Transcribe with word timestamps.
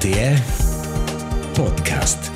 RTR 0.00 0.40
Podcast. 1.52 2.30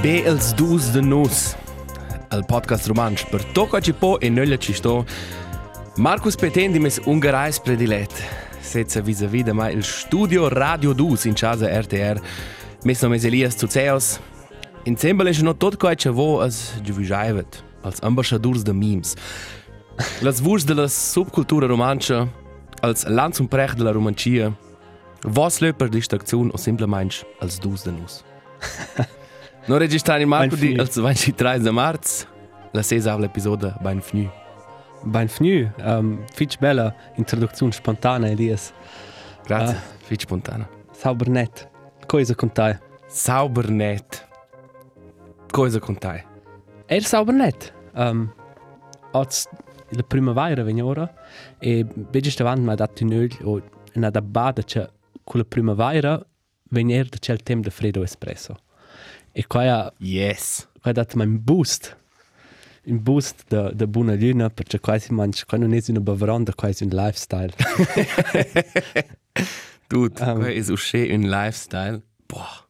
Be 0.00 0.22
els 0.24 0.54
dus 0.54 0.90
de 0.92 1.00
nus, 1.00 1.54
il 2.32 2.44
podcast 2.44 2.86
romanč 2.86 3.26
per 3.28 3.44
tocca 3.52 3.80
ci 3.80 3.92
po 3.92 4.16
e 4.20 4.28
nölla 4.30 4.56
ci 4.56 4.72
sto. 5.94 6.02
Marcus 6.02 6.36
Petendi 6.36 6.78
mes 6.78 7.00
ungarais 7.06 7.58
predilet, 7.58 8.12
setza 8.60 9.00
vis-a-vis 9.00 9.44
de 9.44 9.52
mai 9.52 9.72
il 9.72 9.82
studio 9.82 10.48
Radio 10.48 10.92
Dus 10.92 11.24
in 11.24 11.34
casa 11.34 11.66
RTR, 11.66 12.20
mes 12.84 13.02
no 13.02 13.08
mes 13.08 13.24
Elias 13.24 13.56
Zuzeos. 13.56 14.20
Insieme 14.84 15.24
è 15.24 15.42
no 15.42 15.54
tot 15.54 15.76
coi 15.76 15.96
che 15.96 16.10
vo 16.10 16.40
as 16.40 16.74
giuvijaivet, 16.82 17.64
als 17.82 18.00
ambassadors 18.02 18.62
de 18.62 18.72
memes. 18.72 19.14
Las 20.20 20.40
vurs 20.40 20.64
de 20.64 20.74
la 20.74 20.88
subcultura 20.88 21.66
romancha, 21.66 22.28
als 22.82 23.04
lanz 23.06 23.38
und 23.40 23.48
prech 23.48 23.74
de 23.74 23.84
la 23.84 23.92
romancia, 23.92 24.52
vos 25.22 25.60
löper 25.60 25.88
distrazione 25.88 26.50
o 26.52 26.56
simplemente 26.56 27.24
als 27.40 27.58
dus 27.58 27.82
de 27.82 27.90
nus. 27.90 28.24
No 29.66 29.78
registrare 29.78 30.26
Marco 30.26 30.56
di 30.56 30.72
il 30.72 30.90
23 30.92 31.70
marzo, 31.70 32.26
la 32.72 32.82
sesa 32.82 33.18
episodio 33.18 33.72
ben 35.04 35.28
fnu. 35.28 35.70
Um, 35.78 36.24
fitch 36.32 36.58
bella 36.58 36.94
introduzione 37.16 37.72
spontanea, 37.72 38.30
Elias. 38.30 38.72
Grazie, 39.44 39.76
Ah. 39.76 39.80
fitch 40.04 40.22
spontana. 40.22 40.68
Sauber 40.92 41.28
net. 41.28 41.68
Cosa 42.06 42.34
con 42.34 42.50
te? 42.52 42.78
Sauber 43.08 43.68
net. 43.70 44.26
Cosa 45.52 45.78
con 45.78 45.96
te? 45.98 46.24
Er 46.86 47.02
sauber 47.02 47.34
net. 47.34 47.72
Um, 47.94 48.32
Oz 49.12 49.46
la 49.90 50.02
primavera 50.02 50.64
veniora 50.64 51.08
e 51.60 51.84
vedi 52.10 52.32
davanti 52.34 52.62
mi 52.62 52.70
ha 52.70 52.74
dato 52.74 53.02
in 53.04 53.12
öl 53.12 53.30
o 53.44 53.62
una 53.94 54.10
da 54.10 54.20
bada 54.20 54.62
che 54.62 54.90
con 55.22 55.38
la 55.40 55.46
primavera 55.46 56.20
veniera 56.70 57.08
c'è 57.16 57.32
il 57.32 57.42
tempo 57.44 57.68
di 57.68 57.74
freddo 57.74 58.02
espresso. 58.02 58.56
E 59.30 59.46
qua 59.46 59.62
ha 59.72 59.92
Yes. 59.98 60.68
qua 60.80 60.90
ha 60.90 60.94
dato 60.94 61.16
un 61.20 61.38
boost. 61.44 61.96
Un 62.86 63.02
boost 63.02 63.44
da 63.48 63.70
da 63.72 63.86
buona 63.86 64.14
luna 64.14 64.50
perché 64.50 64.78
quasi 64.78 65.12
manch 65.12 65.44
qua 65.46 65.56
non 65.58 65.72
è 65.72 65.82
una 65.88 66.00
bavaronda, 66.00 66.52
quasi 66.54 66.84
un 66.84 66.90
lifestyle. 66.90 67.52
Dude, 69.88 70.20
Um. 70.22 70.36
um, 70.38 70.44
è 70.44 70.70
uscì 70.70 71.10
un 71.12 71.22
lifestyle. 71.28 72.02
Boah. 72.26 72.66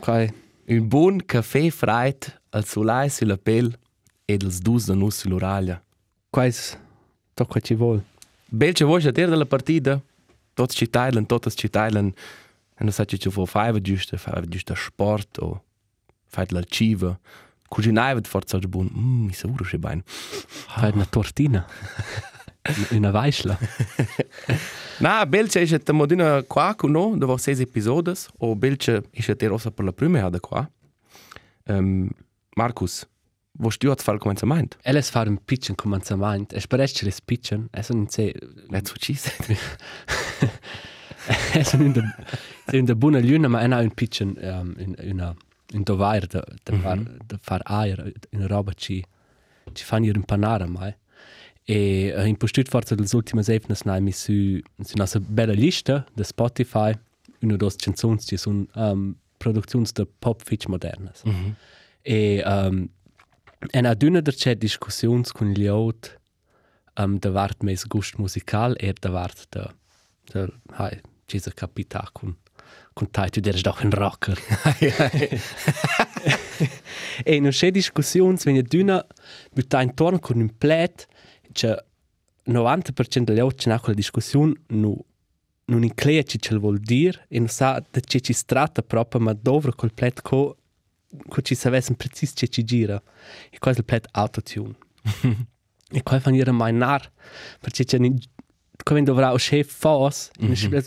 Qua 0.00 0.26
Un 0.66 0.88
buon 0.88 1.20
caffè 1.26 1.68
freit 1.70 2.40
al 2.50 2.64
solai 2.64 3.08
sulla 3.10 3.36
pelle 3.36 3.78
ed 4.26 4.42
els 4.42 4.58
dus 4.60 4.86
de 4.86 4.94
nus 4.94 5.16
sull'oraglia. 5.18 5.82
quasi 6.30 6.76
tocca 7.34 7.60
ci 7.60 7.74
vuole. 7.74 8.02
Bel 8.48 8.72
che 8.72 8.84
vuoi 8.84 9.00
dire 9.12 9.28
della 9.28 9.44
partita? 9.46 10.00
Tots 10.54 10.74
ci 10.74 10.88
teilen, 10.88 11.26
totes 11.26 11.54
ci 11.56 11.68
teilen. 11.68 12.12
E 12.76 12.82
non 12.82 12.92
sai 12.92 13.06
ci 13.06 13.28
vuoi 13.28 13.46
fare 13.46 13.80
giusto, 13.80 14.16
fare 14.16 14.48
giusto 14.48 14.74
sport 14.74 15.38
o 15.38 15.62
fare 16.26 16.48
l'archivo. 16.50 17.18
Cucinare 17.74 18.20
forza 18.22 18.60
già 18.60 18.68
buon. 18.68 18.88
Mmm, 18.88 19.24
mi 19.26 19.32
sa 19.32 19.48
uro 19.48 19.64
che 19.64 19.78
bene. 19.78 20.04
Fai 20.06 20.92
una 20.94 21.06
tortina. 21.06 21.66
una 22.92 23.10
weisla. 23.10 23.58
Na, 25.00 25.26
belce 25.26 25.60
è 25.60 25.66
stata 25.66 25.92
modina 25.92 26.44
qua 26.44 26.76
con 26.76 26.92
noi, 26.92 27.18
dopo 27.18 27.36
sei 27.36 27.60
episodi, 27.60 28.12
o 28.38 28.54
belce 28.54 29.02
è 29.10 29.20
stata 29.20 29.48
rosa 29.48 29.72
per 29.72 29.86
la 29.86 29.92
prima 29.92 30.28
da 30.28 30.38
qua. 30.38 30.70
Um, 31.64 32.08
Marcus, 32.54 33.08
vuoi 33.58 33.76
tu 33.76 33.88
a 33.88 33.96
fare 33.96 34.18
il 34.18 34.22
cominciamento? 34.22 34.76
Elles 34.82 35.10
far 35.10 35.26
un 35.26 35.38
pitchen 35.44 35.74
cominciamento. 35.74 36.54
Es 36.54 36.68
parece 36.68 37.00
che 37.00 37.06
le 37.06 37.14
pitchen. 37.24 37.68
Es 37.72 37.88
un 37.88 38.08
se 38.08 38.32
Let's 38.68 38.90
what 38.90 39.02
she 39.02 39.14
said. 39.14 39.58
es 41.54 41.72
un 41.74 41.92
de 41.92 42.02
se 42.68 42.78
un 42.78 42.84
de 42.84 42.94
buona 42.94 43.18
luna, 43.18 43.48
ma 43.48 43.62
è 43.62 43.66
un 43.66 43.94
pitchen 43.94 44.38
um, 44.40 44.74
in 44.78 44.94
una 45.10 45.34
in 45.74 45.84
dovair 45.84 46.26
de 46.28 46.42
de 46.64 46.78
far 46.82 46.98
de 47.26 47.38
far 47.40 47.60
air 47.64 48.12
in 48.30 48.46
roba 48.48 48.72
ci 48.74 49.04
ci 49.72 49.84
fanno 49.84 50.06
ir 50.06 50.16
impanare 50.16 50.66
mai. 50.66 50.94
E 51.66 52.12
uh, 52.16 52.26
in 52.26 52.36
postut 52.36 52.68
forza 52.68 52.94
delle 52.94 53.08
ultime 53.12 53.42
evnes 53.46 53.82
nai 53.84 54.00
mi 54.00 54.12
su 54.12 54.60
su 54.84 54.94
una 54.94 55.06
bella 55.20 55.52
lista 55.52 56.04
de 56.14 56.24
Spotify 56.24 56.92
una 57.40 57.56
dos 57.56 57.76
canzons 57.76 58.24
ci 58.26 58.36
sono 58.36 58.66
um, 58.74 59.14
produzioni 59.38 59.86
de 59.92 60.06
pop 60.18 60.42
fitch 60.42 60.66
modernas. 60.66 61.22
Mm 61.24 61.32
-hmm. 61.32 61.54
E 62.02 62.42
um, 62.46 62.88
en 63.70 63.86
aduna 63.86 64.20
der 64.20 64.34
c'è 64.34 64.54
discussions 64.54 65.32
con 65.32 65.52
gli 65.52 65.66
aut 65.66 66.18
um, 66.98 67.18
da 67.18 67.30
vart 67.30 67.62
mes 67.62 67.86
gust 67.86 68.18
musical 68.18 68.74
er 68.78 68.94
da 69.00 69.10
vart 69.10 69.46
da 69.48 69.74
da 70.32 70.48
hai 70.78 71.00
sa 71.26 71.50
capita 71.50 72.08
con 72.12 72.36
con 72.92 73.10
tai 73.10 73.30
tu 73.30 73.40
deres 73.40 73.62
doch 73.62 73.82
ein 73.82 73.90
rocker. 73.90 74.38
E 77.22 77.38
no 77.38 77.50
c'è 77.50 77.70
discussions 77.70 78.44
wenn 78.44 78.56
aduna 78.56 79.04
butta 79.52 79.82
intorno 79.82 80.18
con 80.18 80.40
un 80.40 80.56
plet 80.56 81.06
c'è 81.52 81.76
90% 82.46 83.22
degli 83.22 83.38
aut 83.38 83.54
c'è 83.54 83.78
quella 83.78 83.94
discussione 83.94 84.54
no 84.68 85.04
non 85.66 85.82
inclea 85.82 86.22
ci 86.22 86.38
ce 86.40 86.56
vuol 86.56 86.78
dire 86.78 87.24
e 87.28 87.38
non 87.38 87.48
sa 87.48 87.82
da 87.90 88.00
ci 88.00 88.20
ci 88.20 88.32
stratta 88.32 88.82
proprio 88.82 89.20
ma 89.20 89.32
dovre 89.32 89.72
col 89.74 89.94
plet 89.94 90.20
co 90.22 90.56
co 91.28 91.40
ci 91.40 91.54
savessem 91.54 91.94
precis 91.94 92.32
ce 92.34 92.48
ci 92.48 92.64
gira. 92.64 93.00
E 93.50 93.58
qua 93.58 93.72
è 93.72 93.74
il 93.76 93.84
plet 93.84 94.08
autotune. 94.12 94.74
E 95.94 96.02
qua 96.02 96.18
fanno 96.18 96.36
dire 96.36 96.50
mai 96.50 96.72
nar 96.72 97.08
perché 97.60 97.84
c'è 97.84 97.98
ni 98.84 99.00
come 99.00 99.02
dovrà 99.02 99.32
o 99.32 99.36
chef 99.36 99.72
fos 99.72 100.30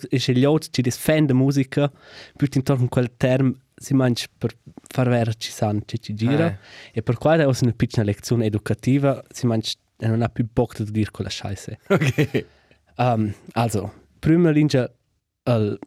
e 0.09 0.17
c'è 0.17 0.33
gli 0.33 0.45
altri 0.45 0.69
ci 0.71 0.81
difende 0.81 1.33
musica 1.33 1.91
più 2.35 2.47
intorno 2.53 2.81
con 2.81 2.89
quel 2.89 3.11
term 3.17 3.53
si 3.75 3.93
mangia 3.93 4.25
per 4.37 4.55
far 4.87 5.09
vedere 5.09 5.33
ci 5.37 5.51
sanno 5.51 5.81
ce 5.85 5.97
ci 5.97 6.13
gira 6.13 6.47
Eh. 6.47 6.57
e 6.93 7.01
per 7.01 7.17
qua 7.17 7.35
è 7.35 7.43
una 7.43 7.73
piccola 7.75 8.05
lezione 8.05 8.45
educativa 8.45 9.23
si 9.29 9.45
mangia 9.47 9.71
e 9.97 10.07
non 10.07 10.21
ha 10.21 10.29
più 10.29 10.47
bocca 10.51 10.83
di 10.83 10.91
dire 10.91 11.11
quella 11.11 11.29
scheisse 11.29 11.79
Ok. 11.89 12.45
Um, 12.97 13.33
also, 13.53 13.93
prima 14.19 14.49
linea, 14.49 14.89
il 15.45 15.79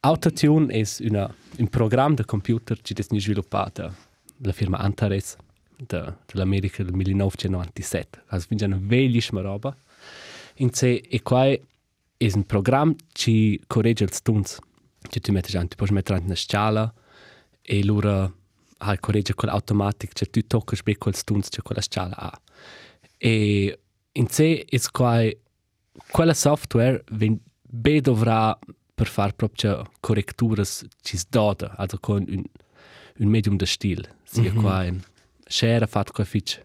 Autotune 0.00 0.72
è 0.72 0.84
una, 1.08 1.32
un 1.58 1.68
programma 1.68 2.14
di 2.14 2.24
computer 2.24 2.80
che 2.80 2.94
è 2.94 3.18
sviluppato 3.18 3.94
dalla 4.36 4.52
firma 4.52 4.78
Antares 4.78 5.36
de, 5.76 6.14
dell'America 6.26 6.84
del 6.84 6.94
1997. 6.94 8.22
Also, 8.28 8.46
quindi 8.46 8.64
è 8.64 8.66
una 8.68 8.76
bellissima 8.76 9.40
roba. 9.40 9.76
In 10.58 10.72
sé, 10.72 10.94
e 10.96 11.22
qua 11.22 11.44
è 11.46 11.60
un 12.34 12.44
programma 12.44 12.94
che 13.12 13.60
corregge 13.66 14.04
i 14.04 14.08
stunts. 14.10 14.58
Che 15.00 15.20
tu 15.20 15.32
metti 15.32 15.52
tu 15.52 15.76
puoi 15.76 15.88
mettere 15.92 16.18
una 16.20 16.34
scala 16.34 16.92
e 17.62 17.84
loro 17.84 18.34
ah, 18.78 18.98
corregge 18.98 19.34
quell'automatico, 19.34 20.12
cioè 20.14 20.28
tu 20.28 20.46
tocchi 20.46 20.76
per 20.82 20.98
quel 20.98 21.14
stunts 21.14 21.48
che 21.48 21.62
quella 21.62 21.80
scala 21.80 22.16
ha. 22.16 22.40
E 23.16 23.78
in 24.12 24.28
sé 24.28 24.64
è 24.68 24.78
qua 24.90 25.22
quella 26.10 26.34
software 26.34 27.04
ven 27.12 27.38
be 27.62 28.00
dovrà 28.00 28.58
per 28.94 29.06
far 29.06 29.32
proprio 29.34 29.90
corretture 30.00 30.64
ci 30.64 31.16
sdoda, 31.16 31.74
also 31.76 31.98
con 31.98 32.24
un, 32.28 32.42
un 33.18 33.28
medium 33.28 33.56
de 33.56 33.66
stil. 33.66 34.08
Sia 34.24 34.52
Mhm. 34.52 34.60
qua 34.60 34.84
in 34.84 35.00
share 35.46 35.86
fatto 35.86 36.12
qua 36.12 36.24
fitch 36.24 36.60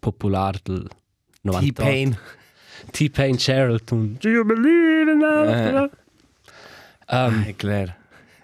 popular 0.00 0.58
del 0.62 0.88
98. 1.42 1.82
T-Pain. 1.82 2.18
T-Pain 2.90 3.36
Charlton. 3.38 4.16
Do 4.20 4.28
you 4.28 4.44
believe 4.44 5.10
in 5.10 5.18
that? 5.20 5.90
Um, 7.08 7.44
È 7.44 7.54
chiaro. 7.56 7.94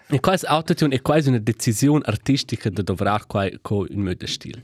E 0.07 0.19
quasi 0.19 0.45
autotune 0.45 0.95
è 0.95 1.01
quasi 1.01 1.29
una 1.29 1.39
decisione 1.39 2.03
artistica 2.05 2.69
da 2.69 2.81
dovrà 2.81 3.17
qua 3.25 3.49
con 3.61 3.87
un 3.89 4.03
modo 4.03 4.27
stil. 4.27 4.61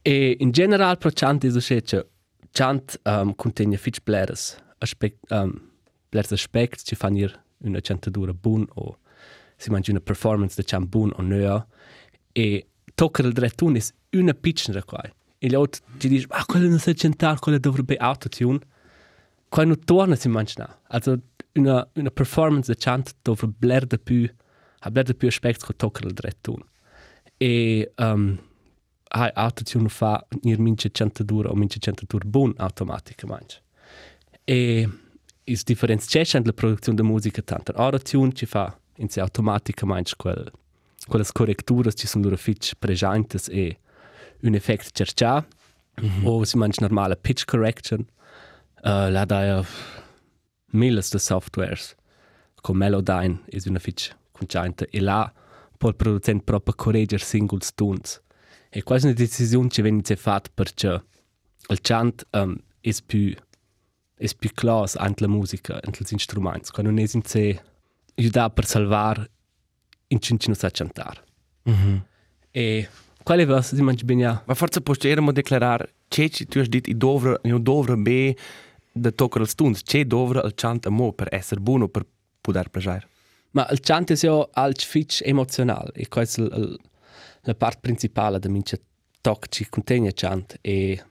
E 0.00 0.36
in 0.40 0.50
generale 0.50 0.96
pro 0.96 1.10
chant 1.12 1.46
so 1.46 1.74
che 1.80 2.06
chant 2.52 2.98
um, 3.04 3.34
contiene 3.34 3.76
fitch 3.76 4.00
bleres 4.02 4.56
aspect 4.78 5.30
um, 5.30 5.52
bleres 6.08 6.32
aspect 6.32 6.82
ci 6.84 6.94
fanno 6.94 7.18
ir 7.18 7.42
una 7.58 7.80
chantatura 7.80 8.32
bun 8.32 8.66
o 8.74 8.98
si 9.56 9.70
mangia 9.70 9.90
una 9.90 10.00
performance 10.00 10.54
da 10.56 10.62
chant 10.64 10.88
bun 10.88 11.12
o 11.16 11.22
nea 11.22 11.66
e 12.32 12.66
tocca 12.94 13.22
il 13.22 13.32
drettun 13.32 13.76
è 13.76 14.16
una 14.16 14.34
piccola 14.34 14.82
qua. 14.82 15.02
E 15.38 15.46
gli 15.48 15.54
altri 15.54 15.82
ci 15.98 16.08
dicono, 16.08 16.40
ah, 16.40 16.44
quella 16.46 16.68
non 16.68 16.78
sa 16.78 16.92
cantare, 16.92 17.38
quella 17.40 17.58
dovrebbe 17.58 17.96
autotune. 17.96 18.60
Quando 19.52 19.76
torna 19.76 20.14
si 20.14 20.28
mangia, 20.28 20.80
also 20.88 21.18
una, 21.56 21.86
una 21.96 22.10
performance 22.10 22.72
da 22.72 22.78
chant 22.78 23.14
dovrebbe 23.20 23.54
blerde 23.58 23.98
più 23.98 24.26
ha 24.78 24.90
blerde 24.90 25.14
più 25.14 25.28
aspect 25.28 25.66
che 25.66 25.74
tocca 25.76 26.06
il 26.06 26.14
drettun. 26.14 26.64
E 27.36 27.92
um, 27.98 28.38
hai 29.08 29.30
autotune 29.34 29.90
fa 29.90 30.26
nir 30.40 30.58
mince 30.58 30.90
chantatura 30.90 31.50
o 31.50 31.54
mince 31.54 31.78
chantatura 31.80 32.24
bun 32.24 32.54
automaticamente. 32.56 33.62
E 34.44 34.88
is 35.44 35.64
differenziation 35.64 36.40
entre 36.40 36.54
la 36.54 36.58
produzione 36.58 36.96
de 36.96 37.02
musica 37.02 37.42
tanto 37.42 37.72
autotune 37.72 38.32
ci 38.32 38.46
fa 38.46 38.74
in 38.96 39.10
se 39.10 39.20
automaticamente 39.20 40.14
quel 40.16 40.50
quelle 41.06 41.26
corretturas 41.30 41.92
ci 41.94 42.06
sono 42.06 42.24
loro 42.24 42.38
fitch 42.38 42.72
presentes 42.78 43.48
e 43.50 43.80
un 44.44 44.54
effect 44.54 44.92
cercia 44.92 45.46
mm 46.00 46.06
-hmm. 46.06 46.24
o 46.26 46.44
si 46.44 46.56
mangia 46.56 46.86
normale 46.86 47.16
pitch 47.16 47.44
correction 47.44 48.06
uh, 48.82 49.10
la 49.10 49.24
da 49.24 49.64
miles 50.72 51.10
de 51.10 51.18
softwares 51.18 51.94
con 52.62 52.76
Melodyne 52.76 53.40
is 53.50 53.66
una 53.66 53.78
fitch 53.78 54.14
congiunta 54.32 54.86
e 54.90 55.00
là 55.00 55.32
può 55.78 55.88
il 55.88 55.96
producente 55.96 56.44
proprio 56.44 56.74
correggere 56.74 57.22
singles 57.22 57.74
tunes 57.74 58.20
e 58.70 58.82
quasi 58.82 59.06
una 59.06 59.14
decisione 59.14 59.68
ci 59.68 59.82
viene 59.82 60.02
fatta 60.16 60.50
perché 60.54 61.04
il 61.68 61.80
chant 61.80 62.26
um, 62.30 62.56
è 62.80 62.90
più 63.04 63.34
è 64.14 64.34
più 64.38 64.50
class 64.54 64.96
anche 64.96 65.24
la 65.24 65.28
musica 65.30 65.80
anche 65.82 66.04
gli 66.04 66.18
strumenti 66.18 66.70
quando 66.70 66.90
non 66.90 67.00
è 67.00 67.08
in 67.12 67.22
sé 67.22 67.60
aiuta 68.14 68.50
per 68.50 68.64
salvare 68.64 69.30
in 70.08 70.20
cincino 70.20 70.54
sa 70.54 70.70
cantare 70.70 71.30
Mm 71.68 71.74
-hmm. 71.74 72.00
e 72.50 72.88
quale 73.22 73.46
cosa 73.46 73.76
si 73.76 73.80
mangia 73.82 74.04
bene 74.04 74.42
Ma 74.44 74.54
forse 74.54 74.80
possiamo 74.80 75.30
declarare 75.30 75.94
che 76.08 76.28
tu 76.28 76.58
hai 76.58 76.68
detto 76.68 76.90
che 76.90 76.96
dovre, 76.96 77.38
non 77.44 77.62
dovre 77.62 77.96
be 77.96 78.36
da 78.92 79.10
toccare 79.10 79.44
il 79.44 79.50
stuns, 79.50 79.82
che 79.82 80.06
dovre 80.06 80.40
il 80.44 80.52
chant 80.54 80.86
a 80.86 80.90
mo 80.90 81.12
per 81.12 81.28
essere 81.30 81.60
buono 81.60 81.88
per 81.88 82.06
poter 82.40 82.68
piacere. 82.68 83.08
ma 83.52 83.66
il 83.70 83.80
chant 83.80 84.10
è 84.10 84.14
ja 84.14 84.48
als 84.52 84.84
fitch 84.84 85.22
emozionale 85.24 85.90
e 85.94 86.08
questa 86.08 86.42
è 86.42 86.48
la, 87.42 87.54
parte 87.54 87.80
principale 87.80 88.38
da 88.38 88.48
mince 88.48 88.80
toc 89.20 89.48
ci 89.48 89.68
contiene 89.68 90.12
chant 90.14 90.58
e 90.60 91.02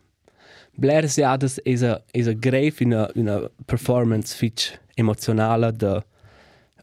Blair 0.73 1.09
Seades 1.09 1.61
è 1.61 1.73
a 1.85 2.01
è 2.09 2.21
a 2.21 2.33
grave 2.33 2.75
una 2.79 3.09
una 3.15 3.49
performance 3.65 4.35
fitch 4.35 4.79
emozionale 4.95 5.71
da 5.71 6.03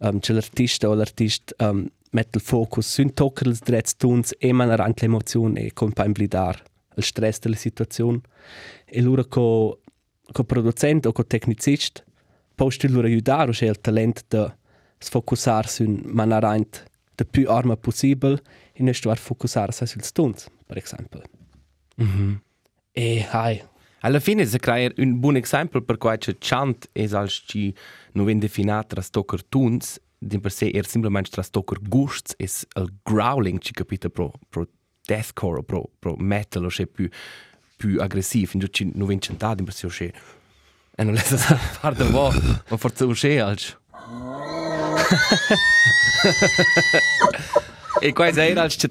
um, 0.00 0.18
c'è 0.18 0.32
l'artista 0.32 0.88
o 0.88 0.94
l'artista 0.94 1.70
um, 1.70 1.88
mette 2.10 2.38
il 2.38 2.44
focus 2.44 2.86
su 2.88 3.04
toccare 3.12 3.50
i 3.50 3.58
dretti 3.62 3.92
tuns 3.96 4.34
e 4.38 4.52
manare 4.52 4.82
anche 4.82 5.06
l'emozione 5.06 5.60
e 5.60 5.72
con 5.72 5.92
poi 5.92 6.10
blidare 6.10 6.62
il 6.94 7.02
stress 7.02 7.38
della 7.38 7.56
situazione 7.56 8.20
e 8.84 9.02
co 9.28 9.80
co 10.32 10.44
producente 10.44 11.08
o 11.08 11.12
co 11.12 11.25
tecnicista 11.25 12.02
posti 12.54 12.88
loro 12.88 13.06
aiutare 13.06 13.50
o 13.50 13.52
c'è 13.52 13.66
il 13.66 13.80
talento 13.80 14.22
da 14.26 14.56
sfocussarsi 14.98 15.84
in 15.84 16.00
maniera 16.06 16.56
la 16.56 17.25
più 17.30 17.48
arma 17.48 17.76
possibile 17.76 18.42
e 18.72 18.82
non 18.82 18.92
sto 18.94 19.10
a 19.10 19.14
focussarsi 19.14 19.86
sui 19.86 20.02
stunts, 20.02 20.48
per 20.66 20.76
esempio. 20.76 21.22
Mm 22.02 22.06
-hmm. 22.06 22.40
E 22.92 23.26
hai, 23.30 23.62
Alla 24.00 24.20
fine 24.20 24.46
si 24.46 24.58
crea 24.58 24.92
un 24.98 25.19
buon 25.19 25.36
esempio 25.36 25.82
per 25.82 25.98
cui 25.98 26.16
c'è 26.19 26.36
chant 26.38 26.88
e 26.92 27.08
als 27.12 27.42
ci 27.46 27.75
non 28.12 28.25
viene 28.25 28.40
definito 28.40 28.84
tra 28.86 29.00
stocker 29.00 29.44
tunes, 29.44 30.00
di 30.16 30.38
per 30.38 30.52
sé 30.52 30.70
è 30.70 30.82
semplicemente 30.82 31.30
tra 31.30 31.42
stocker 31.42 31.78
gusts 31.80 32.34
e 32.36 32.44
il 32.80 32.94
growling 33.02 33.58
ci 33.58 33.72
capite 33.72 34.08
pro, 34.08 34.32
pro 34.48 34.69
deathcore 35.04 35.58
o 35.58 35.62
pro, 35.62 35.90
pro 35.98 36.14
metal 36.16 36.64
o 36.64 36.69
c'è 36.69 36.86
più, 36.86 37.08
più 37.78 37.98
aggressivo, 38.00 38.50
in 38.54 38.58
ci 38.70 38.90
non 38.94 39.06
viene 39.06 39.22
cantato, 39.22 39.60
in 39.60 39.64
per 39.64 39.75
o 39.86 39.88
c'è 39.88 40.10
e 40.96 41.04
non 41.04 41.14
laisse 41.14 41.36
fare 41.78 41.94
da 41.94 42.04
vo, 42.06 42.28
ma 42.69 42.76
forse 42.76 43.04
o 43.04 43.12
c'è 43.12 43.36
als. 43.36 43.78
e 48.00 48.12
qua 48.12 48.26
è 48.26 48.32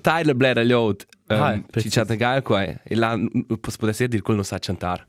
Tyler 0.02 0.36
Blair 0.36 0.58
all'ot. 0.58 1.06
Ah, 1.28 1.52
Um, 1.52 1.60
ci 1.60 1.66
preciso. 1.72 2.06
c'è 2.06 2.16
geil 2.16 2.42
qua 2.42 2.64
e 2.64 2.96
là 2.96 3.20
posso 3.60 3.76
poter 3.78 4.08
dire 4.08 4.22
che 4.24 4.32
non 4.34 4.46
sa 4.46 4.60
cantare. 4.60 5.06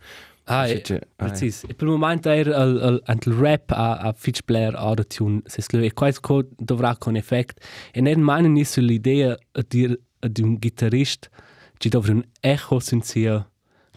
ah, 0.46 0.64
C'è- 0.64 0.75
e, 0.75 0.80
c'è- 0.80 1.00
ah, 1.16 1.26
precis. 1.26 1.62
E 1.69 1.75
per 1.75 1.86
il 1.86 1.92
momento 1.92 2.28
è 2.28 2.38
il, 2.38 2.48
il, 2.48 3.02
il 3.06 3.32
rap 3.34 3.70
a, 3.70 3.98
a 3.98 4.12
Fitch 4.16 4.40
Blair 4.44 4.75
autotune, 4.75 5.42
se 5.44 5.62
scrive, 5.62 5.86
e 5.86 5.92
questo 5.92 6.48
dovrà 6.56 6.96
con 6.96 7.14
effetto. 7.14 7.54
E 7.92 8.00
non 8.00 8.19
mano 8.20 8.48
nisso 8.48 8.80
l'idea 8.80 9.36
di, 9.69 9.96
di 10.19 10.42
un 10.42 10.58
chitarrista 10.58 11.28
ci 11.76 11.88
dovrà 11.88 12.10
un 12.14 12.25
eco 12.40 12.80
senza 12.80 13.48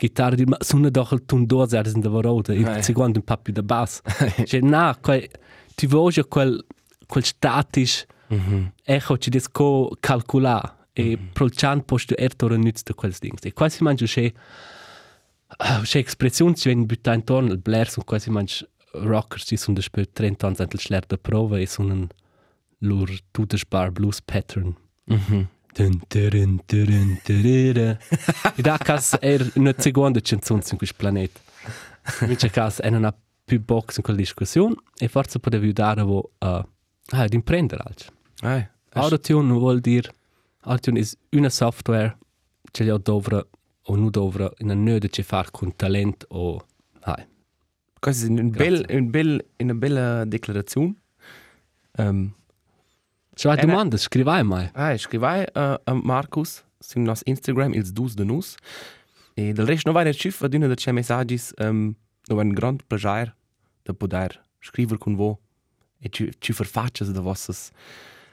chitarra 0.01 0.33
di 0.35 0.45
ma 0.45 0.57
sono 0.61 0.89
doch 0.89 1.11
il 1.13 1.25
tun 1.25 1.45
due 1.45 1.67
zers 1.67 1.93
in 1.93 2.01
lavorata, 2.01 2.53
Ah, 2.53 2.77
eh. 2.77 2.81
secondo 2.81 3.19
un 3.19 3.23
papi 3.23 3.51
da 3.51 3.61
bass. 3.61 4.01
Cioè, 4.45 4.59
no, 4.61 4.95
quel, 4.99 5.27
ti 5.75 5.85
voglio 5.85 6.23
quel, 6.27 6.63
quel 7.05 7.23
statisch 7.23 8.05
Mhm. 8.29 8.71
echo 8.83 9.17
ci 9.17 9.29
des 9.29 9.47
co 9.49 9.89
calculare 9.99 10.87
e 10.93 11.17
pro 11.33 11.45
il 11.45 11.51
chant 11.53 11.83
posto 11.83 12.15
ertore 12.17 12.57
nützt 12.57 12.85
de 12.87 12.93
quels 12.95 13.19
dings. 13.19 13.43
E 13.43 13.51
quasi 13.53 13.83
manche 13.83 14.05
che 14.05 14.33
che 15.83 15.99
expressioni 15.99 16.55
ci 16.55 16.69
vengono 16.69 16.87
buttare 16.87 17.17
intorno, 17.17 17.51
il 17.51 17.57
Blair 17.59 17.89
sono 17.89 18.05
quasi 18.05 18.29
manche 18.29 18.69
rockers 18.93 19.45
ci 19.45 19.57
sono 19.57 19.77
da 19.77 20.05
30 20.11 20.47
anni 20.47 20.55
antel 20.59 20.79
schler 20.79 21.05
da 21.05 21.17
prova 21.17 21.59
e 21.59 21.65
sono 21.67 22.07
lur 22.79 23.09
tutesbar 23.31 23.91
blues 23.91 24.21
pattern. 24.21 24.73
Mhm. 25.05 25.17
Dun, 25.27 25.47
dun, 25.73 26.01
dun, 26.07 26.61
dun, 26.65 27.19
dun. 27.25 27.97
E 28.55 28.61
da 28.61 28.77
cas 28.77 29.17
er 29.21 29.51
una 29.55 29.73
seconda 29.77 30.19
canzone 30.19 30.61
su 30.61 30.75
questo 30.75 30.95
pianeta. 30.97 31.39
Invece 32.21 32.49
cas 32.49 32.79
è 32.79 32.89
non 32.89 33.05
ha 33.05 33.13
più 33.43 33.61
box 33.63 33.97
in 33.97 34.03
quella 34.03 34.19
discussione 34.19 34.75
e 34.97 35.07
forse 35.07 35.39
poteva 35.39 35.63
aiutare 35.63 36.01
vo 36.03 36.31
a 36.39 36.57
ah, 36.57 37.21
ad 37.21 37.33
imprendere 37.33 37.83
altro. 37.85 38.13
Ai. 38.41 38.67
Autotune 38.93 39.47
non 39.47 39.57
vuol 39.57 39.79
dire 39.79 40.11
Autotune 40.61 41.01
è 41.01 41.37
una 41.37 41.49
software 41.49 42.17
che 42.71 42.83
io 42.83 42.97
dovrò 42.97 43.45
o 43.83 43.95
non 43.95 44.09
dovrò 44.09 44.51
in 44.59 44.69
una 44.69 44.75
nöde 44.75 45.09
ci 45.09 45.23
fare 45.23 45.49
con 45.51 45.75
talento 45.75 46.25
o 46.29 46.65
ah, 47.01 47.25
Questa 47.99 48.25
è 48.25 48.29
un 48.29 48.49
bel, 48.49 48.85
un 48.89 49.09
bel, 49.11 49.45
una 49.57 49.73
bella 49.75 50.25
dichiarazione. 50.25 50.95
Um, 51.97 52.33
Eh, 53.35 53.65
no. 53.65 53.71
domanda, 53.71 53.97
scrivai 53.97 54.43
mai. 54.43 54.69
ah, 54.73 54.97
scrivai 54.97 55.41
uh, 55.41 55.79
a 55.83 55.93
Marcus 55.93 56.63
su 56.79 56.99
nostro 56.99 57.31
Instagram, 57.31 57.73
ils 57.73 57.91
dus 57.91 58.13
de 58.15 58.23
nus. 58.23 58.55
E 59.33 59.53
del 59.53 59.65
resto 59.65 59.91
non 59.91 60.03
vai 60.03 60.13
schiff 60.13 60.41
ad 60.41 60.53
una 60.53 60.65
delle 60.65 60.75
cei 60.75 60.93
messaggi, 60.93 61.39
um, 61.59 61.95
non 62.27 62.37
vai 62.37 62.45
un 62.45 62.53
grande 62.53 62.83
piacere 62.85 63.35
da 63.83 63.93
poter 63.93 64.43
scrivere 64.59 64.97
con 64.97 65.15
voi 65.15 65.35
e 65.99 66.09
ci, 66.09 66.31
ci 66.39 66.53
farfaccias 66.53 67.11
da 67.11 67.21
vostres, 67.21 67.71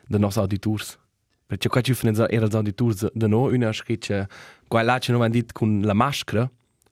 da 0.07 0.19
nostri 0.19 0.41
auditors. 0.41 0.99
Perché 1.47 1.69
qua 1.69 1.81
ci 1.81 1.95
fanno 1.95 2.29
era 2.29 2.47
gli 2.47 2.55
auditors 2.55 3.11
da 3.13 3.27
noi, 3.27 3.55
una 3.55 3.71
che 3.71 4.27
qua 4.67 4.83
là 4.83 4.99
ci 4.99 5.13
non 5.13 5.21
vanno 5.21 5.33
dit 5.33 5.53
con 5.53 5.81
la 5.81 5.95
maschera, 5.95 6.51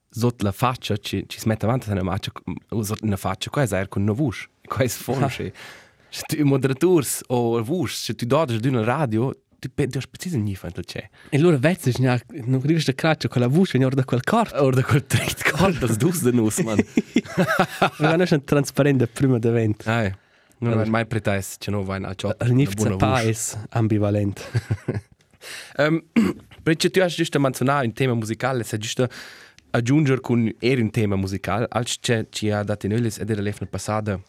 sotto 0.09 0.43
la 0.43 0.51
faccia, 0.51 0.97
ci, 0.97 1.25
ci 1.27 1.39
si 1.39 1.47
mette 1.47 1.65
avanti 1.65 1.89
una 1.91 2.01
faccia, 2.01 2.31
una 3.01 3.17
faccia, 3.17 3.49
qua 3.49 3.63
è 3.63 3.87
con 3.87 4.01
una 4.01 4.13
voce, 4.13 4.49
qua 4.65 4.83
è 4.83 4.87
sfondo. 4.87 5.29
Se 6.09 6.23
tu 6.25 6.43
moderators 6.45 7.23
o 7.27 7.61
voce, 7.63 7.95
se 7.95 8.15
tu 8.15 8.25
dodi 8.25 8.59
di 8.59 8.67
una 8.67 8.83
radio, 8.83 9.33
tu 9.59 9.69
pensi 9.73 9.99
preciso 10.09 10.37
niente 10.37 10.81
c'è. 10.83 11.09
E 11.29 11.37
allora 11.37 11.57
vezzi, 11.57 11.93
non 11.99 12.61
riesci 12.61 12.91
a 12.91 12.93
caccia 12.93 13.27
con 13.27 13.41
la 13.41 13.47
voce, 13.47 13.77
non 13.77 13.89
da 13.93 14.03
quel 14.03 14.23
corpo. 14.23 14.61
Ora 14.61 14.75
da 14.75 14.83
quel 14.83 15.05
trit 15.05 15.51
col 15.51 15.73
das 15.73 15.97
dus 15.97 16.21
de 16.21 16.31
nus, 16.31 16.59
man. 16.59 16.77
Non 17.99 18.21
è 18.21 18.43
trasparente 18.43 19.07
prima 19.07 19.39
d'evento. 19.39 19.89
Ai, 19.89 20.13
non 20.59 20.79
è 20.79 20.85
mai 20.85 21.05
pretes, 21.05 21.57
che 21.57 21.71
non 21.71 21.83
vai 21.83 22.03
al 22.03 22.15
job. 22.15 22.35
L'inizio 22.43 22.95
pa 22.95 23.21
è 23.21 23.35
ambivalente. 23.69 24.41
Um, 25.77 26.03
perché 26.61 26.89
tu 26.89 26.99
hai 26.99 27.09
giusto 27.09 27.39
menzionato 27.39 27.85
un 27.85 27.93
tema 27.93 28.13
musicale, 28.13 28.63
se 28.63 28.77
giusto 28.77 29.07
aggiungere 29.71 30.19
con 30.19 30.51
er 30.59 30.79
un 30.79 30.89
tema 30.89 31.15
musicale, 31.15 31.67
als 31.69 31.99
ci 32.29 32.49
ha 32.49 32.63
dato 32.63 32.85
in 32.85 32.93
Ölis 32.93 33.19
ed 33.19 33.29
era 33.29 33.41
l'efna 33.41 33.67
passata 33.67 34.19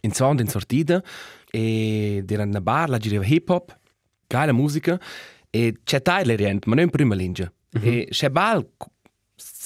in 0.00 0.12
sound 0.12 0.40
in 0.40 0.48
sortita 0.48 1.02
e 1.50 2.24
era 2.26 2.42
una 2.42 2.60
bar, 2.60 2.88
la 2.88 2.98
girava 2.98 3.24
hip 3.26 3.48
hop, 3.48 3.78
geile 4.26 4.52
musica 4.52 5.00
e 5.50 5.76
c'è 5.84 6.02
Tyler 6.02 6.38
rient, 6.38 6.66
ma 6.66 6.74
non 6.74 6.84
in 6.84 6.90
prima 6.90 7.14
linea. 7.14 7.50
E 7.80 8.08
c'è 8.10 8.30
bal 8.30 8.66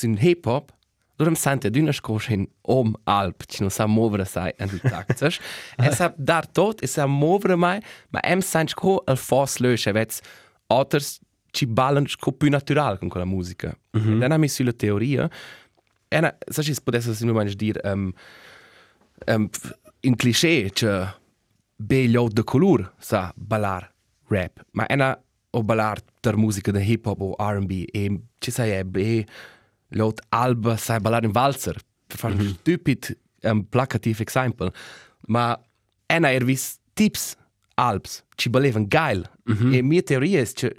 in 0.02 0.18
hip 0.20 0.46
hop 0.46 0.72
Loro 1.20 1.34
sente 1.34 1.66
ad 1.66 1.76
una 1.76 1.92
scossa 1.92 2.32
in 2.32 2.48
om 2.62 2.94
alp, 3.04 3.44
ci 3.44 3.60
non 3.60 3.70
sa 3.70 3.86
muovere 3.86 4.24
sai 4.24 4.54
an 4.56 4.70
il 4.72 4.80
taxas. 4.90 5.38
e 5.76 5.90
sa 5.92 6.14
dar 6.16 6.46
tot, 6.46 6.82
e 6.82 6.86
sa 6.86 7.06
muovere 7.06 7.56
mai, 7.56 7.78
ma 8.08 8.20
em 8.20 8.40
sente 8.40 8.72
co 8.74 9.02
al 9.04 9.18
fos 9.18 9.58
lösche, 9.58 9.92
vets 9.92 10.22
otters 10.68 11.20
ci 11.50 11.66
ballan 11.66 12.06
co 12.18 12.32
più 12.32 12.48
natural 12.48 12.98
con 12.98 13.08
quella 13.10 13.26
musica. 13.26 13.76
Mm 13.98 14.00
-hmm. 14.00 14.22
E 14.22 14.28
dann 14.28 14.40
mi 14.40 14.48
sulla 14.48 14.72
teoria, 14.72 15.28
e 16.08 16.20
na, 16.20 16.34
sa 16.48 16.62
ci 16.62 16.74
potesse 16.82 17.14
si 17.14 17.26
numai 17.26 17.54
dir, 17.54 17.78
um, 17.84 18.12
um, 19.26 19.50
in 20.00 20.16
cliché, 20.16 20.70
che 20.72 21.14
bello 21.76 22.28
de 22.28 22.44
color 22.44 22.94
sa 22.98 23.32
ballar 23.36 23.92
rap, 24.28 24.64
ma 24.72 24.86
ena 24.86 25.18
o 25.50 25.62
ballar 25.62 26.00
ter 26.20 26.36
musica 26.36 26.72
de 26.72 26.80
hip 26.80 27.06
hop 27.06 27.20
o 27.20 27.34
R&B, 27.38 27.84
e 27.92 28.20
ci 28.38 28.50
sa 28.50 28.64
e 28.64 28.84
be 28.84 29.26
Lot 29.90 30.20
Alba 30.28 30.76
sai 30.76 31.00
ballar 31.00 31.24
in 31.24 31.32
valzer. 31.32 31.76
Per 32.06 32.18
fare 32.18 32.34
un 32.34 32.48
stupid 32.48 33.16
um, 33.42 33.64
placativ 33.64 34.20
example. 34.20 34.72
Ma 35.26 35.58
ena 36.06 36.30
er 36.30 36.44
vis 36.44 36.78
tips 36.92 37.36
Alps 37.74 38.24
ci 38.36 38.50
ballevan 38.50 38.86
geil. 38.88 39.28
Mm 39.50 39.56
-hmm. 39.56 39.74
E 39.74 39.82
mia 39.82 40.02
teoria 40.02 40.40
è 40.40 40.52
che 40.52 40.74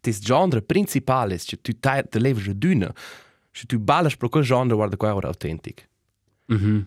tes 0.00 0.20
genre 0.20 0.62
principale 0.62 1.38
che 1.38 1.60
tu 1.60 1.72
te 1.78 2.18
leves 2.18 2.48
a 2.48 2.52
duna. 2.52 2.92
Che 3.50 3.66
tu 3.66 3.78
ballas 3.78 4.16
pro 4.16 4.28
quel 4.28 4.44
genre 4.44 4.74
guarda 4.74 4.96
qua 4.96 5.14
ora 5.14 5.28
authentic. 5.28 5.88
Mhm. 6.46 6.86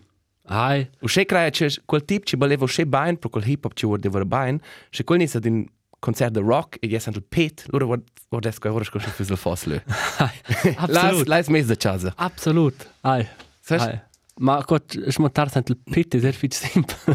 U 1.02 1.08
še 1.08 1.24
kraja, 1.24 1.50
če 1.50 1.68
quel 1.88 2.02
tip 2.04 2.26
ci 2.28 2.36
voleva 2.36 2.66
še 2.68 2.84
bain, 2.84 3.16
pro 3.16 3.30
quel 3.32 3.44
hip 3.46 3.64
hop 3.64 3.74
ci 3.78 3.86
vuol 3.88 4.00
dever 4.02 4.24
bain, 4.28 4.60
še 4.92 5.04
quel 5.08 5.18
nisa 5.22 5.40
din 5.40 5.64
concert 6.04 6.34
de 6.36 6.40
rock 6.44 6.76
e 6.84 6.88
jes 6.92 7.06
antel 7.08 7.22
pit, 7.32 7.64
lura 7.72 7.86
vuol 7.86 8.02
des 8.44 8.58
quai 8.60 8.72
ora 8.74 8.84
sco 8.84 9.00
schon 9.00 9.14
füsel 9.16 9.38
fosle. 9.40 9.78
Absolut. 10.76 11.28
las 11.28 11.48
mes 11.48 11.66
de 11.66 11.76
casa. 11.76 12.12
Absolut. 12.16 12.74
Hai. 13.02 13.28
Sas- 13.64 13.80
Hai. 13.86 14.00
Ma 14.40 14.58
kot 14.66 14.96
smontar 15.14 15.48
sant 15.48 15.70
il 15.70 15.76
pit 15.92 16.14
is 16.18 16.24
er 16.26 16.34
fich 16.34 16.52
simpel. 16.58 17.14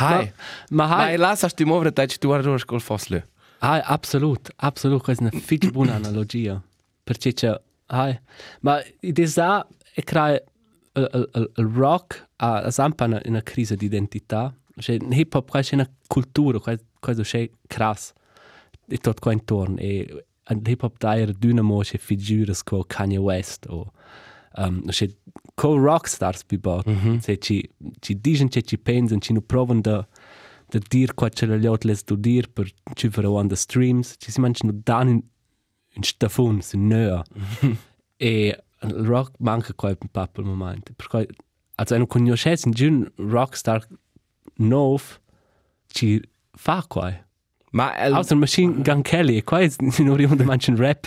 Hai. 0.00 0.32
Ma 0.70 0.86
Ma 0.88 1.04
hai, 1.04 1.16
las 1.20 1.44
hast 1.44 1.56
du 1.60 1.66
movre 1.66 1.92
tai 1.92 2.08
ci 2.08 2.18
tu 2.18 2.32
ora 2.32 2.58
sco 2.58 2.78
fosle. 2.80 3.22
hai, 3.60 3.80
absolut. 3.84 4.50
Absolut, 4.56 5.02
questa 5.02 5.24
è 5.24 5.28
una 5.30 5.40
fich 5.40 5.70
buona 5.70 5.94
analogia. 5.94 6.60
Perché 7.04 7.32
c'è, 7.32 7.54
hai. 7.86 8.18
Ma 8.60 8.82
idesa 9.00 9.64
e 9.94 10.02
crea 10.02 10.32
il, 10.34 10.42
il, 10.94 11.30
il, 11.34 11.50
il 11.56 11.66
rock 11.66 12.28
ha 12.36 12.62
a 12.62 12.70
zampa 12.70 13.04
una, 13.04 13.20
una 13.24 13.42
crisi 13.42 13.76
di 13.76 13.86
identità. 13.86 14.54
Cioè, 14.76 14.96
il 14.96 15.18
hip 15.18 15.34
hop 15.34 15.50
quasi 15.50 15.74
una 15.74 15.88
cultura, 16.06 16.58
quasi 17.00 17.22
c'è 17.22 17.50
crass. 17.66 18.12
E 18.86 18.96
tutto 18.98 19.20
qua 19.20 19.32
intorno. 19.32 19.76
E 19.78 20.24
il 20.48 20.62
hip 20.66 20.82
hop 20.82 20.96
dai 20.98 21.32
dynamo 21.38 21.80
c'è 21.80 21.98
figure 21.98 22.52
come 22.64 22.84
Kanye 22.86 23.16
West 23.16 23.66
o 23.68 23.92
um, 24.56 24.84
c'è 24.86 25.08
co 25.54 25.76
rockstars 25.76 26.44
bi 26.44 26.58
bot. 26.58 26.88
Mm 26.88 26.94
-hmm. 26.94 27.18
Se 27.18 27.38
ci 27.38 27.68
ci 28.00 28.20
dicono 28.20 28.48
che 28.48 28.62
ci 28.62 28.78
pensano, 28.78 29.20
ci 29.20 29.32
non 29.32 29.44
provano 29.46 29.80
da 29.80 30.06
da 30.68 30.78
dir 30.88 31.14
qua 31.14 31.28
c'è 31.28 31.46
le 31.46 31.66
autres 31.66 31.84
les 31.84 32.04
do 32.04 32.16
dir 32.16 32.50
per 32.50 32.68
ci 32.94 33.08
per 33.08 33.26
one 33.26 33.48
the 33.48 33.56
streams, 33.56 34.14
ci 34.18 34.30
si 34.30 34.40
mangiano 34.40 34.72
dan 34.82 35.08
in 35.08 35.22
in 35.96 36.02
stafun, 36.02 36.60
in 36.72 36.86
nöa. 36.88 37.24
e 38.16 38.64
il 38.84 39.04
rock 39.04 39.32
manca 39.38 39.72
po' 39.74 39.96
per 40.08 40.30
il 40.36 40.44
momento. 40.44 40.92
Perché 40.94 41.28
also 41.76 41.96
non 41.96 42.06
conoscessi 42.06 42.68
un 42.84 43.10
rockstar 43.16 43.86
nov 44.58 45.20
ci 45.88 46.20
fa 46.52 46.84
qua. 46.88 47.12
Ma 47.72 47.92
el, 47.96 48.14
Außer 48.14 48.36
Machine 48.36 48.82
Gun 48.82 49.02
Kelly, 49.02 49.42
qua 49.42 49.60
è 49.60 49.68
non 49.98 50.20
a 50.20 50.44
mangiare 50.44 50.72
un 50.72 50.76
rap. 50.78 51.06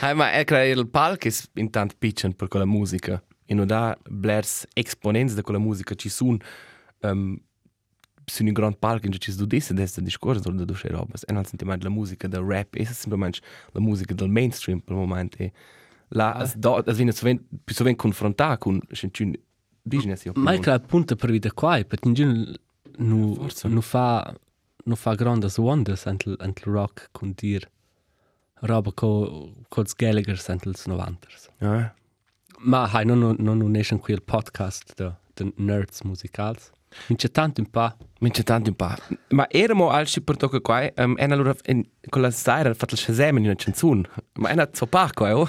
hai 0.00 0.14
ma 0.14 0.32
e 0.32 0.44
crea 0.44 0.64
il 0.64 0.86
palco 0.88 1.26
is 1.26 1.48
intant 1.54 1.94
pitchen 1.98 2.34
per 2.34 2.48
quella 2.48 2.66
musica. 2.66 3.22
E 3.46 3.54
non 3.54 3.66
da 3.66 3.96
blers 4.08 4.66
exponents 4.74 5.34
de 5.34 5.42
quella 5.42 5.58
musica 5.58 5.94
ci 5.94 6.10
sun 6.10 6.38
um, 7.00 7.40
su 8.26 8.44
un 8.44 8.52
grand 8.52 8.76
palco 8.76 9.06
in 9.06 9.12
ci 9.18 9.32
su 9.32 9.46
desse 9.46 9.72
desse 9.72 10.02
discorso 10.02 10.50
da 10.50 10.64
dusce 10.64 10.88
robas. 10.88 11.24
E 11.26 11.32
non 11.32 11.44
sentimento 11.44 11.84
la 11.84 11.92
musica 11.94 12.28
del 12.28 12.42
rap, 12.42 12.74
e 12.74 12.84
semplicemente 12.84 13.40
la 13.72 13.80
musica 13.80 14.12
del 14.12 14.28
mainstream 14.28 14.80
per 14.80 14.94
il 14.94 15.00
momento. 15.00 15.38
E 15.38 15.52
la 16.14 16.32
as 16.32 16.56
do 16.56 16.76
as 16.76 16.96
viene 16.96 17.12
sovent 17.12 17.42
più 17.64 17.74
sovent 17.74 17.96
confrontata 17.96 18.58
con 18.58 18.80
c'un 18.88 19.32
business 19.82 20.24
io. 20.24 20.32
Ma 20.36 20.52
è 20.52 20.58
che 20.60 20.70
appunto 20.70 21.16
per 21.16 21.30
vedere 21.30 21.54
qua, 21.54 21.82
perché 21.84 22.08
in 22.08 22.56
non 22.98 23.34
Forse. 23.34 23.68
non 23.68 23.82
fa 23.82 24.34
non 24.84 24.96
fa 24.96 25.14
grandi 25.14 25.48
wonders 25.56 26.06
antel 26.06 26.36
antel 26.40 26.72
rock 26.72 27.08
con 27.12 27.32
dir 27.34 27.68
roba 28.60 28.92
co 28.92 29.54
coz 29.68 29.94
Gallagher 29.94 30.40
antel 30.48 30.74
90 30.84 31.28
Ja. 31.60 31.94
Ma 32.64 32.90
hai 32.90 33.04
non 33.04 33.18
non 33.18 33.58
non 33.58 33.74
è 33.76 33.98
qui 33.98 34.14
il 34.14 34.22
podcast 34.22 34.94
de 34.96 35.14
de 35.34 35.52
nerds 35.56 36.02
musicals. 36.02 36.70
In 37.08 37.16
c'è 37.16 37.30
tanto 37.30 37.60
un 37.60 37.70
pa. 37.70 37.96
Mince 38.20 38.42
tanto 38.42 38.70
un 38.70 38.76
po'. 38.76 38.94
Ma 39.28 39.48
eramo 39.48 39.90
al 39.90 40.06
ci 40.06 40.20
per 40.20 40.36
tocca 40.36 40.60
qua, 40.60 40.90
um, 40.96 41.14
e 41.16 41.24
allora 41.24 41.54
in, 41.66 41.82
con 42.08 42.20
la 42.20 42.30
sera 42.30 42.70
ha 42.70 42.74
fatto 42.74 42.94
il 42.94 43.00
Shazam 43.00 43.38
in 43.38 43.44
una 43.44 43.54
canzone. 43.54 44.02
Ma 44.34 44.50
è 44.50 44.52
una 44.52 44.68
zoppa 44.72 45.10
qua, 45.12 45.36
oh? 45.38 45.48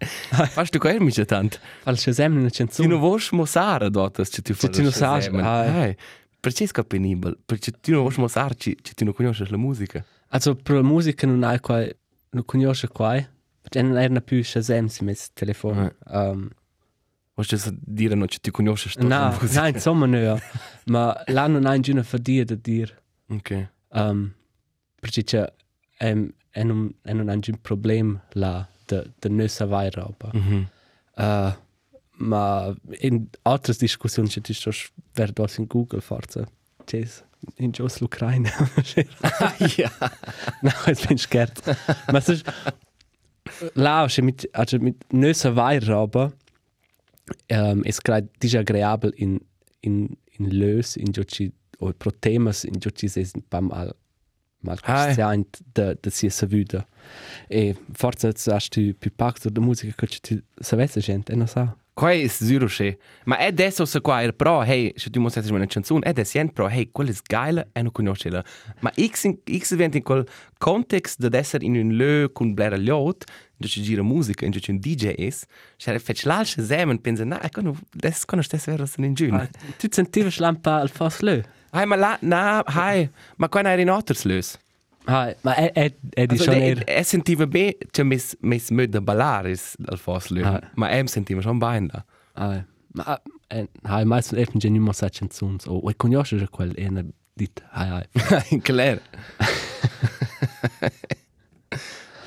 Fast 0.00 0.78
qua 0.78 0.98
mince 1.00 1.24
tanto. 1.24 1.58
Al 1.84 1.98
Shazam 1.98 2.36
una 2.36 2.50
Tu 2.50 2.62
non 2.62 2.68
canzone. 2.68 2.94
vuoi 2.94 3.20
mosare 3.32 3.90
dopo 3.90 4.24
se 4.24 4.42
tu 4.42 4.54
fai 4.54 4.70
tu 4.70 4.82
non 4.82 4.92
sai, 4.92 5.26
ah. 5.38 5.80
Hai. 5.80 5.96
Perché 6.40 6.64
è 6.64 6.84
penibile? 6.84 7.36
Perché 7.44 7.72
tu 7.72 7.92
non 7.92 8.02
vuoi 8.02 8.14
mosare 8.18 8.54
se 8.58 8.74
tu 8.94 9.04
non 9.04 9.14
conosci 9.14 9.48
la 9.48 9.56
musica. 9.56 10.04
Also 10.28 10.54
pro 10.54 10.82
musica 10.82 11.26
non 11.26 11.42
hai 11.42 11.60
qua 11.60 11.84
non 12.30 12.44
conosce 12.44 12.88
qua. 12.88 13.14
Perché 13.60 13.82
non 13.82 13.96
era 13.96 14.20
più 14.20 14.42
Shazam 14.42 14.86
si 14.86 15.04
mes 15.04 15.30
telefono. 15.32 15.92
Um, 16.06 16.48
Vuoi 17.34 17.46
tu 17.46 17.56
dire 17.80 18.14
non 18.14 18.28
se 18.28 18.38
tu 18.40 18.50
conosci 18.50 18.90
la 18.96 19.30
no, 19.30 19.36
musica? 19.40 19.62
no, 19.62 19.68
insomma 19.68 20.06
no. 20.06 20.38
Ma 20.86 21.22
là 21.26 21.46
non 21.46 21.66
hai 21.66 21.80
una 21.88 22.02
fadia 22.02 22.44
da 22.44 22.54
dire. 22.54 23.02
Ok. 23.28 23.68
Um, 23.88 24.32
perché 25.00 25.24
c'è 25.24 25.52
um, 26.00 26.30
è 26.50 26.62
non 26.62 26.94
è 27.02 27.12
non 27.12 27.28
hai 27.28 27.40
un 27.46 27.60
problema 27.60 28.22
là 28.32 28.68
de 28.86 29.10
de 29.18 29.28
non 29.28 29.48
savai 29.48 29.90
roba. 29.90 30.30
Mhm. 30.32 30.66
Uh, 31.16 31.52
ma 32.16 32.74
in 33.00 33.26
altre 33.42 33.74
discussioni 33.78 34.28
c'è 34.28 34.40
ti 34.40 34.52
sto 34.52 34.70
verdo 35.12 35.46
in 35.58 35.66
Google 35.66 36.00
forza. 36.00 36.46
C'è 36.84 37.06
in 37.56 37.70
Jos 37.70 37.98
l'Ucraina. 38.00 38.50
Ja. 39.76 39.90
no, 40.62 40.72
es 40.86 41.06
bin 41.06 41.18
scherz. 41.18 41.60
ma 42.10 42.18
es 42.18 42.28
ist 42.28 42.44
là 43.74 44.06
c'è 44.06 44.22
mit 44.22 44.48
also 44.52 44.78
mit 44.78 45.04
non 45.12 45.34
savai 45.34 45.78
roba. 45.78 46.32
Um, 47.50 47.82
es 47.84 48.00
grad 48.02 48.28
disagreabel 48.38 49.12
in 49.16 49.40
in 49.80 50.16
in 50.38 50.50
lös 50.50 50.96
in 50.96 51.12
gioci 51.12 51.52
o 51.78 51.92
pro 51.92 52.10
temas 52.10 52.64
in 52.64 52.78
gioci 52.80 53.06
es 53.06 53.32
pam 53.48 53.70
mal 54.64 54.78
Hai. 54.82 55.06
conscient 55.06 55.46
de 55.74 55.96
de 56.00 56.10
sia 56.10 56.30
savuda. 56.30 56.86
E 57.48 57.74
forza 57.92 58.28
hast 58.28 58.72
tu 58.72 58.94
più 58.94 59.10
pacto 59.14 59.50
de 59.50 59.60
musica 59.60 60.06
che 60.06 60.18
tu 60.20 60.42
savesse 60.60 61.00
gente, 61.00 61.34
non 61.36 61.46
sa. 61.46 61.76
Qua 61.94 62.10
è 62.10 62.26
zero 62.26 62.66
che. 62.66 62.98
Ma 63.24 63.36
è 63.38 63.46
adesso 63.46 63.84
se 63.84 64.00
qua 64.00 64.20
è 64.20 64.32
pro, 64.32 64.64
hey, 64.64 64.92
se 64.96 65.10
tu 65.10 65.20
mostri 65.20 65.48
una 65.50 65.64
canzone, 65.66 66.04
è 66.04 66.08
adesso 66.08 66.44
pro, 66.52 66.68
hey, 66.68 66.90
quella 66.90 67.10
è 67.10 67.14
geile 67.22 67.68
e 67.72 67.82
non 67.82 67.92
conosci 67.92 68.28
la. 68.30 68.44
Ma 68.80 68.90
x 68.90 69.32
x 69.48 69.72
event 69.72 69.94
in 69.94 70.02
quel 70.02 70.26
context 70.58 71.24
de 71.24 71.38
essere 71.38 71.64
in 71.64 71.76
un 71.76 71.92
lö 71.92 72.32
con 72.32 72.52
blera 72.52 72.76
liot, 72.76 73.24
do 73.56 73.68
ci 73.68 73.80
gira 73.80 74.02
musica, 74.02 74.44
do 74.48 74.58
ci 74.58 74.72
un 74.72 74.78
DJ 74.80 75.14
is, 75.18 75.46
c'è 75.76 75.96
fetch 76.00 76.24
l'alce 76.24 76.64
zemen 76.64 77.00
pensa, 77.00 77.24
na, 77.24 77.40
ecco, 77.40 77.76
das 77.92 78.24
conosci 78.24 78.48
stessa 78.48 78.72
vero 78.72 78.86
se 78.86 79.00
in 79.00 79.14
giun. 79.14 79.48
Tu 79.78 79.86
sentivi 79.88 80.32
schlampa 80.32 80.80
al 80.80 80.88
fas 80.88 81.20
lö. 81.20 81.42
Hai, 81.70 81.86
ma 81.86 81.94
la, 81.94 82.18
na, 82.22 82.62
hai, 82.66 83.08
ma 83.36 83.48
qua 83.48 83.62
è 83.62 83.78
in 83.78 83.90
otters 83.90 84.24
lös. 84.24 84.58
Hai, 85.06 85.34
ma 85.42 85.54
è 85.54 85.72
è 85.72 85.92
è 86.10 86.26
di 86.26 86.36
schon 86.38 86.54
er. 86.54 86.82
e 86.86 87.02
sentiva 87.02 87.46
be, 87.46 87.76
c'è 87.90 88.02
mis, 88.02 88.36
mis 88.40 88.70
möda 88.70 89.00
ballare 89.00 89.50
is 89.50 89.74
al 89.86 89.98
fos 89.98 90.28
lö. 90.30 90.42
Ah. 90.44 90.60
Ma 90.76 90.90
em 90.90 91.06
sentiva 91.06 91.40
schon 91.42 91.58
bein 91.58 91.86
da. 91.88 92.04
Hai. 92.34 92.64
Ma 92.92 93.20
eh, 93.48 93.68
hai 93.82 94.04
mai 94.04 94.22
so 94.22 94.36
eben 94.36 94.58
genu 94.58 94.80
ma 94.80 94.92
sa 94.92 95.08
canzons. 95.10 95.66
O 95.66 95.82
e 95.90 95.94
conosci 95.96 96.38
già 96.38 96.48
quel 96.48 96.72
e 96.76 96.88
na 96.90 97.04
dit 97.34 97.62
hai 97.72 97.88
hai. 97.90 98.60
Claro. 98.62 99.00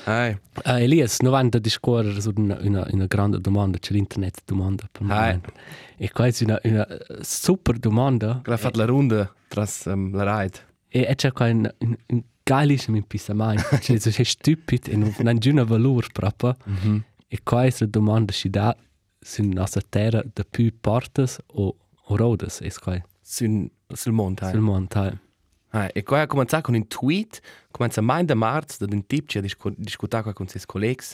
Hai. 0.04 0.38
Uh, 0.64 0.78
Elias, 0.78 1.20
non 1.20 1.32
vanno 1.32 1.50
a 1.52 1.58
discorrere 1.58 2.20
su 2.20 2.32
una, 2.36 2.56
una, 2.62 2.86
una 2.92 3.06
grande 3.06 3.40
domanda, 3.40 3.78
c'è 3.78 3.92
l'internet 3.92 4.40
domanda 4.46 4.88
per 4.90 5.02
Ah. 5.02 5.14
momento. 5.20 5.52
E 5.98 6.10
qua 6.10 6.26
è 6.26 6.32
una, 6.40 6.58
una 6.62 6.86
super 7.20 7.78
domanda. 7.78 8.40
Quella 8.42 8.54
ha 8.56 8.60
fatto 8.60 8.78
la 8.78 8.86
ronda 8.86 9.30
tras 9.48 9.84
um, 9.86 10.14
la 10.14 10.40
ride. 10.40 10.58
E 10.88 11.14
c'è 11.14 11.30
qua 11.32 11.46
un, 11.50 11.70
un, 11.78 11.96
un 12.06 12.22
geilissimo 12.48 12.96
in 13.02 13.06
pista 13.06 13.34
mai. 13.34 13.58
Cioè, 13.58 13.98
è 13.98 14.22
stupido 14.24 14.90
e 14.90 14.96
non 14.96 15.14
ha 15.26 15.32
nessun 15.32 15.64
valore 15.64 16.06
proprio. 16.12 16.56
Mhm. 16.64 17.04
E 17.28 17.40
qua 17.42 17.64
è 17.64 17.74
la 17.78 17.86
domanda 17.86 18.32
si 18.32 18.48
dà 18.48 18.74
nostra 19.42 19.82
terra 19.86 20.22
da 20.32 20.44
più 20.48 20.72
portas 20.80 21.38
o, 21.46 21.76
o 22.04 22.16
rodas. 22.16 22.60
E 22.62 22.72
qua 22.80 23.00
Sul, 23.20 23.70
sul. 23.88 24.34
Hai. 24.38 24.50
sul 24.52 24.86
hai. 24.92 25.18
Hai. 25.70 25.90
E 25.92 26.02
qua 26.02 26.22
ha 26.22 26.26
cominciato 26.26 26.62
con 26.62 26.74
un 26.74 26.86
tweet, 26.86 27.40
comincia 27.70 28.00
mai 28.00 28.24
da 28.24 28.34
marzo, 28.34 28.86
da 28.86 28.94
un 28.94 29.06
tip 29.06 29.26
che 29.26 29.38
ha 29.38 29.42
discu 29.42 29.74
discutato 29.76 30.32
con 30.32 30.46
i 30.46 30.48
suoi 30.48 30.62
colleghi. 30.66 31.04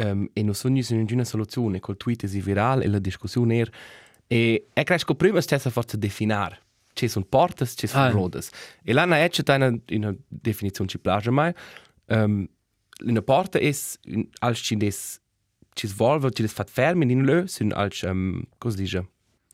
Um, 0.00 0.28
e 0.32 0.44
non 0.44 0.54
sono 0.54 0.74
nessuna 0.74 1.24
soluzione. 1.24 1.80
Col 1.80 1.96
tweet 1.96 2.24
è 2.24 2.28
virale 2.28 2.84
e 2.84 2.88
la 2.88 3.00
discussione 3.00 3.56
era. 3.56 3.70
E 4.28 4.68
è 4.72 4.84
che 4.84 5.14
prima 5.16 5.40
stessa 5.40 5.70
forza 5.70 5.96
definire. 5.96 6.66
Ci 6.98 7.06
sono 7.08 7.24
portas, 7.28 7.74
ci 7.76 7.86
sono 7.86 8.04
Ah. 8.06 8.10
rodas. 8.10 8.50
E 8.82 8.92
là 8.92 9.04
non 9.04 9.18
è 9.18 9.28
c'è 9.28 9.42
una, 9.54 9.72
una 9.90 10.12
definizione 10.26 10.90
ci 10.90 10.98
piace 10.98 11.30
mai. 11.30 11.52
Um, 12.06 12.48
una 13.04 13.22
porta 13.22 13.58
un, 13.60 14.26
als 14.40 14.58
ci 14.58 14.76
des 14.76 15.20
ci 15.74 15.86
svolve, 15.86 16.30
ci 16.32 16.42
des 16.42 16.52
fat 16.52 16.68
fermi 16.68 17.04
in 17.12 17.22
lö, 17.24 17.46
sun 17.46 17.70
als, 17.72 18.02
um, 18.02 18.42
cosa 18.58 18.76
dice? 18.76 19.06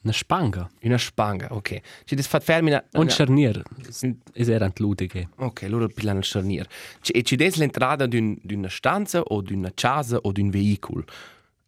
Una 0.04 0.12
spanga. 0.12 0.70
Una 0.82 0.96
spanga, 0.98 1.48
ok. 1.50 1.80
Ci 2.06 2.14
des 2.14 2.26
fat 2.26 2.48
in... 2.48 2.82
Un 2.92 3.08
scharnier. 3.10 3.62
Es 4.34 4.48
era 4.48 4.64
antludige. 4.64 5.28
Ok, 5.36 5.64
allora 5.64 5.86
pilano 5.86 6.18
il 6.20 6.24
scharnier. 6.24 6.66
Ci, 7.02 7.12
e 7.12 7.22
ci 7.22 7.36
des 7.36 7.56
l'entrata 7.56 8.06
d'un, 8.06 8.36
d'una 8.42 8.68
stanza 8.70 9.20
o 9.20 9.42
d'una 9.42 9.70
casa 9.74 10.16
o 10.22 10.32
d'un 10.32 10.48
veicolo. 10.50 11.04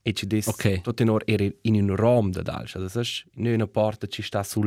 E 0.02 0.12
ci 0.12 0.26
des 0.26 0.46
Ok. 0.46 0.80
tutto 0.82 1.02
in 1.02 1.10
or 1.10 1.22
era 1.26 1.44
in 1.62 1.74
un 1.74 1.94
rom 1.96 2.30
da 2.30 2.40
dal. 2.42 2.66
Das 2.74 3.24
in 3.34 3.46
una 3.46 3.66
porta 3.66 4.06
ci 4.06 4.22
sta 4.22 4.42
sul 4.42 4.66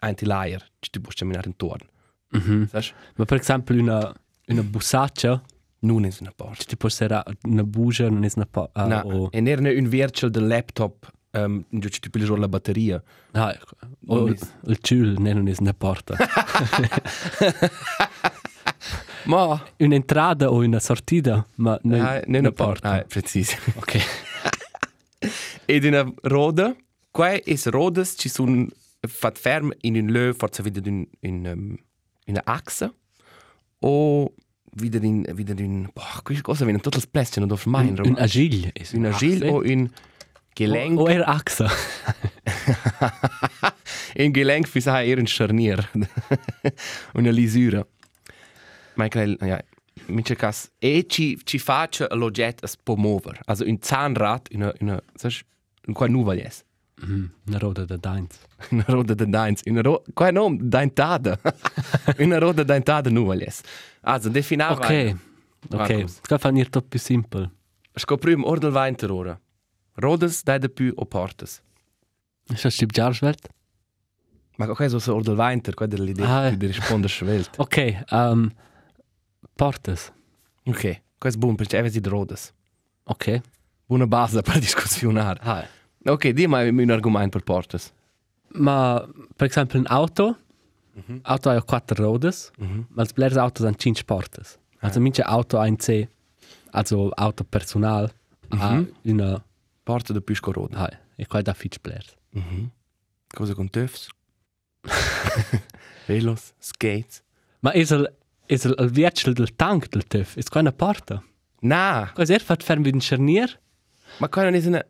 let, 0.00 0.08
anti 0.08 0.24
l'aier, 0.24 0.64
ci 0.78 0.90
tu 0.90 1.00
puoi 1.00 1.14
camminare 1.14 1.48
intorno. 1.48 1.88
Mhm. 2.30 2.68
Sai? 2.68 2.84
Ma 3.16 3.24
per 3.24 3.40
esempio 3.40 3.80
una, 3.80 4.12
una 4.46 4.62
busaccia, 4.62 5.42
Non 5.80 6.04
è 6.04 6.10
una 6.20 6.32
porta. 6.34 6.64
ti 6.64 6.76
può 6.76 6.88
essere 6.88 7.22
una 7.42 7.64
bugia, 7.64 8.08
non 8.08 8.24
è 8.24 8.30
una 8.34 8.46
po- 8.46 8.70
ah, 8.72 8.86
No, 8.86 9.00
o... 9.00 9.28
e 9.32 9.42
era 9.48 9.60
un 9.70 9.88
virtual 9.88 10.30
del 10.30 10.46
laptop 10.46 11.10
um, 11.32 11.64
giusto 11.70 12.08
tipo 12.08 12.36
la 12.36 12.48
batteria. 12.48 13.02
Ah, 13.32 13.52
ecco. 13.52 13.76
O 14.06 14.26
Non 14.26 14.36
il, 14.64 14.78
ciul 14.80 15.14
non 15.18 15.48
è 15.48 15.54
una 15.58 15.74
porta. 15.74 16.16
Ma 19.24 19.62
Un'entrata 19.78 20.50
o 20.50 20.62
una 20.64 20.80
sortita, 20.80 21.46
ma 21.56 21.78
non 21.82 22.00
ah, 22.00 22.22
non 22.26 22.40
una 22.40 22.52
porta. 22.52 22.92
Ah, 22.92 23.04
preciso. 23.04 23.56
Ok. 23.74 23.98
Ed 25.66 25.84
una 25.84 26.10
roda, 26.22 26.74
qua 27.10 27.30
è 27.32 27.42
rodas 27.64 28.14
ci 28.16 28.28
sono 28.28 28.66
fat 29.08 29.38
ferm 29.38 29.72
in 29.80 29.96
un 29.96 30.10
lö 30.10 30.34
forza 30.34 30.62
wieder 30.62 30.86
in 30.86 31.08
in 31.20 31.46
um, 31.46 31.78
in 32.26 32.34
una 32.34 32.42
axa 32.44 32.92
o 33.80 34.34
wieder 34.72 35.02
in 35.02 35.26
wieder 35.36 35.58
in 35.58 35.88
boah, 35.94 36.20
questa 36.22 36.42
cosa 36.42 36.64
viene 36.64 36.80
le 36.82 37.00
splesse 37.00 37.40
non 37.40 37.48
do 37.48 37.58
mai 37.64 37.88
in 37.88 37.98
Un, 37.98 38.16
agil. 38.18 38.70
Un 38.92 39.06
agil 39.06 39.48
o 39.48 39.62
un 39.62 39.90
gelenk. 40.54 40.98
O, 40.98 41.02
o 41.02 41.08
er 41.08 41.22
axa. 41.26 41.66
un 44.24 44.32
gelenk 44.32 44.68
fi 44.68 44.80
sa 44.80 45.02
er 45.02 45.18
un 45.18 45.26
scharnier. 45.26 45.90
Una 47.14 47.30
lisura. 47.30 47.86
Ma 48.94 49.08
credo, 49.08 49.44
ja, 49.46 49.60
mi 50.08 50.22
c'è 50.22 50.36
cas 50.36 50.70
e 50.78 51.06
ci 51.08 51.38
ci 51.44 51.58
faccia 51.58 52.06
l'oggetto 52.14 52.64
a 52.64 52.68
può 52.82 52.96
muovere. 52.96 53.40
Also 53.46 53.64
un 53.64 53.78
Zahnrad, 53.80 54.48
una 54.52 54.72
una, 54.80 55.02
sai, 55.14 55.34
un 55.86 55.94
qua 55.94 56.06
nuova 56.06 56.34
yes. 56.34 56.64
Mhm, 57.02 57.30
Una 57.46 57.58
roda 57.58 57.84
da 57.84 57.96
Dainz. 57.96 58.38
Una 58.70 58.84
roda 58.94 59.14
da 59.14 59.24
dains, 59.24 59.62
una 59.66 59.80
ro 59.82 60.02
qua 60.14 60.30
no 60.30 60.54
dentada. 60.60 61.38
una 62.18 62.38
roda 62.44 62.62
dentada 62.62 63.10
nuova 63.10 63.34
yes. 63.34 63.62
Also 64.02 64.28
definava. 64.28 64.74
Ok. 64.74 65.16
Ok. 65.70 65.76
Marcus. 65.78 66.18
Ska 66.22 66.38
fa 66.38 66.50
nir 66.50 66.68
tot 66.68 66.86
più 66.88 66.98
simple. 66.98 67.50
Scoprim 67.94 68.44
ordel 68.44 68.72
weiter 68.72 69.10
ora. 69.10 69.38
Rodas 69.94 70.42
da 70.42 70.58
de 70.58 70.68
più 70.68 70.92
o 70.96 71.04
portas. 71.06 71.60
Ist 72.50 72.64
das 72.64 72.74
Stib 72.74 72.92
Jarswelt? 72.92 73.48
Ma 74.56 74.68
ok, 74.68 74.88
so 74.90 74.98
so 74.98 75.14
ordel 75.14 75.36
weiter, 75.36 75.74
qua 75.74 75.86
delle 75.86 76.10
idee 76.10 76.24
Ah. 76.26 76.46
ah. 76.46 76.50
di 76.50 76.66
rispondere 76.66 77.08
schwelt. 77.12 77.56
Ok. 77.58 78.04
Um, 78.10 78.50
portas. 79.56 80.12
Ok, 80.64 80.84
è 80.84 81.30
buono 81.38 81.56
perché 81.56 81.78
avete 81.78 82.00
di 82.00 82.08
rodas. 82.08 82.52
Ok. 83.04 83.40
Buona 83.86 84.06
base 84.06 84.40
per 84.42 84.58
discussionare. 84.58 85.40
Ah. 85.42 85.66
Ok, 86.06 86.28
dimmi 86.32 86.82
un 86.82 86.90
argomento 86.90 87.38
per 87.38 87.42
portas. 87.44 87.92
Ma, 88.54 89.06
per 89.36 89.48
esempio, 89.48 89.78
un 89.78 89.86
auto. 89.88 90.36
Auto 91.22 91.50
ha 91.50 91.62
quattro 91.62 91.96
rodas. 92.04 92.50
Mhm. 92.58 92.86
Ma 92.90 93.02
els 93.02 93.12
blers 93.12 93.36
autos 93.36 93.64
han 93.66 93.74
cinque 93.78 94.04
portas. 94.04 94.58
Also 94.80 95.00
minche 95.00 95.22
Auto 95.22 95.58
ha 95.58 95.66
in 95.66 95.76
C. 95.76 96.08
Also 96.72 97.10
Auto 97.16 97.44
personal. 97.44 98.10
Ha 98.50 98.82
una... 99.04 99.44
Porta 99.84 100.12
de 100.12 100.20
più 100.20 100.34
roda. 100.52 100.76
Ha. 100.78 100.88
E 101.16 101.26
qua 101.26 101.42
da 101.42 101.52
fitch 101.54 101.80
blers. 101.80 102.14
Mhm. 102.32 102.70
Cosa 103.34 103.54
con 103.54 103.68
tufs? 103.68 104.08
Velos, 106.06 106.52
skates. 106.60 107.22
Ma 107.60 107.72
is 107.74 107.90
el... 107.90 108.08
Is 108.48 108.64
el, 108.64 108.74
el 108.78 108.88
vietschel 108.90 109.34
del 109.34 109.52
tank 109.54 109.88
del 109.90 110.02
TÜV? 110.02 110.36
Is 110.36 110.48
qua 110.48 110.60
una 110.60 110.72
porta? 110.72 111.22
Na, 111.62 112.10
Qua 112.14 112.24
er 112.26 112.42
fat 112.42 112.64
ferm 112.66 112.82
vid 112.82 112.94
un 112.94 113.00
scharnier? 113.00 113.58
ma 114.18 114.28
qua 114.28 114.42
non 114.42 114.54
è 114.54 114.66
una... 114.66 114.84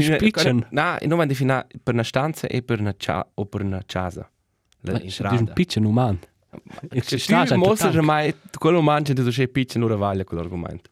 tu 0.00 0.06
una- 0.06 0.16
spiccian? 0.16 0.58
qua- 0.60 0.68
Na, 0.70 0.98
non 1.02 1.16
vanno 1.16 1.26
definire 1.26 1.66
per 1.82 1.94
una 1.94 2.02
stanza 2.04 2.46
e 2.46 2.62
per 2.62 2.80
una 2.80 2.94
cia 2.96 3.26
o 3.34 3.46
per 3.46 3.62
una 3.62 3.82
casa. 3.84 4.30
La 4.82 4.92
Ma 4.92 4.98
in 5.00 5.50
pitchen 5.52 5.84
uman. 5.84 6.18
Se 6.90 7.00
Ci 7.02 7.10
tu 7.10 7.18
sta 7.18 7.44
già 7.44 7.56
mostri 7.56 7.90
tank. 7.92 8.04
mai 8.04 8.34
quello 8.58 8.80
mangia 8.80 9.12
tu 9.12 9.30
sei 9.30 9.48
piccia 9.48 9.78
non 9.78 9.96
vale 9.96 10.24
quell'argomento. 10.24 10.90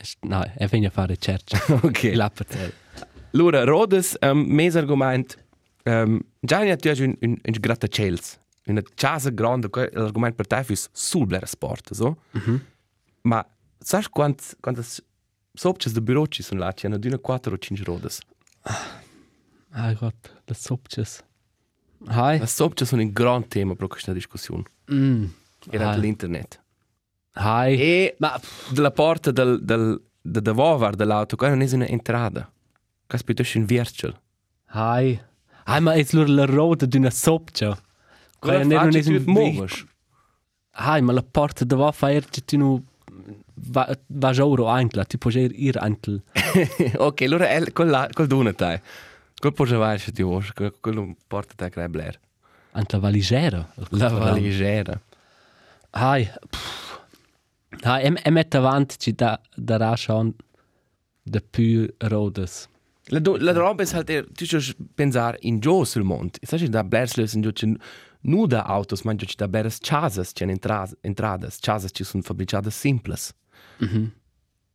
Is- 0.00 0.16
No, 0.22 0.42
e 0.56 0.66
venja 0.66 0.90
fare 0.90 1.08
ricerca. 1.14 1.58
Ok. 1.82 2.10
La 2.14 2.28
per 2.30 2.46
Allora, 3.32 3.64
Rodes, 3.64 4.16
um, 4.20 4.38
mes 4.46 4.76
argomento, 4.76 5.36
um, 5.84 6.18
già 6.40 6.58
ne 6.62 6.76
tu 6.76 6.88
un, 7.04 7.14
un, 7.20 7.30
un 7.42 7.54
grattaciels, 7.60 8.40
una 8.66 8.82
casa 8.94 9.30
grande, 9.30 9.68
que- 9.70 9.90
l'argomento 9.92 10.36
per 10.36 10.46
te 10.46 10.56
è 10.58 10.64
sul 10.92 11.26
bler 11.26 11.46
sport, 11.46 11.92
so? 11.94 12.16
Mhm. 12.32 12.60
Ma 13.22 13.46
sai 13.78 14.04
quant, 14.10 14.56
quantas 14.60 15.02
sopces 15.56 15.92
de 15.92 16.00
bureau 16.00 16.26
ci 16.26 16.42
sono 16.42 16.60
là, 16.60 16.72
ci 16.72 16.86
hanno 16.86 16.98
d'una 16.98 17.18
quattro 17.18 17.54
o 17.54 17.58
cinque 17.58 17.84
rodes. 17.84 18.20
Ah 19.72 19.92
Gott, 19.94 20.30
das 20.46 20.60
Sopches. 20.60 21.22
Hi. 22.08 22.38
Le 22.38 22.46
sopces 22.46 22.88
sono 22.88 23.02
un 23.02 23.12
gran 23.12 23.46
tema 23.48 23.74
per 23.74 23.88
questa 23.88 24.12
discussione, 24.12 24.62
Mm. 24.92 25.24
era 25.70 25.90
Hi. 25.90 25.94
dell'internet. 25.94 26.62
Hi. 27.36 27.74
E 27.78 28.14
Ma 28.18 28.38
della 28.70 28.90
porta 28.90 29.30
del, 29.32 29.58
del, 29.62 30.00
de 30.22 30.40
davovar 30.40 30.94
dell'auto, 30.94 31.36
qua 31.36 31.48
non 31.48 31.60
è 31.62 31.68
una 31.74 31.86
entrada. 31.86 32.50
Qua 33.06 33.18
spiutesce 33.18 33.58
un 33.58 33.64
virtual. 33.66 34.14
hi. 34.72 35.20
Hi, 35.68 35.80
ma 35.80 35.94
es 35.96 36.12
lur 36.12 36.28
la 36.28 36.44
roda 36.44 36.86
sopcha. 37.10 37.76
Qua 38.38 38.62
non 38.62 38.70
faccio 38.70 38.98
è 38.98 39.02
tu 39.02 39.10
un 39.12 39.22
muoves. 39.26 39.84
Hi, 40.78 41.00
ma 41.00 41.12
la 41.12 41.22
porta 41.22 41.64
da 41.64 41.74
va 41.76 41.90
fa 41.92 42.10
er 42.12 42.24
tu 42.26 42.56
nu 42.56 42.84
va 43.56 43.88
va 44.06 44.32
gioro 44.32 44.66
antla, 44.68 45.04
ti 45.04 45.18
puoi 45.18 45.34
ir 45.44 45.52
ir 45.54 45.78
antl. 45.78 46.20
ok, 46.96 47.22
allora 47.22 47.48
è 47.48 47.72
quel 47.72 47.88
là, 47.88 48.08
quel 48.12 48.26
d'una 48.26 48.52
te. 48.52 48.80
Quel 49.38 49.52
può 49.52 49.64
giocare 49.64 49.98
se 49.98 50.12
ti 50.12 50.22
vuoi, 50.22 50.44
quel 50.54 50.74
quello 50.80 51.14
porta 51.26 51.54
te 51.54 51.80
a 51.80 51.88
Blair. 51.88 52.18
Antla 52.72 52.98
valigera. 52.98 53.66
La 53.90 54.08
valigera. 54.08 55.00
Hi. 55.94 56.28
pff. 56.50 56.86
Hi, 57.84 58.00
em 58.04 58.16
em 58.24 58.36
et 58.38 58.54
avant 58.54 58.96
ci 58.98 59.12
da 59.12 59.40
da 59.56 59.76
ra 59.76 59.96
schon 59.96 60.34
de 61.24 61.40
più 61.40 61.88
rodas. 61.98 62.68
La, 63.08 63.20
do, 63.20 63.36
la 63.36 63.52
roba 63.52 63.82
è 63.84 63.86
halt, 63.92 64.32
tu 64.32 64.44
ci 64.46 64.74
pensare 64.94 65.38
in 65.40 65.60
giù 65.60 65.84
sul 65.84 66.02
monte. 66.02 66.40
Sai 66.42 66.68
da 66.68 66.82
Blair 66.82 67.08
lösen 67.16 67.40
giù 67.40 67.52
c'è 67.52 67.66
nu 68.22 68.46
da 68.46 68.62
autos, 68.62 69.02
ma 69.02 69.14
c'è 69.14 69.26
da 69.36 69.48
beres 69.48 69.78
chasas, 69.80 70.32
c'è 70.32 70.46
entradas, 70.46 70.96
entradas, 71.02 71.58
chasas 71.60 71.90
ci 71.92 72.04
sono 72.04 72.22
fabbricate 72.22 72.70
simples. 72.70 73.32
Mhm. 73.78 74.12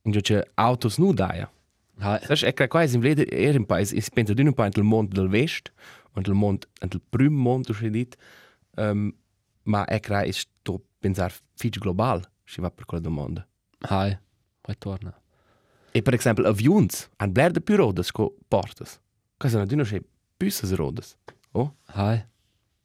In 0.04 0.12
c'è 0.12 0.44
autos 0.56 0.98
nu 0.98 1.14
da 1.14 1.34
ja. 1.36 1.52
Hi. 2.00 2.36
Sai, 2.36 2.50
è 2.50 2.54
che 2.54 2.68
qua 2.68 2.84
in 2.84 3.00
vlede 3.00 3.26
er 3.30 3.56
in 3.56 3.66
paese, 3.66 3.96
ich 3.96 4.10
penso 4.10 4.34
d'un 4.34 4.54
po' 4.54 4.66
il 4.66 4.84
mondo 4.84 5.14
del 5.14 5.30
vest, 5.30 5.72
und 6.14 6.28
il 6.28 6.34
mondo, 6.34 6.68
il 6.82 7.02
primo 7.10 7.38
mondo, 7.38 7.74
c'è 7.74 7.90
dit, 7.90 8.18
um, 8.78 9.14
ma 9.64 9.86
che 9.86 10.00
è 10.00 10.32
sto 10.32 10.82
pensare 11.00 11.34
fitch 11.56 11.80
global, 11.80 12.28
si 12.44 12.62
va 12.62 12.72
per 12.72 12.86
quella 12.86 13.04
domanda. 13.04 13.48
Hi. 13.90 14.18
Poi 14.62 14.78
torna. 14.78 15.22
E 15.92 16.02
per 16.02 16.14
esempio, 16.14 16.48
avions, 16.48 17.10
han 17.18 17.32
bler 17.32 17.52
de 17.52 17.62
più 17.62 17.76
rodas 17.76 18.12
co 18.12 18.36
portas. 18.48 19.00
Cosa 19.38 19.58
non 19.58 19.68
dicono 19.68 19.88
c'è 19.88 20.02
büsses 20.38 20.74
rodas. 20.74 21.16
Oh? 21.52 21.76
Hi. 21.96 22.26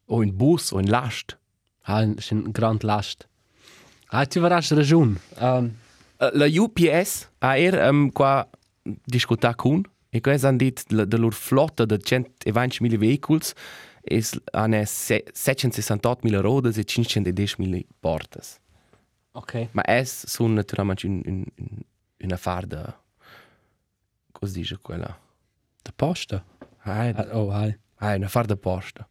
O 0.07 0.23
in 0.23 0.37
bus, 0.37 0.73
o 0.73 0.79
in 0.79 0.89
last. 0.89 1.39
Ist 1.87 2.33
ein 2.33 2.53
Grand 2.53 2.83
Last. 2.83 3.29
Ah, 4.11 4.27
tu 4.27 4.41
verràs 4.41 4.73
ragione. 4.73 5.21
Um, 5.39 5.77
la 6.19 6.47
UPS 6.47 7.29
ha 7.41 7.57
er 7.59 7.75
um, 7.91 8.11
qua 8.13 8.47
discutat 9.07 9.57
con, 9.57 9.85
e 10.11 10.21
qua 10.21 10.37
han 10.43 10.57
dit 10.59 10.85
la, 10.93 11.05
de 11.05 11.19
lor 11.19 11.33
flotta 11.35 11.85
de 11.85 11.99
120.000 11.99 12.99
veicoli 12.99 13.53
es 14.09 14.37
hanno 14.53 14.77
768.000 14.83 16.41
rodas 16.41 16.79
e 16.79 16.85
510.000 16.85 17.85
portas. 18.01 18.61
okay. 19.33 19.69
Ma 19.73 19.83
es 19.87 20.25
sono 20.27 20.55
naturalmente 20.55 21.07
un, 21.07 21.23
un, 21.27 21.45
un, 21.59 21.85
un 22.23 22.33
affare 22.33 22.67
da... 22.67 23.01
Cosa 24.33 24.53
dice 24.55 24.79
quella? 24.83 25.19
Der 25.83 25.93
Poste. 25.95 26.43
Ah, 26.85 27.09
Ah, 27.15 27.27
oh, 27.33 27.51
hi. 27.53 27.77
ah, 27.99 28.15
un 28.15 28.23
affare 28.25 28.47
da 28.47 28.57
posta. 28.57 29.09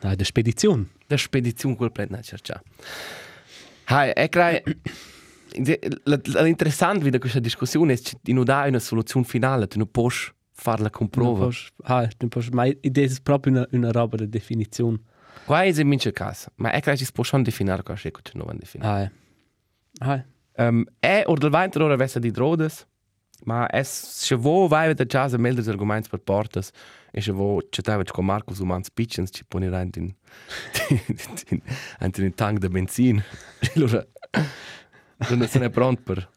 Ah, 0.00 0.14
der 0.14 0.24
Spedition. 0.26 0.88
Da 1.06 1.16
spedizione 1.16 1.76
quel 1.76 1.90
plet 1.92 2.08
na 2.10 2.22
cerca. 2.22 2.62
Hai, 3.84 4.12
e 4.16 4.28
crai 4.28 4.62
l'interessante 5.52 7.10
di 7.10 7.18
questa 7.18 7.40
discussione 7.40 7.94
è 7.94 7.98
che 7.98 8.32
non 8.32 8.44
dà 8.44 8.64
una 8.66 8.78
soluzione 8.78 9.24
finale, 9.26 9.66
tu 9.66 9.78
non 9.78 9.90
puoi 9.90 10.10
farla 10.52 10.90
con 10.90 11.08
prova. 11.08 11.48
Ah, 11.84 12.08
du 12.18 12.28
post 12.28 12.50
mai 12.52 12.76
idee 12.82 13.04
ist 13.04 13.22
proprio 13.22 13.52
una 13.52 13.66
una 13.72 13.90
roba 13.90 14.16
de 14.16 14.28
definizione. 14.28 14.98
Qua 15.46 15.62
è 15.62 15.72
in 15.80 15.88
mince 15.88 16.12
casa, 16.12 16.52
ma 16.56 16.70
è 16.70 16.80
che 16.80 16.96
si 16.96 17.10
può 17.12 17.24
schon 17.24 17.42
definire 17.42 17.82
cosa 17.82 18.08
è 18.08 18.10
che 18.10 18.30
non 18.34 18.46
va 18.46 18.52
definire. 18.52 19.12
Ah. 20.00 20.12
Ah. 20.12 20.24
Um, 20.56 20.84
è 20.98 21.22
or 21.26 21.38
del 21.38 21.50
vento 21.50 21.82
ora 21.82 21.96
vessa 21.96 22.18
di 22.18 22.30
drodes, 22.30 22.86
ma 23.44 23.66
è 23.68 23.82
se 23.82 24.34
vo 24.34 24.68
vai 24.68 24.92
da 24.94 25.06
casa 25.06 25.38
meldes 25.38 25.68
argumenti 25.68 26.08
per 26.08 26.20
portas 26.20 26.70
e 27.10 27.20
se 27.20 27.32
vo 27.32 27.60
citava 27.70 28.02
con 28.04 28.24
Marcus 28.24 28.58
Umans 28.58 28.90
Pitchens 28.90 29.30
ci 29.32 29.44
pone 29.44 29.66
in 29.66 29.90
in 29.96 30.14
in 31.48 32.12
in 32.16 32.34
tank 32.34 32.58
de 32.58 32.68
benzin. 32.68 33.22
Allora 33.74 34.06
non 35.28 35.46
se 35.48 35.58
ne 35.58 35.70
pronto 35.70 36.02
per 36.02 36.28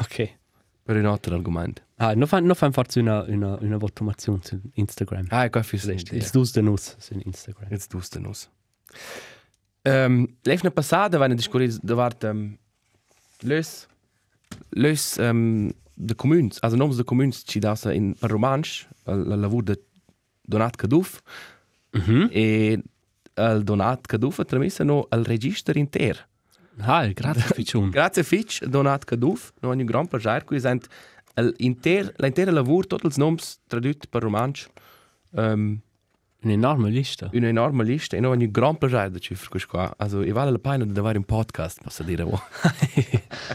Okay. 0.00 0.36
per 0.82 0.96
un 0.96 1.06
altro 1.06 1.34
argomento. 1.34 1.82
Ah, 1.96 2.14
no 2.14 2.26
fan 2.26 2.44
no 2.44 2.54
fan 2.54 2.72
forse 2.72 3.00
una 3.00 3.22
una 3.28 3.56
una 3.60 3.76
votazione 3.76 4.40
su 4.42 4.58
Instagram. 4.74 5.26
Ah, 5.30 5.44
ecco, 5.44 5.62
fi 5.62 5.76
Il 5.76 6.28
dus 6.32 6.52
de 6.52 6.62
nus 6.62 6.96
su 6.98 7.14
Instagram. 7.24 7.68
Jetzt 7.70 7.88
tust 7.90 8.14
du 8.16 8.20
nos. 8.22 8.48
Ähm, 9.84 10.36
Leifne 10.44 10.70
passada 10.70 11.18
war 11.18 11.24
eine 11.26 11.36
Diskussion 11.36 11.78
da 11.82 11.96
war 11.96 12.12
ähm, 12.22 12.58
lös 13.42 13.86
lös 14.70 15.18
ähm, 15.18 15.72
de 15.96 16.14
comuns, 16.14 16.62
also 16.62 16.76
noms 16.76 16.96
de 16.96 17.04
comuns 17.04 17.44
ci 17.44 17.60
da 17.60 17.74
in 17.92 18.14
per 18.14 18.30
romansch, 18.30 18.86
la 19.04 19.36
lavur 19.36 19.62
de 19.62 19.78
Donat 20.44 20.76
Caduf, 20.78 21.20
Mhm. 21.92 22.28
e 22.32 22.82
il 23.36 23.64
Donat 23.64 24.06
Caduf 24.08 24.38
ha 24.40 24.44
tramessa 24.44 24.84
no 24.84 25.06
al 25.10 25.24
register 25.24 25.76
inter. 25.76 26.26
Ah, 26.80 27.06
grazie 27.08 27.42
Ficciun. 27.54 27.90
Grazie 27.90 28.22
Fitch, 28.22 28.64
Donat 28.64 29.04
Caduf, 29.04 29.52
no 29.60 29.68
ogni 29.70 29.84
gran 29.84 30.06
plagiar, 30.06 30.44
qui 30.44 30.60
inter, 31.58 32.12
l'intera 32.18 32.50
lavur, 32.52 32.86
tots 32.86 33.04
els 33.04 33.16
noms 33.16 33.58
tradut 33.68 34.06
per 34.10 34.22
romansch, 34.22 34.66
um, 35.32 35.80
Un'enorme 36.40 36.88
lista. 36.90 37.28
una 37.32 37.48
enorme 37.48 37.82
lista, 37.84 38.16
e 38.16 38.20
no 38.20 38.28
ogni 38.30 38.48
gran 38.50 38.76
plagiar 38.78 39.10
da 39.10 39.18
cifre 39.18 39.48
questo 39.48 39.68
qua. 39.70 39.92
Also, 39.96 40.22
e 40.22 40.30
vale 40.30 40.52
la 40.52 40.58
pena 40.58 40.84
di 40.84 40.96
avere 40.98 41.18
un 41.18 41.24
podcast, 41.24 41.82
posso 41.82 42.04
dire. 42.04 42.22
Wo. 42.22 42.40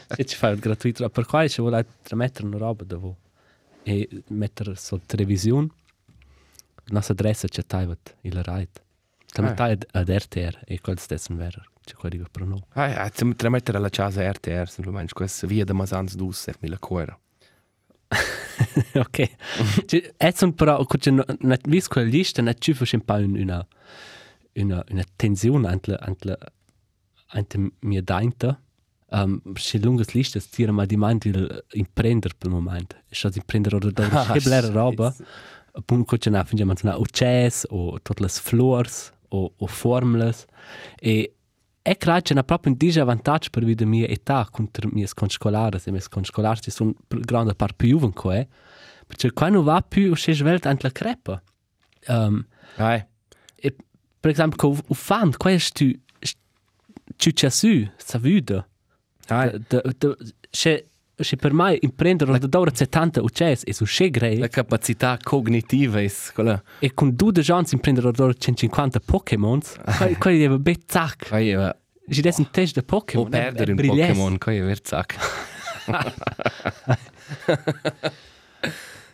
Se 0.09 0.23
ci 0.25 0.35
fai 0.35 0.53
il 0.53 0.59
gratuito, 0.59 1.07
per 1.09 1.25
qua 1.25 1.47
ci 1.47 1.61
vuole 1.61 1.85
mettere 2.11 2.45
una 2.45 2.57
roba 2.57 2.83
da 2.83 2.97
voi. 2.97 3.15
E 3.83 4.09
mettere 4.27 4.75
su 4.75 4.99
televisione. 5.05 5.67
La 6.87 6.95
nostra 6.95 7.13
adressa 7.13 7.47
c'è 7.47 7.65
taivat 7.65 8.17
il 8.21 8.43
right. 8.43 8.81
Stiamo 9.25 9.49
Ah. 9.55 9.75
ad 9.91 10.09
RTR 10.09 10.59
e 10.65 10.81
quel 10.81 10.99
stesso 10.99 11.33
vero. 11.35 11.63
C'è 11.83 11.95
qua 11.95 12.09
dico 12.09 12.25
per 12.31 12.45
noi. 12.45 12.63
Ah, 12.73 12.87
ja, 12.87 13.09
zum 13.09 13.35
tremettere 13.35 13.77
alla 13.77 13.89
casa 13.89 14.29
RTR, 14.29 14.67
semplicemente, 14.69 15.13
questa 15.13 15.47
via 15.47 15.65
da 15.65 15.73
Masans 15.73 16.15
dus, 16.15 16.47
e 16.47 16.53
mi 16.59 16.69
la 16.69 16.77
cuore. 16.79 17.19
ok. 18.93 19.29
Ci- 19.85 20.11
E 20.17 20.31
sono 20.35 20.53
però, 20.53 20.83
che 20.85 21.09
non 21.11 21.57
vis 21.67 21.87
quella 21.87 22.07
lista, 22.09 22.41
non 22.41 22.53
ci 22.57 22.73
fa 22.73 22.85
un 22.93 23.01
po' 23.03 23.13
una, 23.15 23.67
una, 24.53 24.83
una 24.89 25.03
tensione 25.15 25.71
entre, 25.71 25.97
entre, 26.05 26.37
entre 27.33 27.71
mia 27.79 28.01
dainte. 28.01 28.59
Um, 29.13 29.39
se 29.55 29.77
lungas 29.77 30.13
listas 30.15 30.49
tira 30.49 30.71
ma 30.71 30.85
di 30.85 30.95
mind 30.97 31.25
il 31.25 31.63
imprender 31.73 32.35
per 32.35 32.49
il 32.49 32.55
momento. 32.55 32.95
E 33.07 33.13
sto 33.13 33.29
imprender 33.35 33.75
ora 33.75 33.91
da 33.91 34.23
schiblera 34.23 34.67
sì, 34.67 34.73
roba. 34.73 35.13
Appunto, 35.73 36.17
ne 36.29 36.43
fingiamo 36.45 36.73
na 36.81 36.97
o 36.97 37.03
jazz 37.03 37.63
o 37.69 37.99
tutte 38.01 38.23
le 38.23 38.29
flores 38.29 39.13
o, 39.29 39.53
o 39.55 39.67
formulas. 39.67 40.45
E 40.99 41.32
è 41.83 41.97
credo 41.97 42.21
che 42.21 42.33
c'è 42.33 42.43
proprio 42.43 42.71
un 42.71 42.77
disvantaggio 42.79 43.49
per 43.51 43.63
la 43.63 43.85
mia 43.85 44.07
età 44.07 44.47
contro 44.49 44.87
i 44.87 44.91
miei 44.93 45.07
conscolari. 45.13 45.77
Se 45.79 45.89
i 45.89 45.91
miei 45.91 46.03
conscolari 46.09 46.59
sono 46.71 46.93
grande 47.07 47.53
parte 47.53 47.75
più 47.75 47.89
giovani 47.89 48.13
che 48.13 48.47
perché 49.05 49.31
quando 49.33 49.61
va 49.61 49.81
più 49.81 50.15
si 50.15 50.31
sveglia 50.31 50.69
anche 50.69 50.87
la 50.87 50.91
crepa. 50.91 51.43
Um, 52.07 52.45
Ah, 52.77 53.05
e, 53.55 53.75
per 54.19 54.31
esempio, 54.31 54.57
con 54.57 54.81
il 54.87 54.95
fan, 54.95 55.31
qua 55.37 55.51
è 55.51 55.59
tu 55.73 55.91
tu 57.17 57.31
c'è 57.31 57.49
su, 57.49 57.87
sa 57.97 58.17
vita. 58.17 58.65
ah, 59.27 59.51
Se 60.49 60.89
se 61.15 61.35
per 61.35 61.53
me 61.53 61.77
imprendere 61.81 62.39
da 62.39 62.59
ora 62.59 62.71
70 62.73 63.21
o 63.23 63.27
jazz 63.27 63.63
è 63.63 63.71
su 63.71 63.85
scegre 63.85 64.35
la 64.37 64.47
capacità 64.47 65.17
cognitiva 65.21 65.99
è 65.99 66.11
quella. 66.33 66.61
e 66.79 66.93
con 66.93 67.15
due 67.15 67.31
chance 67.35 67.75
imprendere 67.75 68.11
da 68.11 68.23
ora 68.23 68.33
150 68.33 68.99
Pokémon, 68.99 69.59
quelli 70.17 70.39
deve 70.39 70.57
be 70.59 70.77
zac. 70.85 71.29
Poi 71.29 71.49
è 71.49 71.75
Si 72.09 72.21
desse 72.21 72.41
un 72.41 72.49
test 72.51 72.73
di 72.79 72.83
Pokémon. 72.83 73.25
o 73.27 73.29
perdere 73.29 73.71
un. 73.73 73.77
Pokémon, 73.77 74.37
poi 74.37 74.57
è 74.57 74.63
verzac. 74.63 75.15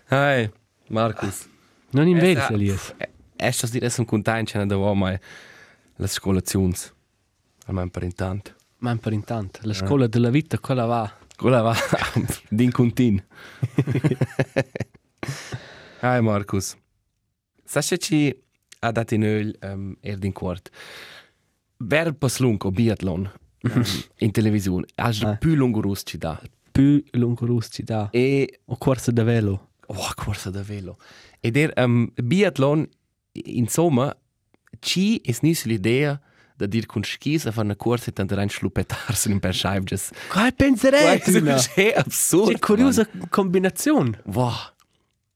Hai, 0.07 0.49
Marcus. 0.87 1.47
Non 1.91 2.07
invece, 2.07 2.39
Esa- 2.39 2.53
Elias. 2.53 2.95
È 3.35 3.51
sto 3.51 3.67
dire 3.67 3.89
sono 3.89 4.05
contento 4.07 4.57
che 4.57 4.65
da 4.65 4.93
mai 4.93 5.17
le 5.95 6.07
scolazioni. 6.07 6.73
Almeno 7.67 7.89
per 7.89 8.03
intanto. 8.03 8.53
Ma 8.79 8.95
per 8.95 9.13
intanto, 9.13 9.59
la 9.63 9.73
scuola 9.73 10.07
della 10.07 10.29
vita, 10.29 10.57
quella 10.59 10.85
va. 10.85 11.17
Va 11.39 11.75
din. 12.95 13.21
Hai 16.01 16.21
Marcus. 16.21 16.75
Sasha 17.65 17.95
ci 17.97 18.35
ha 18.79 18.91
dato 18.91 19.13
in 19.13 19.23
öl 19.23 19.55
um, 19.63 19.95
erdin 20.01 20.31
quart. 20.31 20.69
Ver 21.77 22.11
paslunk 22.13 22.63
o 22.65 22.71
biathlon 22.71 23.29
um, 23.63 23.83
in 24.23 24.31
televisione. 24.31 24.85
Ha 24.95 25.09
Ah. 25.23 25.35
più 25.37 25.55
lungo 25.55 25.81
rus 25.81 26.01
ci 26.05 26.17
da. 26.17 26.41
Più 26.71 27.03
lungo 27.11 27.45
russi 27.45 27.83
da. 27.83 28.09
E 28.11 28.59
O 28.65 28.75
corsa 28.77 29.11
da 29.11 29.23
velo. 29.23 29.69
oh, 29.87 30.11
corsa 30.15 30.49
da 30.49 30.61
velo. 30.61 30.97
Ed 31.41 31.55
er 31.57 31.73
um, 31.83 32.11
biathlon 32.15 32.87
insomma 33.33 34.13
ci 34.79 35.21
es 35.23 35.39
nis 35.41 35.63
l'idea 35.65 36.19
da 36.59 36.65
dir 36.65 36.85
con 36.85 37.03
skis 37.03 37.45
a 37.45 37.51
fare 37.51 37.67
una 37.67 37.77
corsa 37.77 38.09
e 38.09 38.13
tanto 38.13 38.35
rein 38.35 38.49
slupettarsi 38.49 39.31
in 39.31 39.39
per 39.39 39.55
scheibjes. 39.55 40.11
Quai 40.27 40.51
penserei? 40.51 41.17
È 41.73 41.93
absurdo. 41.95 42.51
Che 42.51 42.59
curiosa 42.59 43.07
combinazione. 43.29 44.21
Wow. 44.25 44.75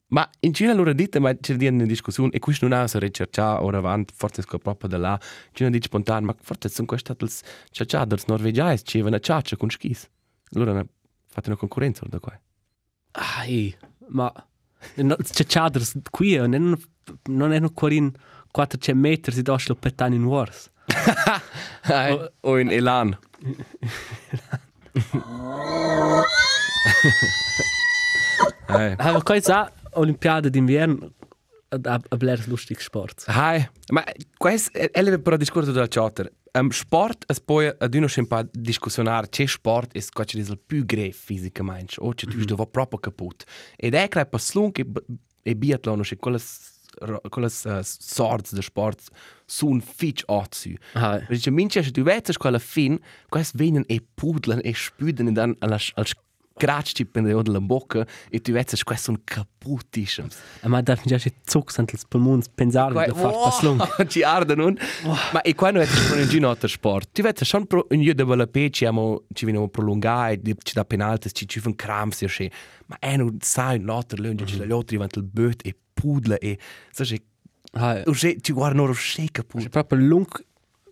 Ma 0.08 0.30
in 0.42 0.54
Cina 0.54 0.74
allora 0.74 0.92
dite, 0.92 1.20
ma 1.20 1.34
c'è 1.34 1.56
di 1.56 1.66
una 1.66 1.86
discussione, 1.86 2.30
e 2.32 2.40
questo 2.40 2.68
non 2.68 2.78
è 2.78 2.82
una 2.82 3.00
ricerca 3.00 3.64
ora 3.64 3.78
avanti, 3.78 4.14
forse 4.16 4.42
è 4.42 4.58
proprio 4.60 4.90
da 4.90 4.98
là, 4.98 5.20
Cina 5.54 5.70
dice 5.70 5.88
spontaneo, 5.88 6.28
ma 6.28 6.36
forse 6.40 6.68
sono 6.68 6.88
questi 6.88 7.14
stati 7.14 7.34
ciaccia 7.72 8.06
dels 8.06 8.26
norvegiani, 8.26 8.84
ci 8.84 9.00
una 9.00 9.20
ciaccia 9.20 9.56
con 9.56 9.70
skis. 9.70 10.08
Allora 10.54 10.72
hanno 10.72 10.88
fatto 11.26 11.48
una 11.48 11.58
concorrenza 11.58 12.06
da 12.08 12.20
qua. 12.20 12.38
Ai, 13.12 13.74
ma 14.10 14.32
no, 14.96 15.16
c'è 15.16 15.46
chaders 15.48 15.98
qui, 16.12 16.36
non, 16.36 16.78
non 17.30 17.54
è 17.54 17.58
ancora 17.58 17.94
in 17.94 18.12
400 18.52 19.00
metri, 19.00 19.32
si 19.32 19.42
dà 19.42 19.58
lo 19.66 19.76
pettano 19.76 20.14
in 20.14 20.26
wars. 20.26 20.72
O, 21.90 22.32
o 22.42 22.60
in 22.60 22.72
Elan. 22.72 23.18
Hey. 28.68 28.96
Aber 28.98 29.24
qua 29.24 29.42
sa 29.42 29.72
Olimpiade 29.94 30.50
d'inverno 30.50 31.12
a, 31.70 32.00
a 32.10 32.18
blers 32.18 32.48
lustig 32.48 32.80
sport. 32.80 33.24
Hai, 33.28 33.68
ma 33.92 34.04
questo 34.38 34.78
è 34.78 35.00
il 35.00 35.22
però 35.22 35.38
discorso 35.38 35.72
del 35.72 35.88
chatter. 35.90 36.32
Um, 36.56 36.70
sport 36.70 37.26
es 37.28 37.40
poi 37.40 37.66
ad 37.66 37.96
uno 37.96 38.08
sempre 38.08 38.48
discussionare 38.52 39.28
c'è 39.28 39.48
sport 39.48 39.98
è 39.98 40.02
quasi 40.14 40.38
il 40.38 40.60
più 40.64 40.86
grave 40.86 41.12
fisicamente 41.12 41.96
o 41.98 42.14
c'è 42.14 42.28
tu 42.28 42.38
mm 42.38 42.42
-hmm. 42.42 42.70
proprio 42.70 43.00
caput 43.00 43.44
ed 43.76 43.96
è 43.96 44.08
che 44.08 44.24
per 44.28 44.40
slunk 44.40 44.78
e, 44.78 44.86
e 45.42 45.56
biathlon 45.56 46.02
c'è 46.02 46.16
quelle 46.18 46.38
quelle 47.30 47.48
uh, 47.48 47.80
sorts 47.82 48.54
de 48.54 48.62
sport 48.62 49.02
sun 49.46 49.82
fitch 49.82 50.24
ozzu 50.28 50.76
Ah, 50.94 51.20
perché 51.28 51.52
mince 51.52 51.84
se 51.84 51.92
tu 51.92 52.04
vedi 52.04 52.34
quella 52.34 52.60
fin 52.60 53.00
quest 53.30 53.56
venen 53.56 53.84
e 53.88 54.02
pudlen 54.14 54.60
e 54.64 54.74
spüden 54.74 55.28
e 55.28 55.32
dan 55.32 55.56
alla 55.60 55.80
al 55.96 56.06
scratch 56.56 57.04
pendeo 57.06 57.42
della 57.42 57.60
bocca 57.60 58.06
e 58.30 58.40
tu 58.40 58.52
vedi 58.52 58.78
quest 58.84 59.04
sun 59.04 59.24
caputischem 59.24 60.28
ma 60.64 60.82
da 60.82 60.96
fin 60.96 61.06
già 61.08 61.18
c'è 61.18 61.32
zucks 61.44 61.80
anche 61.80 61.96
il 61.96 62.02
polmons 62.08 62.48
pensare 62.54 62.94
da 62.94 63.14
far 63.14 63.32
paslung. 63.32 64.08
Ci 64.08 64.22
arde 64.38 64.56
non. 64.56 64.78
Ma 65.32 65.42
e 65.42 65.56
quando 65.56 65.80
è 65.82 65.86
che 65.86 66.14
un 66.14 66.28
gino 66.28 66.50
altro 66.50 66.68
sport? 66.68 67.10
Ti 67.12 67.22
vedi, 67.22 67.44
schon 67.44 67.66
pro 67.66 67.88
un 67.90 68.02
io 68.02 68.14
dove 68.14 68.36
la 68.36 68.48
pe 68.48 68.70
ci 68.70 68.86
amo 68.86 69.24
ci 69.34 69.46
veniamo 69.46 69.68
prolungare, 69.68 70.40
ci 70.42 70.74
da 70.74 70.86
penalti, 70.86 71.34
ci 71.34 71.48
ci 71.48 71.60
fan 71.60 71.76
crams 71.76 72.22
e 72.22 72.28
sche. 72.28 72.52
Ma 72.86 72.98
è 73.00 73.18
non 73.18 73.38
sai 73.42 73.80
un 73.80 73.90
altro 73.90 74.22
lungo 74.22 74.46
ci 74.46 74.58
la 74.58 74.76
altri 74.76 74.98
vanno 74.98 75.10
il 75.16 75.24
böt 75.24 75.66
e 75.66 75.76
pudla 76.04 76.38
e 76.38 76.58
so 76.92 77.04
che 77.04 77.22
Ah, 77.76 78.02
o 78.06 78.12
che 78.12 78.38
ci 78.40 78.54
guardano 78.54 78.86
lo 78.86 78.94
sche 78.94 79.24
c'è 79.24 79.32
caput. 79.32 79.68
proprio 79.70 79.98
lung 80.00 80.28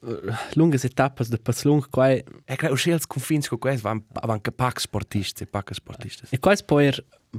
eh, 0.04 0.34
lunghe 0.56 0.80
etappe 0.82 1.24
da 1.28 1.38
paslung 1.38 1.88
qua 1.91 2.10
e 2.10 2.24
E 2.45 2.56
che 2.56 2.67
che 2.74 2.91
als 2.93 3.06
confins 3.06 3.47
co 3.50 3.58
questo 3.60 3.88
van 3.88 4.04
van 4.26 4.41
che 4.41 4.52
pack 4.52 4.80
sportisti, 4.80 5.45
pack 5.45 5.76
sportisti. 5.76 6.24
e 6.32 6.39
qua 6.39 6.56
poi 6.65 6.89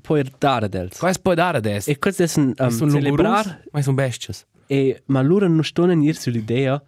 poi 0.00 0.22
dare 0.38 0.68
dels. 0.68 0.96
Questo 0.98 1.22
può 1.22 1.34
dare 1.34 1.58
adesso. 1.58 1.90
E 1.90 1.98
questo 1.98 2.22
è 2.22 2.30
un 2.36 2.52
um, 2.56 2.90
celebrar 2.90 3.64
ma 3.72 3.82
sono 3.82 3.96
bestias. 3.96 4.46
e 4.68 5.02
ma 5.06 5.20
loro 5.22 5.48
non 5.48 5.64
stanno 5.64 5.90
in 5.92 6.14
sull'idea 6.14 6.80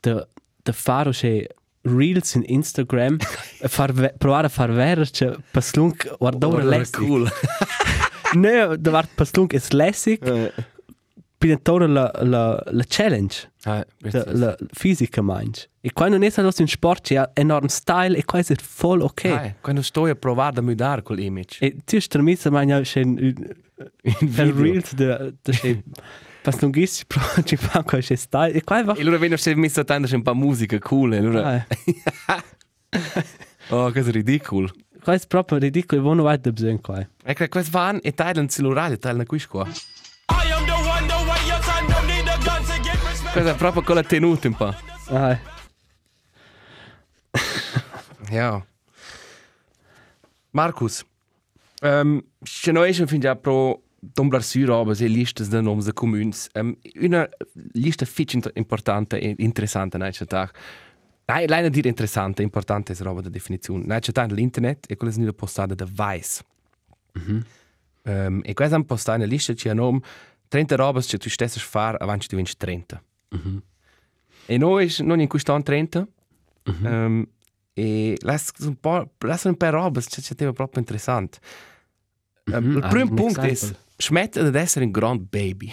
de 0.00 0.26
de 0.64 0.72
fare 0.72 1.12
che 1.12 1.46
reels 1.82 2.34
in 2.34 2.42
Instagram 2.46 3.18
e 3.60 3.68
far 3.76 3.92
provare 4.18 4.46
a 4.46 4.50
far 4.50 4.70
vedere 4.72 5.08
che 5.10 5.36
paslung 5.52 5.94
guarda 6.18 6.48
ora 6.48 6.64
lässig. 6.64 6.96
cool. 7.06 7.30
Ne, 8.34 8.76
da 8.78 8.90
vart 8.90 9.10
paslung 9.14 9.52
è 9.52 9.60
lässig. 9.70 10.52
Pinatore 11.38 11.86
la 11.86 12.10
la 12.20 12.62
la 12.66 12.84
challenge. 12.86 13.50
Ah, 13.64 13.84
La, 14.00 14.24
la 14.26 14.56
fisica 14.72 15.22
manch. 15.22 15.68
E 15.80 15.90
qua 15.92 16.08
non 16.08 16.22
è 16.22 16.28
solo 16.30 16.50
un 16.58 16.66
sport, 16.68 17.02
c'è 17.02 17.30
enorm 17.32 17.66
style 17.66 18.16
e 18.16 18.24
qua 18.26 18.40
è 18.40 18.54
voll 18.78 19.00
ok. 19.00 19.24
Ah, 19.24 19.54
quando 19.60 19.80
sto 19.80 20.04
a 20.04 20.14
provare 20.14 20.54
da 20.56 20.60
mudare 20.60 21.02
quel 21.02 21.20
image. 21.20 21.64
E 21.64 21.76
tu 21.84 21.98
stai 21.98 22.22
messa 22.22 22.50
mangia 22.50 22.80
c'è 22.82 23.02
per 23.02 24.54
reels 24.54 24.92
de 24.94 25.34
de 25.40 25.52
c'è 25.52 25.82
paslunghissi 26.42 27.04
pro 27.06 27.22
ci 27.44 27.56
fa 27.56 27.82
qua 27.82 27.98
c'è 27.98 28.14
style 28.16 28.52
e 28.52 28.62
qua 28.62 28.82
va 28.84 28.94
E 28.94 29.00
allora 29.00 29.16
viene 29.16 29.36
se 29.38 29.54
messo 29.54 29.82
tanto 29.84 30.14
un 30.14 30.22
po' 30.22 30.34
musica 30.34 30.78
cool, 30.78 31.14
e 31.14 31.16
allora 31.18 31.66
Ah, 32.26 32.44
Oh, 33.70 33.90
che 33.90 34.02
ridicolo. 34.02 34.70
Qua 35.02 35.14
è 35.14 35.20
proprio 35.26 35.58
ridicolo 35.58 36.00
e 36.00 36.04
vono 36.04 36.22
vai 36.22 36.38
da 36.40 36.50
bisogno 36.52 36.78
qua. 36.78 37.06
E 37.24 37.34
che 37.34 37.48
questo 37.48 37.70
van 37.72 37.98
e 38.02 38.12
tailan 38.12 38.48
cellulare, 38.48 38.98
tailan 38.98 39.26
qui 39.26 39.44
qua. 39.46 39.66
I 39.66 40.50
am 40.52 40.64
the 40.64 40.72
one, 40.72 41.06
the 41.06 41.14
way 41.28 41.46
your 41.46 41.62
son 41.62 41.86
don't 41.86 42.06
need 42.06 42.28
a 42.28 42.36
gun 42.38 42.64
to 42.64 42.80
get 42.82 42.94
respect. 43.04 43.32
Questo 43.32 43.50
è 43.50 43.54
proprio 43.56 43.82
con 43.82 43.94
la 43.96 44.02
tenuta 44.02 44.48
un 44.48 44.54
po'. 44.56 44.74
Ah, 45.08 45.38
Ja. 48.30 48.64
Markus, 50.52 51.04
Um, 51.82 52.20
se 52.44 52.72
noi 52.72 52.92
schon 52.92 53.06
fin 53.06 53.20
già 53.20 53.34
pro 53.36 53.82
dombrar 54.00 54.42
su 54.42 54.66
roba 54.66 54.92
e 54.92 55.08
listas 55.08 55.48
de 55.48 55.62
noms 55.62 55.86
de 55.86 55.92
comuns. 55.94 56.48
Um, 56.54 56.76
una 57.00 57.26
lista 57.72 58.04
fitch 58.04 58.36
importante 58.54 59.18
e 59.18 59.34
interessante 59.38 59.96
nei 59.96 60.12
città. 60.12 60.50
Nein, 61.32 61.48
leider 61.48 61.70
dir 61.70 61.86
interessante, 61.86 62.42
importante 62.42 62.92
ist 62.92 63.02
roba 63.02 63.20
de 63.20 63.30
definizione. 63.30 63.84
Nei 63.86 64.00
città 64.00 64.24
l'internet 64.24 64.86
e 64.88 64.96
quella 64.96 65.14
è 65.14 65.32
postata 65.32 65.74
da 65.74 65.84
Vice. 65.84 66.42
Mhm. 67.12 67.44
Um, 68.02 68.40
e 68.42 68.54
questa 68.54 68.76
è 68.76 68.84
postata 68.84 69.18
una 69.18 69.26
lista 69.26 69.52
che 69.52 69.68
ha 69.68 69.74
nom 69.74 70.00
30 70.48 70.74
robas 70.74 71.06
che 71.06 71.18
tu 71.18 71.28
stessi 71.28 71.60
far 71.60 71.96
avanti 72.00 72.26
tu 72.26 72.36
vinci 72.36 72.56
30. 72.56 73.02
Mhm. 73.30 73.62
E 74.46 74.56
noi 74.56 74.92
non 75.02 75.20
in 75.20 75.28
questo 75.28 75.60
30. 75.62 76.08
Mhm. 76.64 76.86
Um, 76.86 77.28
e 77.72 78.16
lass 78.22 78.50
un 78.60 78.80
po' 78.80 79.12
lass 79.18 79.44
un 79.44 79.56
po' 79.56 79.70
robas 79.70 80.06
che 80.08 80.20
ci 80.22 80.34
è 80.34 80.52
proprio 80.52 80.80
interessante. 80.80 81.38
Um, 82.46 82.54
Mhm, 82.54 82.76
il 82.78 82.82
ah, 82.82 82.88
primo 82.88 83.10
un 83.10 83.14
punto 83.14 83.40
è 83.42 83.56
smette 83.96 84.40
ad 84.40 84.54
essere 84.56 84.86
un 84.86 84.90
grand 84.90 85.20
baby. 85.20 85.72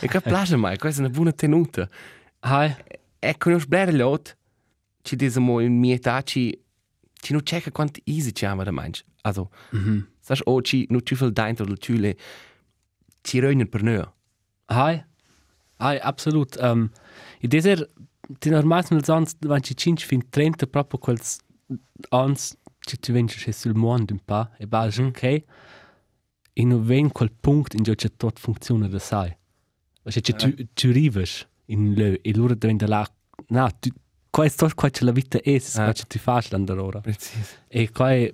e 0.00 0.06
che 0.06 0.20
piace 0.20 0.54
mai, 0.54 0.78
questa 0.78 1.02
è 1.02 1.04
una 1.06 1.12
buona 1.12 1.32
tenuta. 1.32 1.88
Hai, 2.44 2.74
E 3.24 3.36
conosci 3.38 3.68
bene 3.68 3.92
lot, 3.92 4.36
ci 5.02 5.14
diciamo 5.16 5.60
in 5.60 5.78
mia 5.78 5.94
età 5.94 6.22
ci 6.22 6.58
ci 7.22 7.32
non 7.32 7.42
checca 7.44 7.70
quanto 7.70 8.00
easy 8.04 8.32
ci 8.32 8.44
ama 8.46 8.64
da 8.64 8.72
manch. 8.72 9.04
Also, 9.22 9.50
mhm. 9.70 10.08
sai 10.20 10.38
o 10.44 10.60
ci 10.60 10.86
non 10.90 11.00
ci 11.04 11.14
viel 11.14 11.30
dentro 11.30 11.64
del 11.64 11.78
tule 11.78 12.16
ci 13.22 13.38
rönen 13.38 13.68
per 13.68 13.82
noi. 13.82 14.04
Hai, 14.66 15.04
hai, 15.78 15.98
absolut. 16.00 16.56
Um, 16.60 16.90
e 17.40 17.46
deser, 17.46 17.86
ti 18.40 18.50
normals 18.50 18.90
nel 18.90 19.04
zons, 19.04 19.36
van 19.38 19.62
ci 19.62 19.76
cinci 19.76 20.04
fin 20.04 20.28
30 20.28 20.66
proprio 20.66 20.98
quels 20.98 21.38
ans, 22.10 22.56
ci 22.80 22.98
tu 22.98 23.12
venci 23.12 23.38
che 23.38 23.52
sul 23.52 23.74
mondo 23.74 24.12
un 24.14 24.20
pa, 24.24 24.50
e 24.58 24.66
bas, 24.66 24.98
Mhm. 24.98 25.06
ok? 25.06 25.22
E 26.54 26.64
non 26.64 26.82
ven 26.84 27.12
quel 27.12 27.30
punct 27.30 27.74
in 27.74 27.84
cui 27.84 27.94
tot 28.16 28.40
funziona 28.40 28.88
da 28.88 28.98
sai. 28.98 29.30
Cioè, 30.04 30.20
ci 30.20 30.32
tu, 30.34 30.52
tu 30.74 30.90
rives 30.90 31.46
in 31.66 31.94
lö, 31.94 32.14
e 32.22 32.34
loro 32.34 32.54
diventa 32.54 32.86
là, 32.86 33.06
na, 33.48 33.70
tu, 33.70 33.90
qua 34.30 34.44
è 34.44 34.50
tot 34.50 34.74
qua 34.74 34.88
c'è 34.90 35.04
la 35.04 35.12
vita 35.12 35.38
es, 35.42 35.76
Ah. 35.78 35.84
qua 35.84 35.92
c'è 35.92 36.04
tu 36.06 36.18
fas 36.18 36.50
l'andorora. 36.50 37.00
Precis. 37.00 37.58
E 37.68 37.90
qua 37.90 38.12
è... 38.12 38.32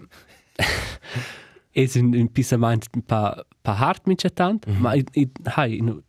es 1.72 1.94
un, 1.96 2.14
un 2.14 2.28
pisament 2.32 2.86
un 2.94 3.02
pa, 3.02 3.44
pa 3.62 3.72
hart 3.76 4.06
mi 4.06 4.14
c'è 4.16 4.32
tant, 4.32 4.66
Mhm. 4.66 4.80
ma 4.80 4.94
i, 4.94 5.04
hai, 5.56 5.76
in, 5.78 6.02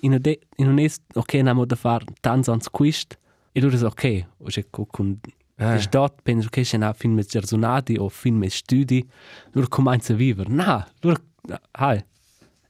in, 0.00 0.18
de, 0.20 0.38
in 0.56 0.68
un 0.68 0.78
es, 0.78 0.98
ok, 1.14 1.34
namo 1.42 1.64
da 1.64 1.76
far 1.76 2.02
tant 2.20 2.48
ans 2.48 2.68
quist, 2.70 3.18
e 3.52 3.60
loro 3.60 3.74
es 3.74 3.82
ok, 3.82 4.26
o 4.38 4.44
c'è 4.48 4.64
con, 4.70 5.20
Ah. 5.58 5.74
eh. 5.74 5.80
stot, 5.80 6.22
penso 6.22 6.48
che 6.48 6.62
c'è 6.62 6.78
na 6.78 6.92
fin 6.92 7.12
mes 7.12 7.26
gerzonati 7.28 7.96
o 7.98 8.08
fin 8.08 8.36
mes 8.36 8.54
studi, 8.56 9.06
loro 9.52 9.68
comincia 9.68 10.12
a 10.12 10.16
vivere. 10.16 10.50
Na, 10.50 10.84
loro, 11.02 11.20
hai, 11.72 12.02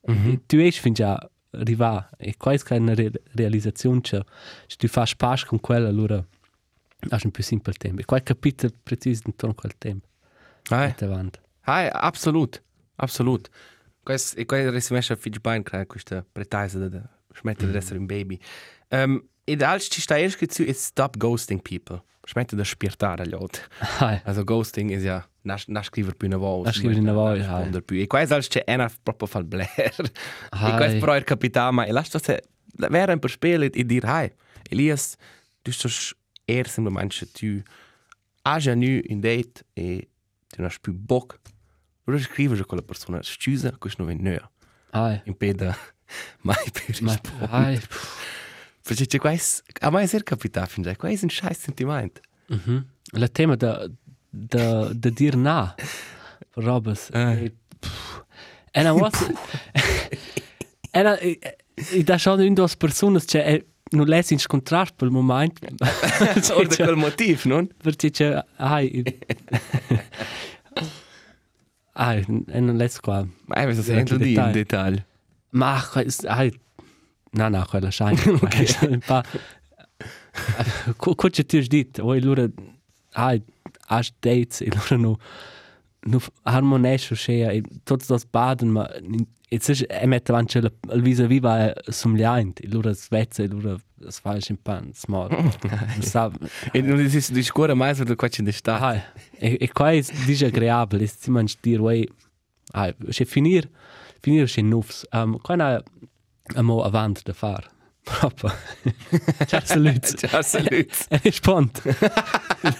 Mhm. 0.08 0.42
tu 0.46 0.56
es 0.58 0.76
fin 0.78 0.92
già 0.92 1.16
arriva, 1.52 2.10
e 2.16 2.36
qua 2.36 2.52
è 2.52 2.76
una 2.76 2.94
re, 2.94 3.10
realizzazione 3.32 4.00
che 4.00 4.24
se 4.66 4.76
tu 4.76 4.88
fai 4.88 5.06
spazio 5.06 5.46
con 5.46 5.60
quella, 5.60 5.88
allora 5.88 6.16
hai 6.16 7.20
un 7.24 7.30
più 7.30 7.42
simple 7.42 7.74
tempo. 7.74 8.00
E 8.00 8.04
qua 8.04 8.18
è 8.18 8.22
capito 8.22 8.68
preciso 8.82 9.22
intorno 9.26 9.54
a 9.56 9.60
quel 9.60 9.76
tempo. 9.78 10.08
Hai, 10.68 10.94
Davanti. 10.96 11.40
hai, 11.62 11.88
absolut. 11.90 12.62
Absolut. 12.96 13.48
Quest 14.02 14.38
e 14.38 14.44
questa 14.46 14.70
resimesha 14.70 15.16
fitch 15.16 15.40
bain 15.40 15.62
crea 15.62 15.86
questa 15.86 16.24
pretesa 16.30 16.78
da 16.78 16.88
da 16.88 17.08
smette 17.34 17.64
ad 17.64 17.74
essere 17.74 17.98
un 17.98 18.06
baby. 18.06 18.38
Um, 18.88 19.24
e 19.44 19.56
da 19.56 19.70
alts 19.70 19.88
ci 19.90 20.00
sta 20.00 20.18
erst 20.18 20.50
zu 20.50 20.62
is 20.62 20.84
stop 20.84 21.16
ghosting 21.16 21.62
people. 21.62 22.02
Smette 22.24 22.54
da 22.56 22.62
spirtare 22.64 23.26
gli 23.26 23.34
altri. 23.34 23.62
Hai. 23.98 24.20
Also 24.24 24.44
ghosting 24.44 24.90
is 24.90 25.02
ja 25.02 25.28
nas 25.42 25.66
nas 25.66 25.86
scriver 25.86 26.14
più 26.14 26.28
una 26.28 26.36
volta. 26.36 26.68
Nas 26.68 26.76
scriver 26.78 26.98
una 26.98 27.12
volta, 27.12 27.42
ja. 27.42 27.54
Risponder 27.56 27.82
più. 27.82 28.00
E 28.00 28.06
qua 28.06 28.20
alts 28.20 28.46
c'è 28.48 28.64
una 28.68 28.90
proprio 29.02 29.26
fal 29.28 29.44
blair. 29.44 29.68
E 29.76 30.10
Hai. 30.50 30.76
questo 30.76 30.98
però 30.98 31.12
è 31.14 31.24
capitato, 31.24 31.72
ma 31.72 31.84
e 31.84 31.92
lascia 31.92 32.18
se 32.20 32.42
vera 32.76 33.12
un 33.12 33.18
per 33.18 33.30
spelo 33.30 33.64
e 33.64 33.84
dir 33.84 34.04
hai. 34.04 34.32
Elias, 34.70 35.16
du 35.62 35.70
sto 35.72 35.88
er 36.44 36.68
semplicemente 36.68 37.30
tu 37.32 37.60
hai 38.42 38.60
già 38.60 38.74
nu 38.74 39.00
in 39.02 39.20
date 39.20 39.64
e 39.74 40.08
tu 40.48 40.60
non 40.62 40.70
hai 40.70 40.76
più 40.80 40.92
bock. 40.94 41.38
Allora 42.04 42.22
scrivi 42.22 42.58
a 42.58 42.64
quella 42.64 42.82
persona, 42.82 43.18
scusa, 43.22 43.76
questo 43.78 44.02
non 44.02 44.12
è 44.12 44.14
neo. 44.14 44.50
Hai. 44.90 45.20
Impeda 45.24 45.76
mai 46.42 46.70
più 46.72 46.94
Ma 47.04 47.12
rispondere. 47.14 47.52
hai. 47.52 47.80
Perché 48.82 49.06
c'è 49.06 49.18
questo, 49.18 49.62
a 49.80 49.90
me 49.90 50.02
è 50.02 50.22
capitato 50.22 50.66
fin 50.66 50.82
già, 50.82 50.96
questo 50.96 51.20
è 51.20 51.24
un 51.24 51.30
scheiß 51.30 51.58
sentimento. 51.58 52.20
Mhm. 52.48 52.86
La 53.12 53.28
tema 53.28 53.54
da 53.56 53.88
da 54.30 54.90
da 54.92 55.10
dir 55.10 55.36
na. 55.36 55.74
Robes. 56.54 57.10
Eh. 57.12 57.52
E, 58.72 58.82
na 58.82 58.92
was. 58.92 59.30
E 60.90 61.02
na 61.02 61.18
e 61.18 62.02
da 62.04 62.18
schon 62.18 62.42
in 62.42 62.54
dos 62.54 62.76
personas 62.76 63.24
che 63.24 63.42
e 63.44 63.66
non 63.92 64.06
les 64.06 64.30
incontrar 64.30 64.92
per 64.94 65.08
il 65.08 65.12
momento. 65.12 65.66
Oder 66.56 66.76
quel 66.76 66.96
motivo, 66.96 67.48
non? 67.48 67.68
Perché 67.82 68.10
c'è. 68.10 68.42
Ai, 68.56 69.02
e 72.46 72.60
non 72.60 72.76
les 72.76 73.00
qua. 73.00 73.26
Ma 73.46 73.54
è 73.54 73.64
questo 73.64 73.82
sempre 73.82 74.16
di 74.18 74.34
in 74.34 74.50
dettaglio. 74.52 75.04
Ma 75.50 75.82
hai 76.24 76.60
No, 77.38 77.48
no, 77.48 77.64
quella 77.64 77.90
scheint. 77.90 78.26
okay. 78.42 78.98
pa 79.06 79.22
Co 80.96 81.14
co 81.14 81.28
c'è 81.28 81.44
tu 81.44 81.60
dit, 81.60 81.98
oi 81.98 82.20
lura 82.20 82.48
has 83.14 84.12
dates 84.20 84.60
e 84.60 84.68
lura 84.70 84.96
no 84.96 85.18
no 86.06 86.18
harmonesce 86.44 87.14
che 87.14 87.44
e 87.50 87.62
tots 87.84 88.06
das 88.06 88.24
baden 88.24 88.70
ma 88.70 88.88
e 89.48 89.58
se 89.60 89.86
e 89.86 90.06
mette 90.06 90.32
avanti 90.32 90.58
il 90.58 91.02
vis 91.02 91.20
viva 91.26 91.72
somigliant 91.88 92.60
e 92.60 92.68
lura 92.68 92.92
svezza 92.94 93.42
e 93.42 93.48
lura 93.48 93.76
es 94.08 94.18
fa 94.18 94.36
in 94.48 94.56
pan 94.56 94.90
smart. 94.94 95.32
Sa 96.00 96.30
E 96.72 96.80
non 96.80 96.98
esiste 97.00 97.32
di 97.32 97.42
scuola 97.42 97.74
mai 97.74 97.94
su 97.94 98.04
qua 98.16 98.28
c'è 98.28 98.42
di 98.42 98.52
sta. 98.52 98.78
hai 98.80 99.00
e 99.38 99.56
e 99.60 99.68
qua 99.72 99.92
è 99.92 100.00
disagreabile, 100.26 101.06
si 101.06 101.30
man 101.30 101.46
dir 101.60 101.80
oi 101.80 102.08
hai 102.72 102.94
che 103.10 103.24
finir 103.24 103.68
finir 104.22 104.46
che 104.50 104.62
nufs. 104.62 105.06
Um 105.12 105.38
qua 105.38 105.56
na 105.56 105.82
amo 106.54 106.82
avant 106.82 107.22
da 107.22 107.32
far. 107.32 107.70
Proprio. 108.02 108.52
Ciao 109.46 109.60
salut. 109.64 110.14
Ciao, 110.16 110.42
salut. 110.42 111.06
E 111.08 111.20
rispond. 111.22 111.70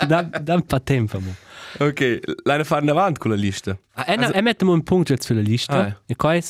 da 0.06 0.22
da 0.22 0.54
un 0.54 0.66
po' 0.66 0.80
tempo 0.82 1.20
mo. 1.20 1.34
Ok, 1.78 2.20
l'hanno 2.44 2.64
farne 2.64 2.90
avanti 2.90 3.20
con 3.20 3.30
la 3.30 3.36
lista. 3.36 3.78
Ah, 3.94 4.04
e, 4.06 4.14
also, 4.14 4.42
mettiamo 4.42 4.72
un 4.72 4.82
punto 4.82 5.12
jetzt 5.12 5.26
für 5.26 5.34
la 5.34 5.40
lista. 5.40 5.72
Ah, 5.72 5.86
ja. 5.86 6.00
E 6.06 6.16
qua 6.16 6.34
è 6.34 6.42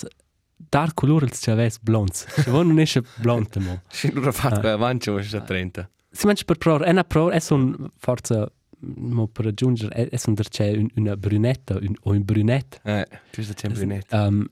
dar 0.57 0.95
colore 0.95 1.27
il 1.27 1.33
chaves 1.39 1.79
blonds. 1.81 2.27
Se 2.27 2.51
vuoi 2.51 2.67
non 2.67 2.79
esce 2.79 3.03
blond 3.17 3.57
mo. 3.57 3.83
Sì, 3.89 4.13
ho 4.15 4.33
fatto 4.33 4.67
avanti, 4.69 5.11
ma 5.11 5.21
c'è 5.21 5.43
30. 5.43 5.91
Si 6.11 6.27
mangia 6.27 6.45
per 6.45 6.57
pro, 6.57 6.81
è 6.81 6.91
una 6.91 7.05
pro, 7.05 7.31
è 7.31 7.41
un 7.51 7.89
forza 7.99 8.51
mo 8.85 9.29
per 9.29 9.45
raggiungere, 9.45 10.09
è, 10.09 10.21
un 10.27 10.35
c'è 10.35 10.77
un, 10.77 10.89
una 10.97 11.17
brunetta 11.17 11.75
un, 11.75 11.95
o 12.03 12.11
un 12.13 12.25
brunette. 12.25 12.81
Eh, 12.83 13.07
tu 13.31 13.43
sei 13.43 13.55
sempre 13.57 13.85
net. 13.85 14.13
Um, 14.13 14.47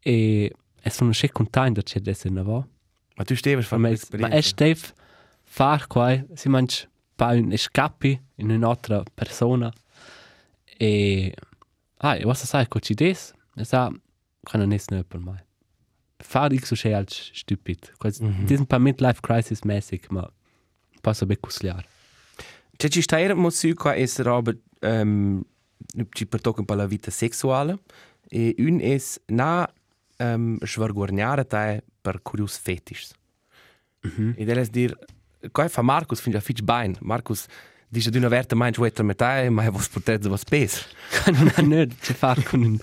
e 0.00 0.52
è 0.86 1.02
un 1.02 1.10
che 1.10 1.32
contento 1.32 1.82
c'è 1.82 2.00
d'essere 2.00 2.30
una 2.30 2.42
vo. 2.42 2.68
Ma 3.16 3.24
tu 3.24 3.34
stevi 3.34 3.60
a 3.60 3.64
fare 3.64 3.80
Ma, 3.82 3.96
ma 4.18 4.28
è 4.28 4.40
stef 4.40 4.92
far 5.42 5.86
qua, 5.86 6.22
si 6.34 6.48
mangia 6.48 6.88
pa 7.16 7.32
un 7.32 7.50
escapi 7.52 8.20
in 8.36 8.50
un'altra 8.50 9.02
persona. 9.14 9.72
E 10.78 11.34
ah, 11.98 12.16
e 12.16 12.24
was 12.24 12.44
sai 12.44 12.68
co 12.68 12.78
ci 12.78 12.94
des? 12.94 13.32
E 13.56 13.64
sa 13.64 13.90
kann 14.44 14.60
er 14.60 14.66
nicht 14.66 14.88
per 15.08 15.20
mai. 15.20 15.40
Far 16.20 16.52
ich 16.52 16.66
so 16.66 16.76
schön 16.76 16.94
als 16.94 17.30
stupid. 17.32 17.92
Quasi 17.98 18.22
mm 18.22 18.46
-hmm. 18.46 18.66
pa 18.66 18.78
midlife 18.78 19.20
crisis 19.22 19.64
mäßig, 19.64 20.10
ma 20.10 20.30
passa 21.02 21.26
becusliar. 21.26 21.84
C'è 22.76 22.88
ci 22.88 23.02
sta 23.02 23.34
mo 23.34 23.50
su 23.50 23.74
qua 23.74 23.96
es 23.96 24.18
roba 24.18 24.52
ehm 24.80 25.42
ci 26.10 26.26
pertocca 26.26 26.60
un 26.60 26.66
po' 26.66 26.74
la 26.74 26.86
vita 26.86 27.10
sessuale 27.10 27.78
e 28.28 28.54
un 28.58 28.80
es 28.80 29.20
na 29.26 29.66
ehm 30.16 30.56
schwargorniare 30.62 31.46
tai 31.46 31.80
per 32.00 32.22
curios 32.22 32.56
fetisch. 32.58 33.10
Mhm. 34.02 34.34
E 34.36 34.44
deles 34.44 34.70
dir 34.70 34.96
qua 35.52 35.68
fa 35.68 35.82
Marcus 35.82 36.20
fin 36.20 36.32
ja 36.32 36.40
fitch 36.40 36.62
bain. 36.62 36.96
Marcus 37.00 37.46
dice 37.88 38.10
d'una 38.10 38.28
verta 38.28 38.56
mein 38.56 38.74
wetter 38.76 39.04
mit 39.04 39.16
tai, 39.16 39.48
ma 39.50 39.68
was 39.70 39.88
potete 39.88 40.28
was 40.28 40.44
pes. 40.44 40.86
non 41.32 41.50
ha 41.54 41.62
nerd 41.62 41.92
ci 42.02 42.12
far 42.14 42.42
con 42.42 42.62
un 42.62 42.78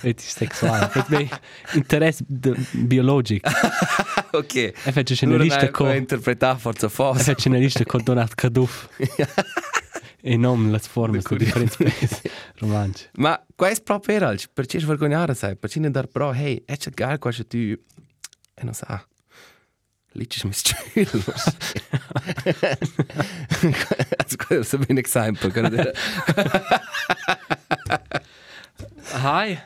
fetisch 0.00 0.34
sexuale. 0.36 0.88
Per 0.88 1.04
me 1.08 1.28
interesse 1.74 2.24
de- 2.26 2.56
biologic. 2.72 3.46
ok. 4.32 4.54
E 4.54 4.92
faccio 4.92 5.26
una 5.26 5.36
lista 5.36 5.70
con 5.70 5.86
con 5.86 5.96
interpretar 5.96 6.58
forza 6.58 6.86
e 6.86 6.90
fos. 6.90 7.22
faccio 7.22 7.48
una 7.48 7.58
lista 7.58 7.84
con 7.84 8.02
Donat 8.02 8.34
Caduff. 8.34 8.88
e 10.20 10.36
non 10.36 10.70
le 10.70 10.78
forme 10.80 11.22
con 11.22 11.38
differenti 11.38 11.88
spese 11.88 12.22
romanci. 12.56 13.08
Ma 13.14 13.40
qua 13.54 13.68
es 13.70 13.80
proprio 13.80 14.16
era, 14.16 14.34
perché 14.52 14.78
vergognare 14.78 15.34
sai, 15.34 15.56
perché 15.56 15.78
ne 15.80 15.90
dar 15.90 16.06
pro, 16.06 16.32
hey, 16.32 16.62
è 16.64 16.76
c'è 16.76 16.90
gal 16.90 17.18
qua 17.18 17.30
tu 17.32 17.56
e 17.56 17.80
non 18.62 18.74
sa. 18.74 19.04
Licis 20.12 20.42
mis 20.44 20.62
chillos. 20.62 21.54
Also, 24.18 24.36
das 24.48 24.72
ist 24.72 24.88
ein 24.90 24.96
Exempel. 24.98 25.50
kann 25.52 25.66
ich 25.66 25.70
dir- 25.80 25.92
Hai. 29.12 29.58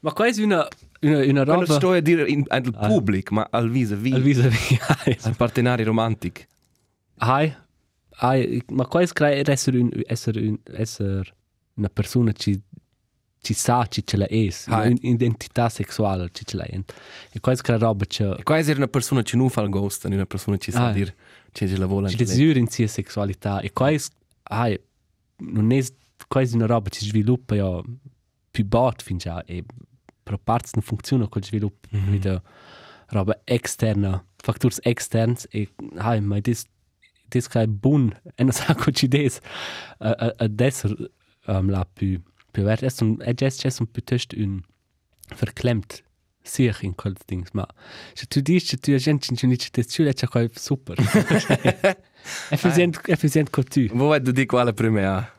Ma 0.00 0.12
qua 0.12 0.26
è 0.26 0.32
una 0.42 0.66
una 1.02 1.18
una 1.18 1.44
Non 1.44 1.60
roba 1.60 1.74
sto 1.74 1.92
a 1.92 2.00
dire 2.00 2.28
in, 2.28 2.44
al 2.48 2.62
pubblico, 2.62 3.34
ma 3.34 3.46
al 3.50 3.70
vis-a-vis. 3.70 4.14
al 4.14 4.22
vis-a-vis. 4.22 5.24
Al 5.26 5.36
partenario 5.36 5.84
romantico. 5.84 6.42
Hai. 7.18 7.54
Hai, 8.18 8.62
ma 8.72 8.86
qua 8.86 9.00
è 9.02 9.06
crea 9.06 9.42
essere 9.50 9.78
un 9.78 9.90
essere 10.06 10.40
un 10.48 10.58
essere 10.72 11.34
una 11.74 11.88
persona 11.88 12.32
ci 12.32 12.60
ci 13.40 13.54
sa 13.54 13.86
ci 13.86 14.04
ce 14.04 14.16
la 14.16 14.26
è, 14.26 14.48
Hai. 14.66 14.90
un'identità 15.00 15.68
sessuale 15.68 16.30
ci 16.32 16.44
ce 16.44 16.56
la 16.56 16.64
è. 16.64 16.80
E 17.30 17.40
qua 17.40 17.52
è 17.52 17.56
crea 17.56 17.78
roba 17.78 18.04
che 18.06 18.24
E 18.38 18.42
qua 18.42 18.58
è 18.58 18.72
una 18.72 18.88
persona 18.88 19.22
che 19.22 19.36
non 19.36 19.50
fa 19.50 19.60
il 19.62 19.68
ghost, 19.68 20.04
una 20.04 20.26
persona 20.26 20.56
che 20.56 20.72
sa 20.72 20.88
Ah. 20.88 20.92
dire 20.92 21.14
che 21.52 21.68
ce 21.68 21.76
la 21.76 21.86
vuole. 21.86 22.08
ci 22.08 22.16
desura 22.16 22.58
in 22.58 22.68
sia 22.68 22.88
sessualità 22.88 23.60
e 23.60 23.72
qua 23.72 23.90
è 23.90 23.98
hai 24.44 24.78
non 25.38 25.70
è 25.72 25.84
qua 26.28 26.40
è 26.40 26.48
una 26.54 26.66
roba 26.66 26.88
si 26.90 27.04
sviluppa 27.04 27.54
ja 27.54 27.80
più 28.50 28.64
bot 28.64 29.02
fin 29.02 29.18
già 29.18 29.44
e 29.44 29.64
per 30.22 30.38
parts 30.42 30.72
non 30.74 30.82
funziona 30.82 31.28
quel 31.28 31.44
sviluppo 31.44 31.88
mm 31.94 32.00
-hmm. 32.00 32.10
wieder 32.10 32.42
roba 33.08 33.38
externa 33.44 34.24
factors 34.36 34.78
externs 34.82 35.46
e 35.50 35.68
hai 35.96 36.20
ma 36.20 36.40
dis 36.40 36.64
dis 37.30 37.48
kai 37.48 37.66
bun 37.66 38.12
e 38.36 38.44
non 38.44 38.52
sa 38.52 38.74
co 38.74 38.90
ci 38.90 39.08
des 39.08 39.40
a 39.98 40.10
a 40.10 40.32
a 40.44 40.48
desser 40.48 40.92
um, 41.46 41.70
la 41.70 41.84
più 41.84 42.20
più 42.52 42.62
vert 42.62 42.82
è 42.82 42.90
un 43.02 43.16
è 43.20 43.32
just 43.34 43.62
just 43.62 43.80
un 43.80 43.86
piuttosto 43.90 44.36
un 44.36 44.62
verklemmt 45.36 46.02
sich 46.46 46.82
in 46.82 46.94
quel 46.94 47.16
dings 47.26 47.50
ma. 47.52 47.66
Se 48.14 48.26
tu 48.26 48.40
dici 48.40 48.78
tu 48.78 48.96
gente 48.96 49.34
ci 49.34 49.46
dici 49.46 49.70
te 49.70 49.84
tu 49.84 50.04
c'è 50.04 50.26
qua 50.26 50.46
super. 50.54 50.96
Effizient 52.50 53.00
effizient 53.08 53.50
co 53.50 53.62
tu 53.62 53.86
Wo 53.92 54.08
vai 54.08 54.20
di 54.20 54.46
quale 54.46 54.72
prima? 54.72 55.30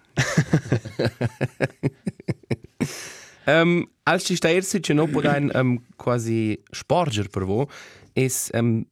um, 3.45 3.89
als 4.04 4.23
ci 4.23 4.36
sta 4.36 4.50
ersi 4.50 4.80
che 4.80 4.93
non 4.93 5.10
può 5.10 5.21
ein 5.21 5.52
um, 5.54 5.80
quasi 5.95 6.62
sporger 6.71 7.28
per 7.30 7.43
vo 7.43 7.69
es 8.13 8.50
um, 8.54 8.86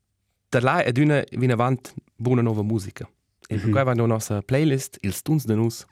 der 0.56 0.64
lai 0.64 0.84
ed 0.88 0.98
una 1.00 1.24
vin 1.32 1.52
avant 1.52 1.94
buona 2.16 2.42
nova 2.42 2.64
musica. 2.64 3.08
E 3.48 3.58
per 3.58 3.70
qua 3.70 3.84
va 3.84 3.94
la 3.94 4.06
nostra 4.06 4.42
playlist 4.42 4.98
il 5.02 5.14
stuns 5.14 5.46
de 5.46 5.56
nus 5.56 5.86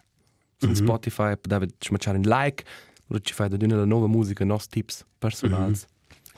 su 0.58 0.74
Spotify 0.74 1.36
dove 1.42 1.68
ci 1.78 1.90
facciamo 1.90 2.18
un 2.18 2.24
like 2.24 2.64
o 3.10 3.20
ci 3.20 3.34
fai 3.34 3.50
da 3.50 3.58
una 3.62 3.76
la 3.76 3.86
nova 3.86 4.08
musica 4.08 4.46
nos 4.46 4.68
tips 4.68 5.06
personals. 5.20 5.86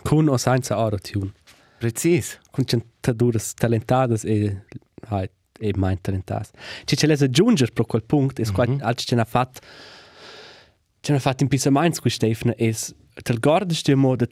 con 0.03 0.27
o 0.27 0.37
senza 0.37 0.75
autotune. 0.75 1.31
Precis. 1.77 2.39
con 2.51 2.65
centaduras 2.65 3.53
talentadas 3.53 4.23
e 4.23 4.63
hai 5.09 5.29
e 5.59 5.71
mein 5.77 6.01
talentas 6.01 6.51
ci 6.85 6.95
ce 6.95 7.07
les 7.07 7.21
aggiungere 7.21 7.71
pro 7.71 7.85
quel 7.85 8.03
punct 8.03 8.39
es 8.39 8.51
quite 8.51 8.83
altro 8.83 9.05
ce 9.05 9.15
n'ha 9.15 9.25
fat 9.25 9.59
ce 11.01 11.11
n'ha 11.11 11.19
fat 11.19 11.41
in 11.41 11.47
pisa 11.47 11.69
mainz 11.69 11.99
qui 11.99 12.09
Stefan 12.09 12.53
es 12.57 12.93
tel 13.23 13.39
gordes 13.39 13.83
de 13.83 13.95
mo 13.95 14.15
de 14.15 14.27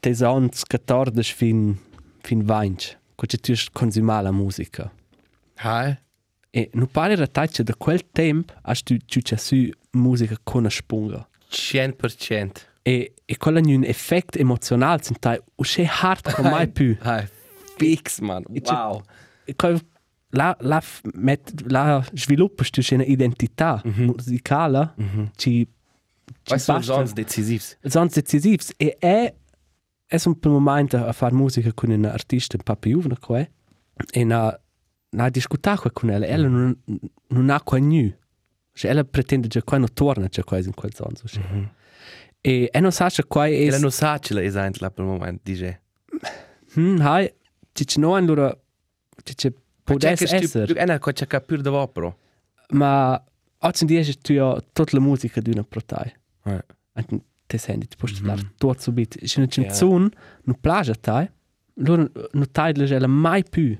tesons 0.00 0.64
14 0.64 1.32
fin 1.32 1.76
fin 2.22 2.42
20 2.44 2.99
co 3.20 3.26
ci 3.26 3.38
tu 3.38 3.52
consumar 3.72 4.22
la 4.22 4.30
musica 4.32 4.90
Hi. 5.62 5.94
e 6.50 6.70
nu 6.72 6.86
pare 6.86 7.16
la 7.16 7.26
taccia 7.26 7.62
da 7.62 7.74
quel 7.76 8.00
temp 8.12 8.46
hast 8.62 8.84
tu 8.86 8.96
tu 9.10 9.20
ci 9.20 9.36
su 9.36 9.56
musica 9.92 10.36
con 10.42 10.64
a 10.64 10.70
spunga 10.70 11.28
100%. 11.50 12.50
e 12.82 13.12
e 13.26 13.36
quella 13.36 13.60
un 13.64 13.84
effect 13.84 14.36
emozional 14.36 15.02
sind 15.04 15.18
tai 15.18 15.38
o 15.56 15.62
che 15.62 15.84
hard 16.02 16.32
come 16.34 16.50
mai 16.50 16.68
più 16.68 16.96
Hi. 17.02 17.26
Fix, 17.76 18.20
man. 18.20 18.42
E 18.52 18.60
Wow. 18.64 19.02
E 19.46 19.54
quel- 19.56 19.80
la 20.32 20.54
la 20.60 20.80
met 21.14 21.42
la 21.70 22.04
sviluppa 22.14 22.62
stu 22.64 22.80
una 22.94 23.04
identità 23.04 23.80
musicale 23.84 24.94
ci 25.36 25.66
ci 25.66 25.68
Quais 26.44 26.62
sono 26.62 27.02
decisivs? 27.12 27.76
sono 27.82 28.06
decisivs 28.06 28.72
e 28.76 28.96
è 28.98 29.34
è 30.10 30.18
un 30.26 30.36
momento 30.42 30.96
a 30.96 31.12
fare 31.12 31.34
musica 31.34 31.72
con 31.72 31.90
un 31.90 32.04
artista 32.04 32.56
un 32.56 32.76
più 32.78 33.00
giovane 33.00 33.18
qua 33.20 33.46
e 34.12 34.24
na 34.24 34.60
na 35.10 35.28
discuta 35.28 35.76
con 35.78 36.10
ella 36.10 36.26
ella 36.26 36.48
non 36.48 36.76
non 37.28 37.50
ha 37.50 37.60
qua 37.62 37.78
nu 37.78 38.12
cioè 38.72 38.90
ella 38.90 39.04
pretende 39.04 39.46
già 39.46 39.62
qua 39.62 39.78
non 39.78 39.92
torna 39.92 40.26
già 40.26 40.42
qua 40.42 40.58
in 40.58 40.74
quel 40.74 40.92
senso 40.94 41.28
cioè. 41.28 41.44
e 42.40 42.68
e 42.72 42.80
non 42.80 42.90
sa 42.90 43.08
che 43.08 43.24
qua 43.24 43.46
è 43.46 43.66
Ela 43.66 43.78
non 43.78 43.92
sa 43.92 44.18
ce 44.18 44.34
la 44.34 44.42
esent 44.42 44.78
la 44.80 44.90
per 44.90 45.04
moment, 45.04 45.40
dice. 45.44 45.82
hm 46.74 47.00
hai 47.00 47.32
ci 47.72 47.86
ci 47.86 48.00
no 48.00 48.14
allora 48.16 48.50
ci 49.22 49.34
ci 49.36 49.52
potesse 49.84 50.24
essere 50.36 50.74
Ena 50.74 50.98
ko 50.98 51.12
c'è 51.12 51.26
capir 51.26 51.60
da 51.60 51.70
vopro. 51.70 52.18
ma 52.70 53.22
oggi 53.58 53.84
dia 53.84 54.02
tu 54.20 54.32
ja 54.32 54.60
tutta 54.72 54.96
la 54.96 55.00
musica 55.00 55.40
di 55.40 55.50
una 55.50 55.62
protai. 55.62 56.12
Eh. 56.46 56.64
Te 57.50 57.58
senti, 57.58 57.88
tu 57.88 57.96
puoi 57.96 58.12
parlare 58.12 58.42
tutto 58.56 58.76
subito. 58.78 59.18
C'è 59.18 59.38
una 59.40 59.48
Ja. 59.50 59.62
canzone, 59.62 60.08
una 60.44 60.56
plage 60.60 60.92
a 60.92 60.94
te, 60.94 61.32
loro 61.82 62.08
non 62.30 62.46
tai 62.52 62.72
la 62.76 63.06
mai 63.08 63.42
più. 63.42 63.76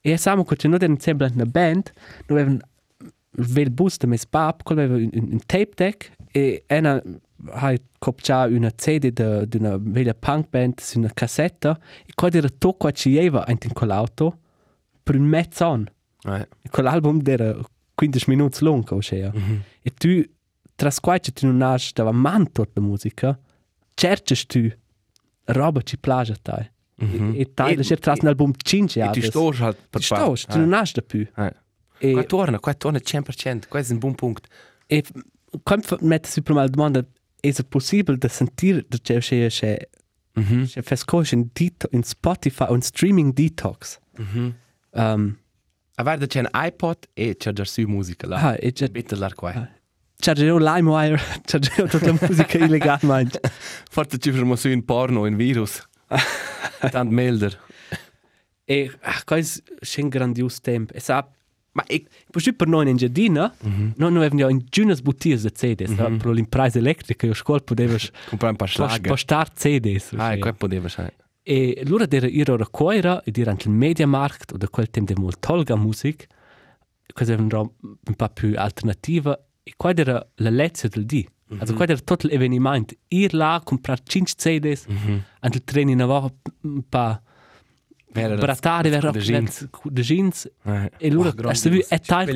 E 0.00 0.16
siamo 0.16 0.44
che 0.44 0.56
c'è 0.56 0.66
non 0.66 0.82
è 0.82 0.90
sempre 0.98 1.30
una 1.34 1.44
band, 1.44 1.92
noi 2.28 2.40
avevamo 2.40 2.60
il 3.32 3.70
bus 3.70 3.98
di 3.98 4.06
mes 4.06 4.24
pap, 4.24 4.62
quello 4.62 4.80
aveva 4.80 4.96
un, 4.96 5.38
tape 5.44 5.72
deck 5.74 6.12
e 6.32 6.64
una 6.70 7.02
hai 7.50 7.78
copiato 7.98 8.54
una 8.54 8.70
CD 8.70 9.10
di 9.10 9.46
di 9.46 9.56
una 9.58 9.76
vecchia 9.78 10.14
punk 10.14 10.48
band 10.48 10.80
su 10.80 10.98
una 10.98 11.10
cassetta 11.12 11.78
e 12.06 12.12
quando 12.14 12.38
era 12.38 12.48
tocco 12.48 12.86
a 12.86 12.92
ci 12.92 13.10
aveva 13.18 13.44
in 13.48 13.58
quell'auto 13.74 14.38
per 15.02 15.16
un 15.16 15.26
mezz'anno. 15.26 15.84
Eh. 16.22 16.48
Quell'album 16.70 17.20
era 17.26 17.54
15 17.94 18.30
minuti 18.30 18.64
lungo, 18.64 18.96
o 18.96 19.00
sea. 19.02 19.30
E 19.82 19.90
tu, 19.90 20.24
tras 20.76 21.00
quai 21.00 21.18
tu 21.20 21.46
non 21.46 21.60
hai 21.62 21.90
da 21.92 22.10
manto 22.12 22.66
la 22.72 22.80
musica, 22.80 23.38
cercas 23.94 24.46
tu 24.46 24.68
roba 25.46 25.80
ci 25.82 25.98
piace 25.98 26.32
a 26.32 26.36
te. 26.40 26.70
E, 26.98 27.40
e 27.40 27.52
tai, 27.54 27.72
E- 27.72 27.76
la 27.76 27.82
c'è 27.82 27.98
tras 27.98 28.18
un 28.20 28.28
album 28.28 28.52
5 28.56 29.00
E 29.00 29.04
anni. 29.04 29.20
tu 29.20 29.26
stos 29.26 29.60
halt 29.60 29.76
per 29.90 30.00
Tu 30.00 30.06
stos, 30.06 30.44
tu 30.46 30.58
non 30.58 30.72
hai 30.72 30.88
da 30.92 31.02
più. 31.02 31.26
Eh. 31.36 31.52
E, 31.98 32.12
Qua 32.12 32.24
torna, 32.24 32.58
qua 32.60 32.74
torna 32.74 32.98
100%. 32.98 33.68
Qua 33.68 33.80
è 33.80 33.84
un 33.90 33.98
buon 33.98 34.14
punto. 34.14 34.48
e 34.86 35.02
come 35.62 35.82
mette 36.00 36.28
si 36.28 36.42
prima 36.42 36.60
la 36.62 36.68
domanda, 36.68 37.04
è 37.40 37.52
possibile 37.68 38.16
da 38.18 38.28
sentire 38.28 38.84
da 38.88 38.98
c'è 38.98 39.18
c'è 39.18 39.48
c'è 39.48 39.88
c'è 40.66 40.82
fescoce 40.82 41.34
in, 41.34 41.48
dito- 41.52 41.88
in 41.92 42.02
Spotify 42.02 42.66
un 42.68 42.80
streaming 42.82 43.32
detox. 43.32 43.98
Um, 44.90 45.38
A 45.98 46.02
guarda 46.02 46.26
c'è 46.26 46.40
un 46.40 46.48
iPod 46.52 47.08
e 47.14 47.36
c'è 47.36 47.52
già 47.52 47.64
su 47.64 47.82
musica 47.86 48.26
là. 48.26 48.36
ah, 48.50 48.56
e 48.58 48.72
c'è 48.72 48.88
Bitte 48.88 49.16
lar 49.16 49.34
qua. 49.34 49.52
c'è 49.52 49.70
già 50.16 50.32
LimeWire, 50.32 51.20
già 51.44 51.58
tutta 51.58 52.06
la 52.06 52.18
musica 52.20 52.58
illegale, 52.58 53.00
mangi. 53.02 53.38
Forse 53.90 54.18
ci 54.18 54.32
fermo 54.32 54.56
su 54.56 54.68
un 54.68 54.84
porno, 54.84 55.22
un 55.22 55.36
virus. 55.36 55.86
Tant 56.90 57.10
melder. 57.10 57.58
E 58.64 58.90
ah, 59.02 59.22
questo 59.24 59.62
è 59.78 60.00
un 60.00 60.08
grandioso 60.08 60.58
tempo. 60.60 60.92
E 60.92 61.00
sa, 61.00 61.28
Ma 61.72 61.84
ik... 61.86 62.08
poi 62.30 62.54
per 62.54 62.66
noi 62.66 62.88
in 62.88 62.96
giardino, 62.96 63.54
noi 63.60 63.92
non 63.96 64.16
avevamo 64.16 64.48
in 64.48 64.64
giunas 64.68 65.00
bottiglie 65.02 65.36
di 65.36 65.52
CDs, 65.52 65.90
mm 65.90 65.94
-hmm. 65.94 66.16
per 66.16 66.30
l'impresa 66.32 66.78
elettrica, 66.78 67.26
io 67.26 67.32
a 67.32 67.34
scuola 67.34 67.60
potevo 67.60 67.96
Comprare 68.28 68.52
un 68.52 68.56
paar 68.56 68.68
Schlager. 68.68 69.00
postare 69.00 69.50
CDs. 69.54 70.14
Ah, 70.16 70.32
e 70.32 70.38
qua 70.38 70.52
poteva 70.52 70.88
sai. 70.88 71.10
E 71.42 71.80
allora 71.84 72.06
era 72.08 72.26
io 72.26 72.42
ero 72.42 72.66
cuore, 72.70 73.20
ed 73.24 73.38
era 73.38 73.50
anche 73.50 73.68
il 73.68 73.74
Mediamarkt, 73.74 74.52
o 74.52 74.56
da 74.56 74.68
quel 74.68 74.90
tempo 74.90 75.12
era 75.12 75.20
molto 75.20 75.38
tolga 75.38 75.76
musica, 75.76 76.26
un, 77.28 77.48
ro- 77.48 77.74
un 77.80 78.14
po' 78.16 78.28
più 78.30 78.54
alternativa, 78.56 79.38
e 79.68 79.72
qua 79.76 79.92
era 79.94 80.24
la 80.36 80.50
lezione 80.50 80.94
del 80.94 81.06
dì. 81.06 81.26
Mm 81.26 81.56
-hmm. 81.56 81.60
Also 81.60 81.74
qua 81.74 81.84
era 81.86 81.96
tutto 81.96 82.28
l'avvenimento. 82.28 82.94
Ir 83.08 83.34
là, 83.34 83.60
comprare 83.64 84.00
5 84.04 84.34
CDs, 84.36 84.86
mm 84.86 84.96
-hmm. 84.96 85.18
anche 85.40 85.56
il 85.56 85.64
treno 85.64 85.90
in 85.90 86.00
avanti, 86.00 86.52
un 86.62 86.82
po' 86.88 87.20
Vera 88.12 88.34
vera 88.36 89.10
de 89.10 89.20
jeans. 89.20 89.68
de 89.82 90.02
jeans, 90.02 90.48
Eh. 90.64 90.90
E 90.98 91.14
Oh, 91.14 91.48
hast 91.48 91.68
du 91.68 91.74
vu, 91.74 91.82
è 91.88 92.00
tal, 92.00 92.26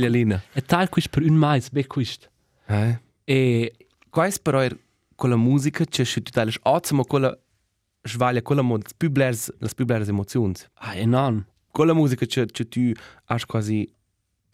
è 0.52 0.62
tal 0.62 0.88
quist 0.90 1.09
per 1.09 1.22
un 1.22 1.34
mais, 1.36 1.70
be 1.70 1.86
quist. 1.86 2.28
Eh. 2.66 2.98
E 3.24 3.72
Qua 4.11 4.26
è 4.26 4.32
però 4.42 4.61
er 4.61 4.76
con 5.14 5.30
la 5.30 5.36
musica 5.36 5.84
c'è 5.84 6.04
su 6.04 6.20
tu 6.22 6.30
tale 6.32 6.52
ottimo 6.62 7.04
con 7.04 7.20
la 7.20 7.38
svaglia 8.02 8.42
con 8.42 8.57
la 8.57 8.62
mod 8.62 8.82
più 8.96 9.11
blers 9.11 9.54
le 9.59 9.70
più 9.74 9.84
blers 9.84 10.09
emozioni. 10.09 10.54
ah, 10.74 10.94
e 10.94 11.07
non. 11.07 11.46
Con 11.70 11.86
la 11.86 11.94
musica 11.94 12.26
c'è 12.26 12.44
c'è 12.46 12.66
tu 12.68 12.90
hai 13.26 13.40
quasi 13.46 13.88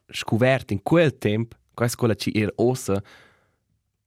scoperto 0.08 0.72
in 0.74 0.82
quel 0.82 1.16
tempo, 1.18 1.56
questa 1.76 1.96
quella 1.98 2.14
ci 2.14 2.32
era 2.34 2.50
ossa 2.56 3.02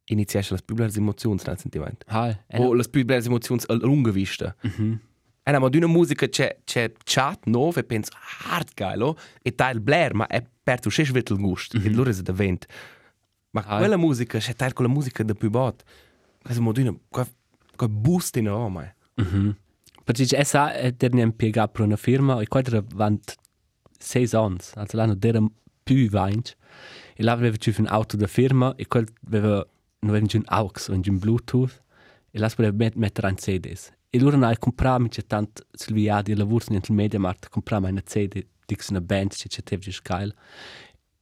iniziasce 0.06 0.56
le 0.56 0.62
più 0.66 0.74
blers 0.76 0.96
emozioni 0.98 1.40
nel 1.46 1.58
sentimento. 1.60 2.04
Ah, 2.10 2.30
e 2.48 2.58
O 2.58 2.74
le 2.74 2.84
più 2.90 3.06
blers 3.06 3.28
emozioni 3.28 3.62
a 3.68 3.74
lunga 3.76 4.10
vista. 4.12 4.56
Mhm. 4.64 5.00
E 5.44 5.58
ma 5.58 5.70
di 5.70 5.78
una 5.78 5.88
musica 5.88 6.28
c'è 6.28 6.60
c'è 6.64 6.92
chat 7.04 7.46
no 7.46 7.72
e 7.74 7.84
penso 7.84 8.12
hard 8.50 8.70
geil 8.76 9.02
oh, 9.02 9.16
e 9.42 9.54
tal 9.56 9.80
blair 9.82 10.14
ma 10.14 10.28
è 10.28 10.44
per 10.64 10.80
tu 10.80 10.90
sches 10.90 11.12
vetel 11.12 11.38
gust 11.38 11.74
e 11.76 11.90
loro 11.92 12.10
è 12.10 12.14
da 12.14 12.34
vent. 12.34 12.66
Ma 13.52 13.62
Ah. 13.66 13.78
quella 13.78 13.98
musica 13.98 14.38
c'è 14.40 14.54
tal 14.56 14.74
con 14.74 14.86
la 14.86 14.92
musica 14.92 15.24
da 15.24 15.34
più 15.34 15.50
bot. 15.50 15.84
Questo 16.42 16.62
modino 16.62 17.00
qua 17.08 17.28
qua 17.76 17.88
boost 17.88 18.36
in 18.38 18.48
Roma. 18.48 18.92
Mhm. 19.16 19.56
Perché 20.04 20.24
dice, 20.24 20.38
essa 20.38 20.74
è 20.74 20.92
der 20.92 21.14
ne 21.14 21.22
impiegato 21.22 21.72
per 21.72 21.82
una 21.86 21.96
firma, 21.96 22.42
e 22.42 22.48
qua 22.48 22.62
era 22.64 22.84
vant 22.96 23.36
6 24.00 24.28
anni, 24.34 24.58
also 24.74 24.98
l'anno 24.98 25.16
era 25.22 25.40
più 25.84 26.10
vainc. 26.10 26.56
E 27.20 27.24
là 27.24 27.34
aveva 27.34 27.58
giù 27.58 27.74
un 27.80 27.88
auto 27.88 28.16
da 28.16 28.28
firma, 28.28 28.74
e 28.78 28.88
quel 28.88 29.06
aveva 29.28 29.68
non 30.00 30.12
avevano 30.12 30.30
un 30.34 30.44
AUX 30.46 30.88
o 30.88 30.94
un 30.94 31.18
Bluetooth 31.18 31.84
e 32.32 32.40
là 32.40 32.48
si 32.48 32.56
poteva 32.56 32.76
met, 32.76 32.96
mettere 32.96 33.28
un 33.28 33.36
CDs. 33.36 33.92
E 34.10 34.20
loro 34.20 34.36
hanno 34.36 34.52
comprato, 34.58 35.08
c'è 35.08 35.26
tanto 35.26 35.64
sul 35.72 35.94
via 35.94 36.22
di 36.22 36.36
lavoro 36.36 36.66
nel 36.70 36.82
Media 36.90 37.20
Markt, 37.20 37.50
comprato 37.50 37.86
una 37.86 38.02
CD 38.02 38.44
di 38.66 38.78
una 38.90 39.02
band 39.02 39.34
che 39.36 39.48
c'è 39.48 39.78
già 39.78 39.92
scail. 39.92 40.34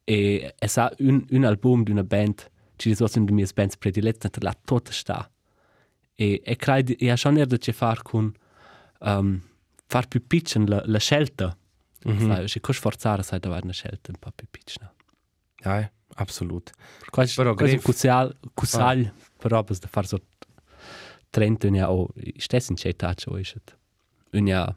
E 0.04 0.54
è 0.58 0.68
sa 0.68 0.94
un, 1.00 1.26
un 1.30 1.44
album 1.44 1.84
di 1.84 1.92
una 1.92 2.04
band, 2.04 2.50
ci 2.76 2.94
sono 2.94 3.10
una 3.16 3.26
delle 3.26 3.36
mie 3.36 3.48
bands 3.54 3.78
predilette, 3.78 4.30
tra 4.30 4.42
la 4.44 4.58
tutta 4.64 4.92
sta. 4.92 5.30
E, 6.16 6.42
e 6.44 6.56
credo, 6.56 6.94
e 6.98 7.10
ha 7.10 7.16
già 7.16 7.30
nerdo 7.30 7.58
che 7.58 7.74
fare 7.74 8.02
con 8.04 8.32
um, 9.00 9.42
far 9.86 10.08
più 10.08 10.26
piccolo 10.26 10.66
la, 10.66 10.84
la 10.86 11.00
scelta. 11.00 11.58
Mm 12.08 12.12
-hmm. 12.12 12.28
Sai, 12.28 12.48
se 12.48 12.60
cosa 12.60 12.80
forzare, 12.80 13.24
sai, 13.24 13.40
da 13.40 13.50
una 13.50 13.74
scelta 13.74 14.12
un 14.12 14.20
po' 14.20 14.32
più 14.34 14.48
piccola. 14.50 14.94
Ja, 15.64 15.92
absolut. 16.16 16.72
Però 17.12 17.24
è 17.24 17.48
un 17.48 17.56
gref- 17.56 17.84
cussal, 17.84 18.36
cussal 18.54 19.12
per 19.38 19.52
roba 19.52 19.76
da 19.80 19.88
fare 19.88 20.08
so 20.08 20.20
30 21.30 21.68
anni 21.68 21.82
o 21.82 22.10
stesso 22.38 22.72
in 22.72 22.78
c'è 22.78 22.96
taccio 22.96 23.32
o 23.32 23.38
isce. 23.38 23.62
Un 24.32 24.48
ja 24.48 24.76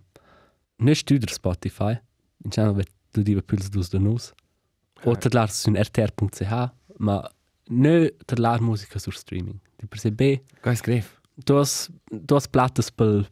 ne 0.77 0.95
studier 0.95 1.31
Spotify, 1.31 1.99
in 2.45 2.51
c'è 2.51 2.73
vet 2.73 2.91
du 3.13 3.23
diva 3.23 3.43
pils 3.43 3.69
dus 3.69 3.89
da 3.89 3.99
nus. 3.99 4.33
O 5.05 5.17
tedlar 5.17 5.51
su 5.51 5.73
rtr.ch, 5.73 6.73
ma 6.99 7.31
ne 7.69 8.11
tedlar 8.27 8.61
musica 8.61 8.99
sur 8.99 9.15
streaming. 9.15 9.59
Di 9.77 9.87
per 9.87 9.99
se 9.99 10.11
B, 10.11 10.41
Kaj 10.61 10.83
du 11.35 11.57
hast 11.57 11.91
du 12.11 12.35
hast 12.35 12.51
plattes 12.51 12.91
pel 12.91 13.27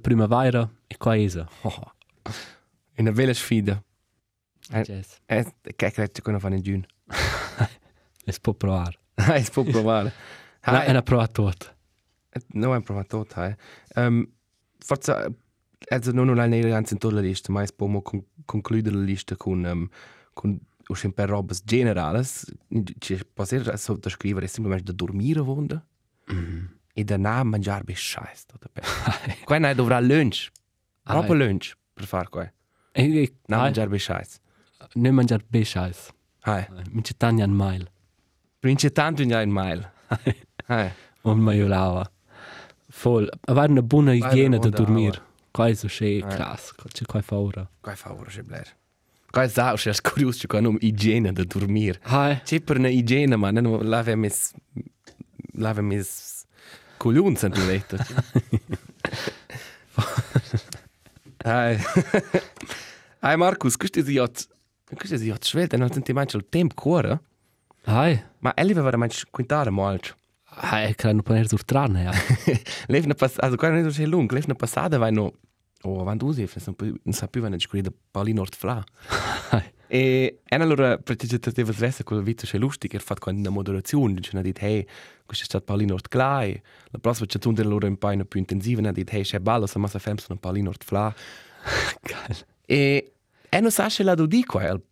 primavera 0.00 0.68
e 0.86 0.96
qua 0.96 1.16
esa. 1.16 1.48
Oh. 1.62 1.92
Una 2.98 3.12
bella 3.12 3.34
sfida. 3.34 3.82
Eh. 4.72 4.82
Jazz. 4.82 5.14
Eh, 5.26 5.54
che 5.76 5.90
credo 5.90 6.20
che 6.22 6.30
non 6.30 6.40
fanno 6.40 6.56
in 6.56 6.62
giugno. 6.62 6.86
Es 8.24 8.38
può 8.40 8.52
provare. 8.52 8.98
Ah, 9.14 9.40
si 9.40 9.50
può 9.50 9.62
provare. 9.64 10.12
Na, 10.64 10.80
Ah, 10.80 10.84
è 10.84 10.90
una 10.90 11.02
prova 11.02 11.26
tot. 11.26 11.74
No, 12.48 12.74
è 12.74 12.82
provato 12.82 13.22
tutto, 13.22 13.42
eh. 13.42 13.56
Um, 13.94 14.28
forse, 14.78 15.34
also 15.88 16.12
non 16.12 16.28
una 16.28 16.46
negligenza 16.46 16.92
in 16.92 16.98
tutta 16.98 17.14
la 17.14 17.20
lista, 17.22 17.50
ma 17.52 17.64
possiamo 17.74 18.02
con 18.02 18.22
concludere 18.44 18.94
la 18.96 19.02
lista 19.02 19.34
con, 19.36 19.64
um, 19.64 19.88
con 20.34 20.58
uscire 20.88 21.12
per 21.14 21.30
robe 21.30 21.54
generali. 21.64 22.22
Ci 22.98 23.24
può 23.32 23.44
essere 23.44 23.62
da 23.64 24.10
scrivere 24.10 24.46
semplicemente 24.46 24.84
da 24.84 24.92
dormire 24.92 25.40
vonda 25.40 25.84
e 26.92 27.04
danach 27.04 27.44
mangiare 27.44 27.84
per 27.84 27.96
scheiß. 27.96 28.44
Qua 29.44 29.58
ne 29.58 29.74
dovrà 29.74 30.00
lunch. 30.00 30.50
Proprio 31.02 31.34
lunch 31.34 31.72
per 31.94 32.04
fare 32.04 32.28
qua. 32.28 32.52
E, 32.92 33.22
e, 33.22 33.34
No, 33.46 33.56
ai, 33.56 33.62
mangiare 33.62 33.88
per 33.88 34.00
scheiß. 34.00 34.38
Ne 34.94 35.10
mangiar 35.10 35.40
bescheiß. 35.50 36.12
Hai. 36.44 36.66
Mi 36.90 37.02
c'è 37.02 37.14
tanti 37.16 37.42
an 37.42 37.50
mail. 37.50 37.88
Vince 38.60 38.90
tanto 38.92 39.22
in 39.22 39.32
un 39.32 39.50
mail. 39.50 39.90
Hai. 40.66 40.90
Und 41.22 41.40
man 41.42 41.68
lava. 41.68 42.10
Voll. 43.02 43.28
Aber 43.46 43.62
eine 43.62 43.82
buona 43.82 44.12
igiene 44.12 44.58
da 44.58 44.68
buona 44.68 44.76
dormir. 44.76 45.22
Qua 45.52 45.68
è 45.68 45.74
so 45.74 45.88
schön, 45.88 46.22
Eh. 46.22 46.34
krass. 46.34 46.72
C'è 46.92 47.04
qua 47.04 47.22
faura. 47.22 47.68
Qua 47.80 47.94
fa 47.94 48.12
ora 48.12 48.28
c'è 48.30 48.42
bler. 48.42 48.76
Qua 49.30 49.42
è 49.42 49.48
sa, 49.48 49.74
c'è 49.74 49.92
curioso 50.00 50.46
qua 50.46 50.60
non 50.60 50.76
igiene 50.80 51.32
da 51.32 51.44
dormire. 51.44 52.00
Hai. 52.04 52.40
C'è 52.42 52.60
per 52.60 52.78
una 52.78 52.88
igiene, 52.88 53.36
ma 53.36 53.50
non 53.50 53.86
lave 53.88 54.16
mis 54.16 54.52
lave 55.52 55.82
mis 55.82 56.44
coglions 56.96 57.42
in 57.42 57.66
letto. 57.66 57.96
Hai. 61.44 61.78
Hai 63.20 63.36
Markus, 63.44 63.76
questo 63.76 64.00
è 64.00 64.02
iot. 64.90 64.98
Questo 64.98 65.16
è 65.16 65.18
iot 65.18 65.44
schwelt, 65.44 65.74
non 65.74 65.90
senti 65.90 66.12
mai 66.12 66.26
il 66.32 66.46
tempo 66.48 66.74
cuore. 66.74 67.20
Hai. 67.84 68.22
Ma 68.38 68.54
elli 68.54 68.72
va 68.72 68.82
veramente 68.82 69.16
quintare 69.30 69.70
molto. 69.70 70.14
Hai, 70.44 70.94
credo 70.94 71.22
per 71.22 71.46
sul 71.46 71.64
trane, 71.64 72.02
ja. 72.02 72.12
Levna 72.86 73.14
pas, 73.14 73.34
also 73.38 73.56
qua 73.56 73.68
non 73.68 73.86
è 73.86 73.90
so 73.90 74.06
lungo, 74.06 74.34
levna 74.34 74.54
passata 74.54 74.98
vai 74.98 75.12
no. 75.12 75.32
Oh, 75.82 76.00
avanti 76.00 76.24
usi, 76.24 76.48
non 77.02 77.14
sa 77.14 77.28
più 77.28 77.40
vanno 77.40 77.58
scrivere 77.58 77.94
Paulino 78.10 78.40
Ortfla. 78.40 78.82
Hai. 79.50 79.76
E 79.90 80.40
e 80.44 80.56
allora 80.56 80.98
praticamente 80.98 81.50
teve 81.50 81.72
svessa 81.72 82.04
con 82.04 82.18
la 82.18 82.22
vita 82.22 82.46
c'è 82.46 82.58
lustig 82.58 82.92
er 82.94 83.00
fatto 83.00 83.30
una 83.30 83.48
moderazione 83.48 84.12
dice 84.12 84.36
ha 84.36 84.42
detto 84.42 84.60
hey 84.62 84.86
questo 85.24 85.44
è 85.44 85.46
stato 85.46 85.64
Paulino 85.64 85.94
Ort 85.94 86.08
Clay 86.08 86.60
la 86.90 86.98
prossima 86.98 87.26
c'è 87.26 87.38
tu 87.38 87.54
loro 87.56 87.86
un 87.86 87.96
po' 87.96 88.14
più 88.26 88.38
intensiva 88.38 88.86
ha 88.86 88.92
detto 88.92 89.12
hey 89.12 89.22
c'è 89.22 89.40
ballo 89.40 89.66
se 89.66 89.78
ma 89.78 89.88
se 89.88 89.98
fem 89.98 90.16
sono 90.16 90.38
Paulino 90.38 90.68
Ort 90.68 90.84
Fla 90.84 91.14
Geil. 92.02 92.46
e 92.66 93.12
e 93.48 93.60
non 93.60 93.70
sa 93.70 93.88
se 93.88 94.02
la 94.02 94.14
do 94.14 94.26
di 94.26 94.44
qua 94.44 94.68
al 94.68 94.82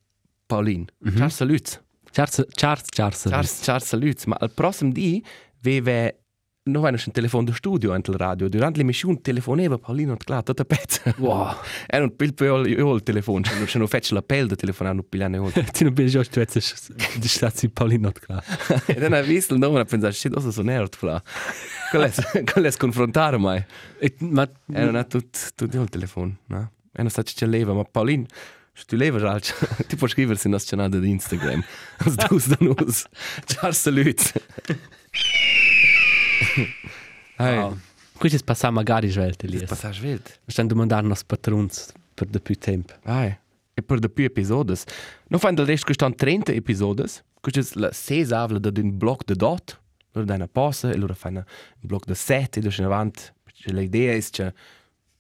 Paulin 0.46 0.84
Charles 1.14 1.34
saluts 1.34 1.82
Charles, 2.12 2.46
Charles, 2.54 2.84
Charles. 2.88 3.22
Charles 3.28 3.61
Charles 3.62 3.84
saluts 3.86 4.24
ma 4.26 4.36
al 4.38 4.50
prossimo 4.52 4.90
di 4.98 5.22
veve 5.61 6.20
non 6.66 6.82
vai 6.82 6.90
un 6.92 7.12
telefono 7.12 7.44
da 7.44 7.52
studio 7.54 7.92
anche 7.92 8.11
il 8.11 8.16
radio 8.16 8.48
durante 8.48 8.78
l'emissione 8.78 9.20
telefoneva 9.20 9.78
Paulino 9.78 10.12
Ort 10.12 10.24
Clay 10.24 10.42
tutta 10.42 10.64
pezza 10.66 11.14
Wow. 11.18 11.54
e 11.86 11.98
non 12.00 12.16
pil 12.16 12.34
pil 12.34 12.64
il 12.66 13.02
telefono 13.04 13.40
non 13.57 13.66
non 13.72 13.86
faccio 13.86 14.14
l'appello 14.14 14.48
da 14.48 14.57
telefonare 14.57 14.96
non 14.96 15.07
pilane 15.09 15.38
Ti 15.52 15.84
non 15.84 15.92
bist 15.92 16.12
just, 16.16 16.32
du 16.32 16.40
hättest 16.40 16.92
die 17.18 17.28
Stadt 17.28 17.62
in 17.62 17.72
Paulin 17.72 18.00
not 18.00 18.18
klar. 18.18 18.42
E 18.86 18.94
dann 18.94 19.12
hai 19.12 19.24
visto 19.24 19.54
il 19.54 19.61
nome 19.61 19.78
e 19.80 19.84
pensato, 19.84 20.12
shit, 20.12 20.32
cosa 20.32 20.50
sono 20.50 20.68
nerd, 20.70 20.96
fra. 20.96 21.22
Quello 21.92 22.66
è 22.66 22.70
sconfrontare 22.72 23.36
mai. 23.38 23.64
Ma, 24.18 24.42
E 24.72 24.84
non 24.84 25.07
tutto 25.07 25.38
tutto 25.54 25.80
il 25.80 25.88
telefono, 25.88 26.36
no? 26.46 26.72
E 26.97 27.09
sa 27.11 27.22
che 27.22 27.32
c'è 27.34 27.47
leva, 27.47 27.74
ma 27.74 27.84
Paulin, 27.84 28.26
se 28.76 28.84
tu 28.84 28.97
leva 28.97 29.18
già, 29.38 29.55
ti 29.86 29.97
scrivere 30.07 30.38
se 30.38 30.49
non 30.49 30.59
c'è 30.59 30.76
nada 30.76 30.99
di 30.99 31.09
Instagram. 31.09 31.64
Os 32.05 32.14
dus 32.14 32.47
da 32.47 32.57
nus. 32.61 33.07
Ciao, 33.47 33.72
salut. 33.72 34.32
Hey, 37.38 37.57
wow. 37.57 37.78
Questo 38.18 38.38
è 38.38 38.42
passato 38.44 38.74
magari 38.74 39.09
svelte 39.09 39.47
lì. 39.47 39.59
passage 39.64 40.01
wild. 40.03 40.40
Stanno 40.47 40.68
domandando 40.68 41.09
nos 41.09 41.24
patrons 41.24 41.92
per 42.12 42.26
de 42.26 42.40
più 42.40 42.55
tempo. 42.57 42.92
Ai. 43.05 43.34
E 43.72 43.82
per 43.82 43.99
de 43.99 44.11
più 44.11 44.24
episodes. 44.24 44.84
Non 45.28 45.40
fanno 45.40 45.57
del 45.57 45.66
resto 45.66 45.86
che 45.86 45.94
stanno 45.94 46.14
30 46.14 46.53
episodes. 46.53 47.24
Questo 47.40 47.61
è 47.61 47.80
la 47.80 47.92
sesavla 47.92 48.59
da 48.59 48.70
un 48.74 48.97
blog 48.97 49.24
de 49.24 49.34
dot. 49.36 49.80
Loro 50.12 50.26
danno 50.26 50.44
una 50.44 50.49
pausa 50.53 50.90
e 50.90 50.97
loro 50.97 51.14
fanno 51.14 51.38
un 51.38 51.80
blog 51.80 52.05
de 52.05 52.14
7 52.14 52.59
e 52.59 52.62
dopo 52.62 52.74
in 52.78 52.84
avanti. 52.84 53.22
L'idea 53.68 54.14
è 54.14 54.22
che 54.30 54.53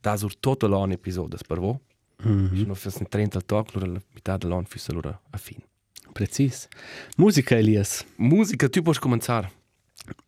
da 0.06 0.16
sur 0.16 0.36
tutto 0.38 0.68
l'anno 0.68 0.92
episodes 0.92 1.42
per 1.42 1.58
voi. 1.58 1.78
Mm 2.26 2.54
Se 2.54 2.64
non 2.64 2.74
fosse 2.74 3.04
30 3.04 3.38
al 3.38 3.44
tag, 3.44 3.66
loro 3.72 3.86
la 3.92 4.00
metà 4.14 4.36
dell'anno 4.36 4.66
fosse 4.66 4.92
loro 4.92 5.20
a 5.30 5.36
fine. 5.36 5.64
Precis. 6.12 6.68
Musica, 7.16 7.56
Elias. 7.56 8.04
Musica, 8.16 8.68
tu 8.68 8.82
puoi 8.82 8.98
cominciare. 8.98 9.50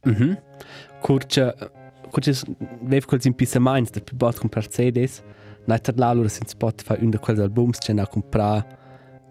Mhm. 0.05 0.37
Curce, 1.01 1.55
curce, 2.11 2.45
vev 2.83 3.05
quels 3.05 3.25
in 3.25 3.35
pisa 3.35 3.61
mainz, 3.61 3.91
da 3.91 4.01
più 4.01 4.17
bot 4.17 4.39
comprar 4.39 4.67
CDs. 4.67 5.23
Nai 5.67 5.81
ter 5.81 5.97
la 5.97 6.13
lura 6.13 6.29
sin 6.29 6.47
Spotify 6.47 6.97
un 7.01 7.11
de 7.11 7.19
quels 7.19 7.39
albums 7.39 7.79
c'è 7.79 7.93
na 7.93 8.07
comprar. 8.07 8.67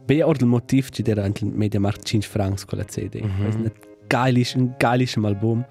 Be 0.05 0.23
or 0.23 0.37
del 0.37 0.47
motiv 0.47 0.89
ci 0.89 1.01
dera 1.01 1.23
anche 1.23 1.43
il 1.43 1.51
Media 1.51 1.79
Markt 1.79 2.05
5 2.05 2.29
francs 2.29 2.65
con 2.65 2.77
la 2.77 2.85
CD. 2.85 3.15
Mm 3.21 3.29
-hmm. 3.29 3.55
un 3.55 3.71
geilisch, 4.07 4.55
un 4.55 4.73
geilisch 4.77 5.17
album 5.17 5.65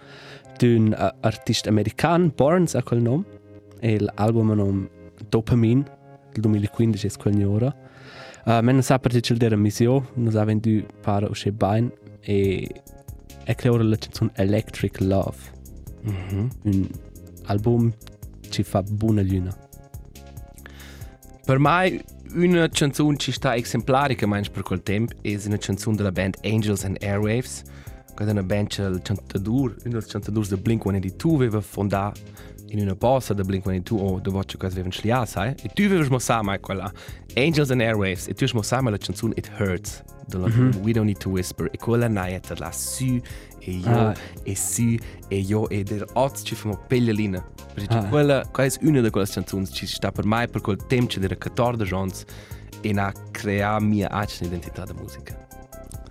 d'un 0.59 0.95
uh, 0.99 1.11
artist 1.21 1.67
american, 1.67 2.33
Barnes 2.37 2.75
a 2.75 2.83
quel 2.83 3.01
nom. 3.01 3.25
E 3.81 3.99
l'album 4.01 4.53
nom 4.53 4.89
Dopamine, 5.29 5.83
del 6.33 6.43
2015 6.43 7.07
è 7.07 7.11
quel 7.17 7.45
ora. 7.45 7.75
Uh, 8.45 8.61
men 8.63 8.75
non 8.75 8.83
sa 8.83 8.99
perché 8.99 9.21
c'è 9.21 9.35
dera 9.35 9.57
misio, 9.57 10.11
non 10.15 10.31
sa 10.31 10.45
vendu 10.45 10.85
para 11.01 11.27
usce 11.29 11.51
bain 11.53 11.91
e 12.21 12.83
e 13.49 13.55
creò 13.55 13.77
la 13.77 13.97
canzone 13.97 14.33
Electric 14.35 15.01
Love, 15.01 15.37
Mhm. 16.03 16.51
un 16.63 16.89
album 17.45 17.93
ci 18.51 18.63
fa 18.65 18.83
buona 18.83 19.23
luna. 19.23 19.55
Per 21.45 21.59
me 21.59 22.05
una 22.35 22.69
canzone 22.69 23.17
ci 23.17 23.31
sta 23.31 23.55
exemplarica 23.55 24.27
manch 24.27 24.51
per 24.51 24.63
quel 24.63 24.83
tempo 24.83 25.15
è 25.23 25.39
una 25.47 25.59
canzone 25.59 25.97
della 25.97 26.11
band 26.11 26.37
Angels 26.43 26.85
and 26.85 26.97
Airwaves 27.01 27.63
che 28.15 28.25
è 28.25 28.31
una 28.31 28.43
band 28.43 28.67
che 28.69 28.83
il 28.83 29.01
cantadur, 29.03 29.77
uno 29.85 29.99
dei 29.99 30.09
cantadur 30.09 30.47
da 30.49 30.57
Blink-182 30.57 31.35
aveva 31.35 31.61
fondato 31.61 32.21
in 32.69 32.81
una 32.81 32.95
posta 32.97 33.33
da 33.35 33.43
Blink-182 33.43 33.99
o 33.99 34.19
da 34.21 34.31
voce 34.31 34.57
che 34.59 34.67
avevano 34.67 34.93
sliato, 34.93 35.27
sai? 35.27 35.55
E 35.63 35.69
tu 35.73 35.83
avevi 35.83 36.09
mostrato 36.09 36.43
mai 36.45 36.59
quella 36.61 36.91
Angels 37.35 37.71
and 37.71 37.81
Airwaves 37.81 38.27
e 38.29 38.33
tu 38.35 38.43
avevi 38.45 38.53
mostrato 38.57 38.89
la 38.91 38.97
canzone 38.99 39.35
It 39.37 39.51
Hurts 39.59 40.03
della 40.27 40.49
mm 40.49 40.53
-hmm. 40.71 40.77
We 40.83 40.93
Don't 40.93 41.07
Need 41.07 41.19
to 41.19 41.29
Whisper 41.31 41.69
e 41.71 41.79
quella 41.79 42.09
naia 42.09 42.41
la 42.59 42.73
su 42.73 43.21
e 43.61 43.71
io 43.71 43.89
Ah. 44.09 44.15
e 44.43 44.57
su 44.57 44.97
e 45.29 45.37
io 45.39 45.69
e 45.69 45.83
der 45.85 46.05
oz 46.15 46.41
ci 46.45 46.55
famo 46.57 46.77
peglialina 46.89 47.45
perché 47.75 47.95
Ah. 47.95 48.05
quella 48.09 48.45
quella 48.51 48.69
è 48.73 48.77
una 48.83 49.01
di 49.01 49.11
quelle 49.11 49.27
canzoni 49.29 49.67
ci 49.67 49.87
sta 49.87 50.11
per 50.11 50.25
me 50.25 50.49
per 50.49 50.61
quel 50.63 50.79
tempo 50.87 51.11
ci 51.13 51.21
era 51.23 51.37
14 51.37 51.95
anni 51.95 52.13
e 52.81 52.93
na 52.93 53.13
crea 53.31 53.79
mia 53.81 54.11
agile 54.11 54.47
identità 54.49 54.85
da 54.85 54.95
musica 54.95 55.47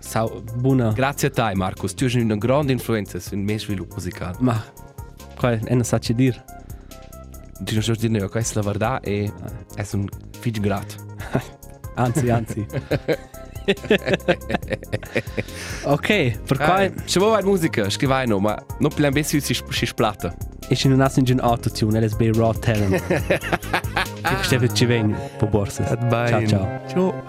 Sau 0.00 0.42
buona. 0.56 0.92
grazie 0.92 1.28
a 1.28 1.30
te 1.30 1.54
Marcus 1.54 1.92
tu 1.94 2.04
hai 2.04 2.20
una 2.20 2.36
grande 2.36 2.72
influenza 2.72 3.18
sul 3.18 3.38
mio 3.38 3.58
sviluppo 3.58 3.94
musicale 3.96 4.36
Ma 4.40 4.62
qua 5.36 5.52
è 5.52 5.72
una 5.72 5.84
sa 5.84 5.98
ci 5.98 6.14
dir. 6.14 6.42
tu 7.64 7.74
non 7.74 7.82
so 7.82 7.92
dire 7.94 8.28
che 8.28 8.38
è 8.38 8.44
la 8.52 8.60
verità 8.62 9.00
e 9.00 9.32
è 9.74 9.86
un 9.92 10.06
figlio 10.38 10.60
grato 10.60 10.94
Anzi, 11.96 12.28
anzi. 12.28 12.66
Ok, 15.84 16.38
per 16.40 16.56
Quai, 16.56 16.92
quai 16.92 16.92
se 17.04 17.18
vuoi 17.18 17.42
musica, 17.42 17.88
scrivai 17.90 18.26
no, 18.26 18.38
ma 18.38 18.56
non 18.78 18.90
più 18.94 19.04
ambizio 19.04 19.40
si 19.40 19.54
si 19.70 19.86
splatta. 19.86 20.34
è 20.68 20.76
in 20.84 20.92
una 20.92 21.10
in 21.14 21.40
autotune, 21.40 22.00
LSB 22.00 22.36
Raw 22.36 22.52
Talent. 22.52 23.02
Che 24.26 24.42
steve 24.42 24.72
ci 24.74 24.86
ven 24.86 25.16
po 25.38 25.46
borsa. 25.46 25.84
Ciao 25.86 26.46
ciao. 26.46 26.80
Ciao. 26.88 27.24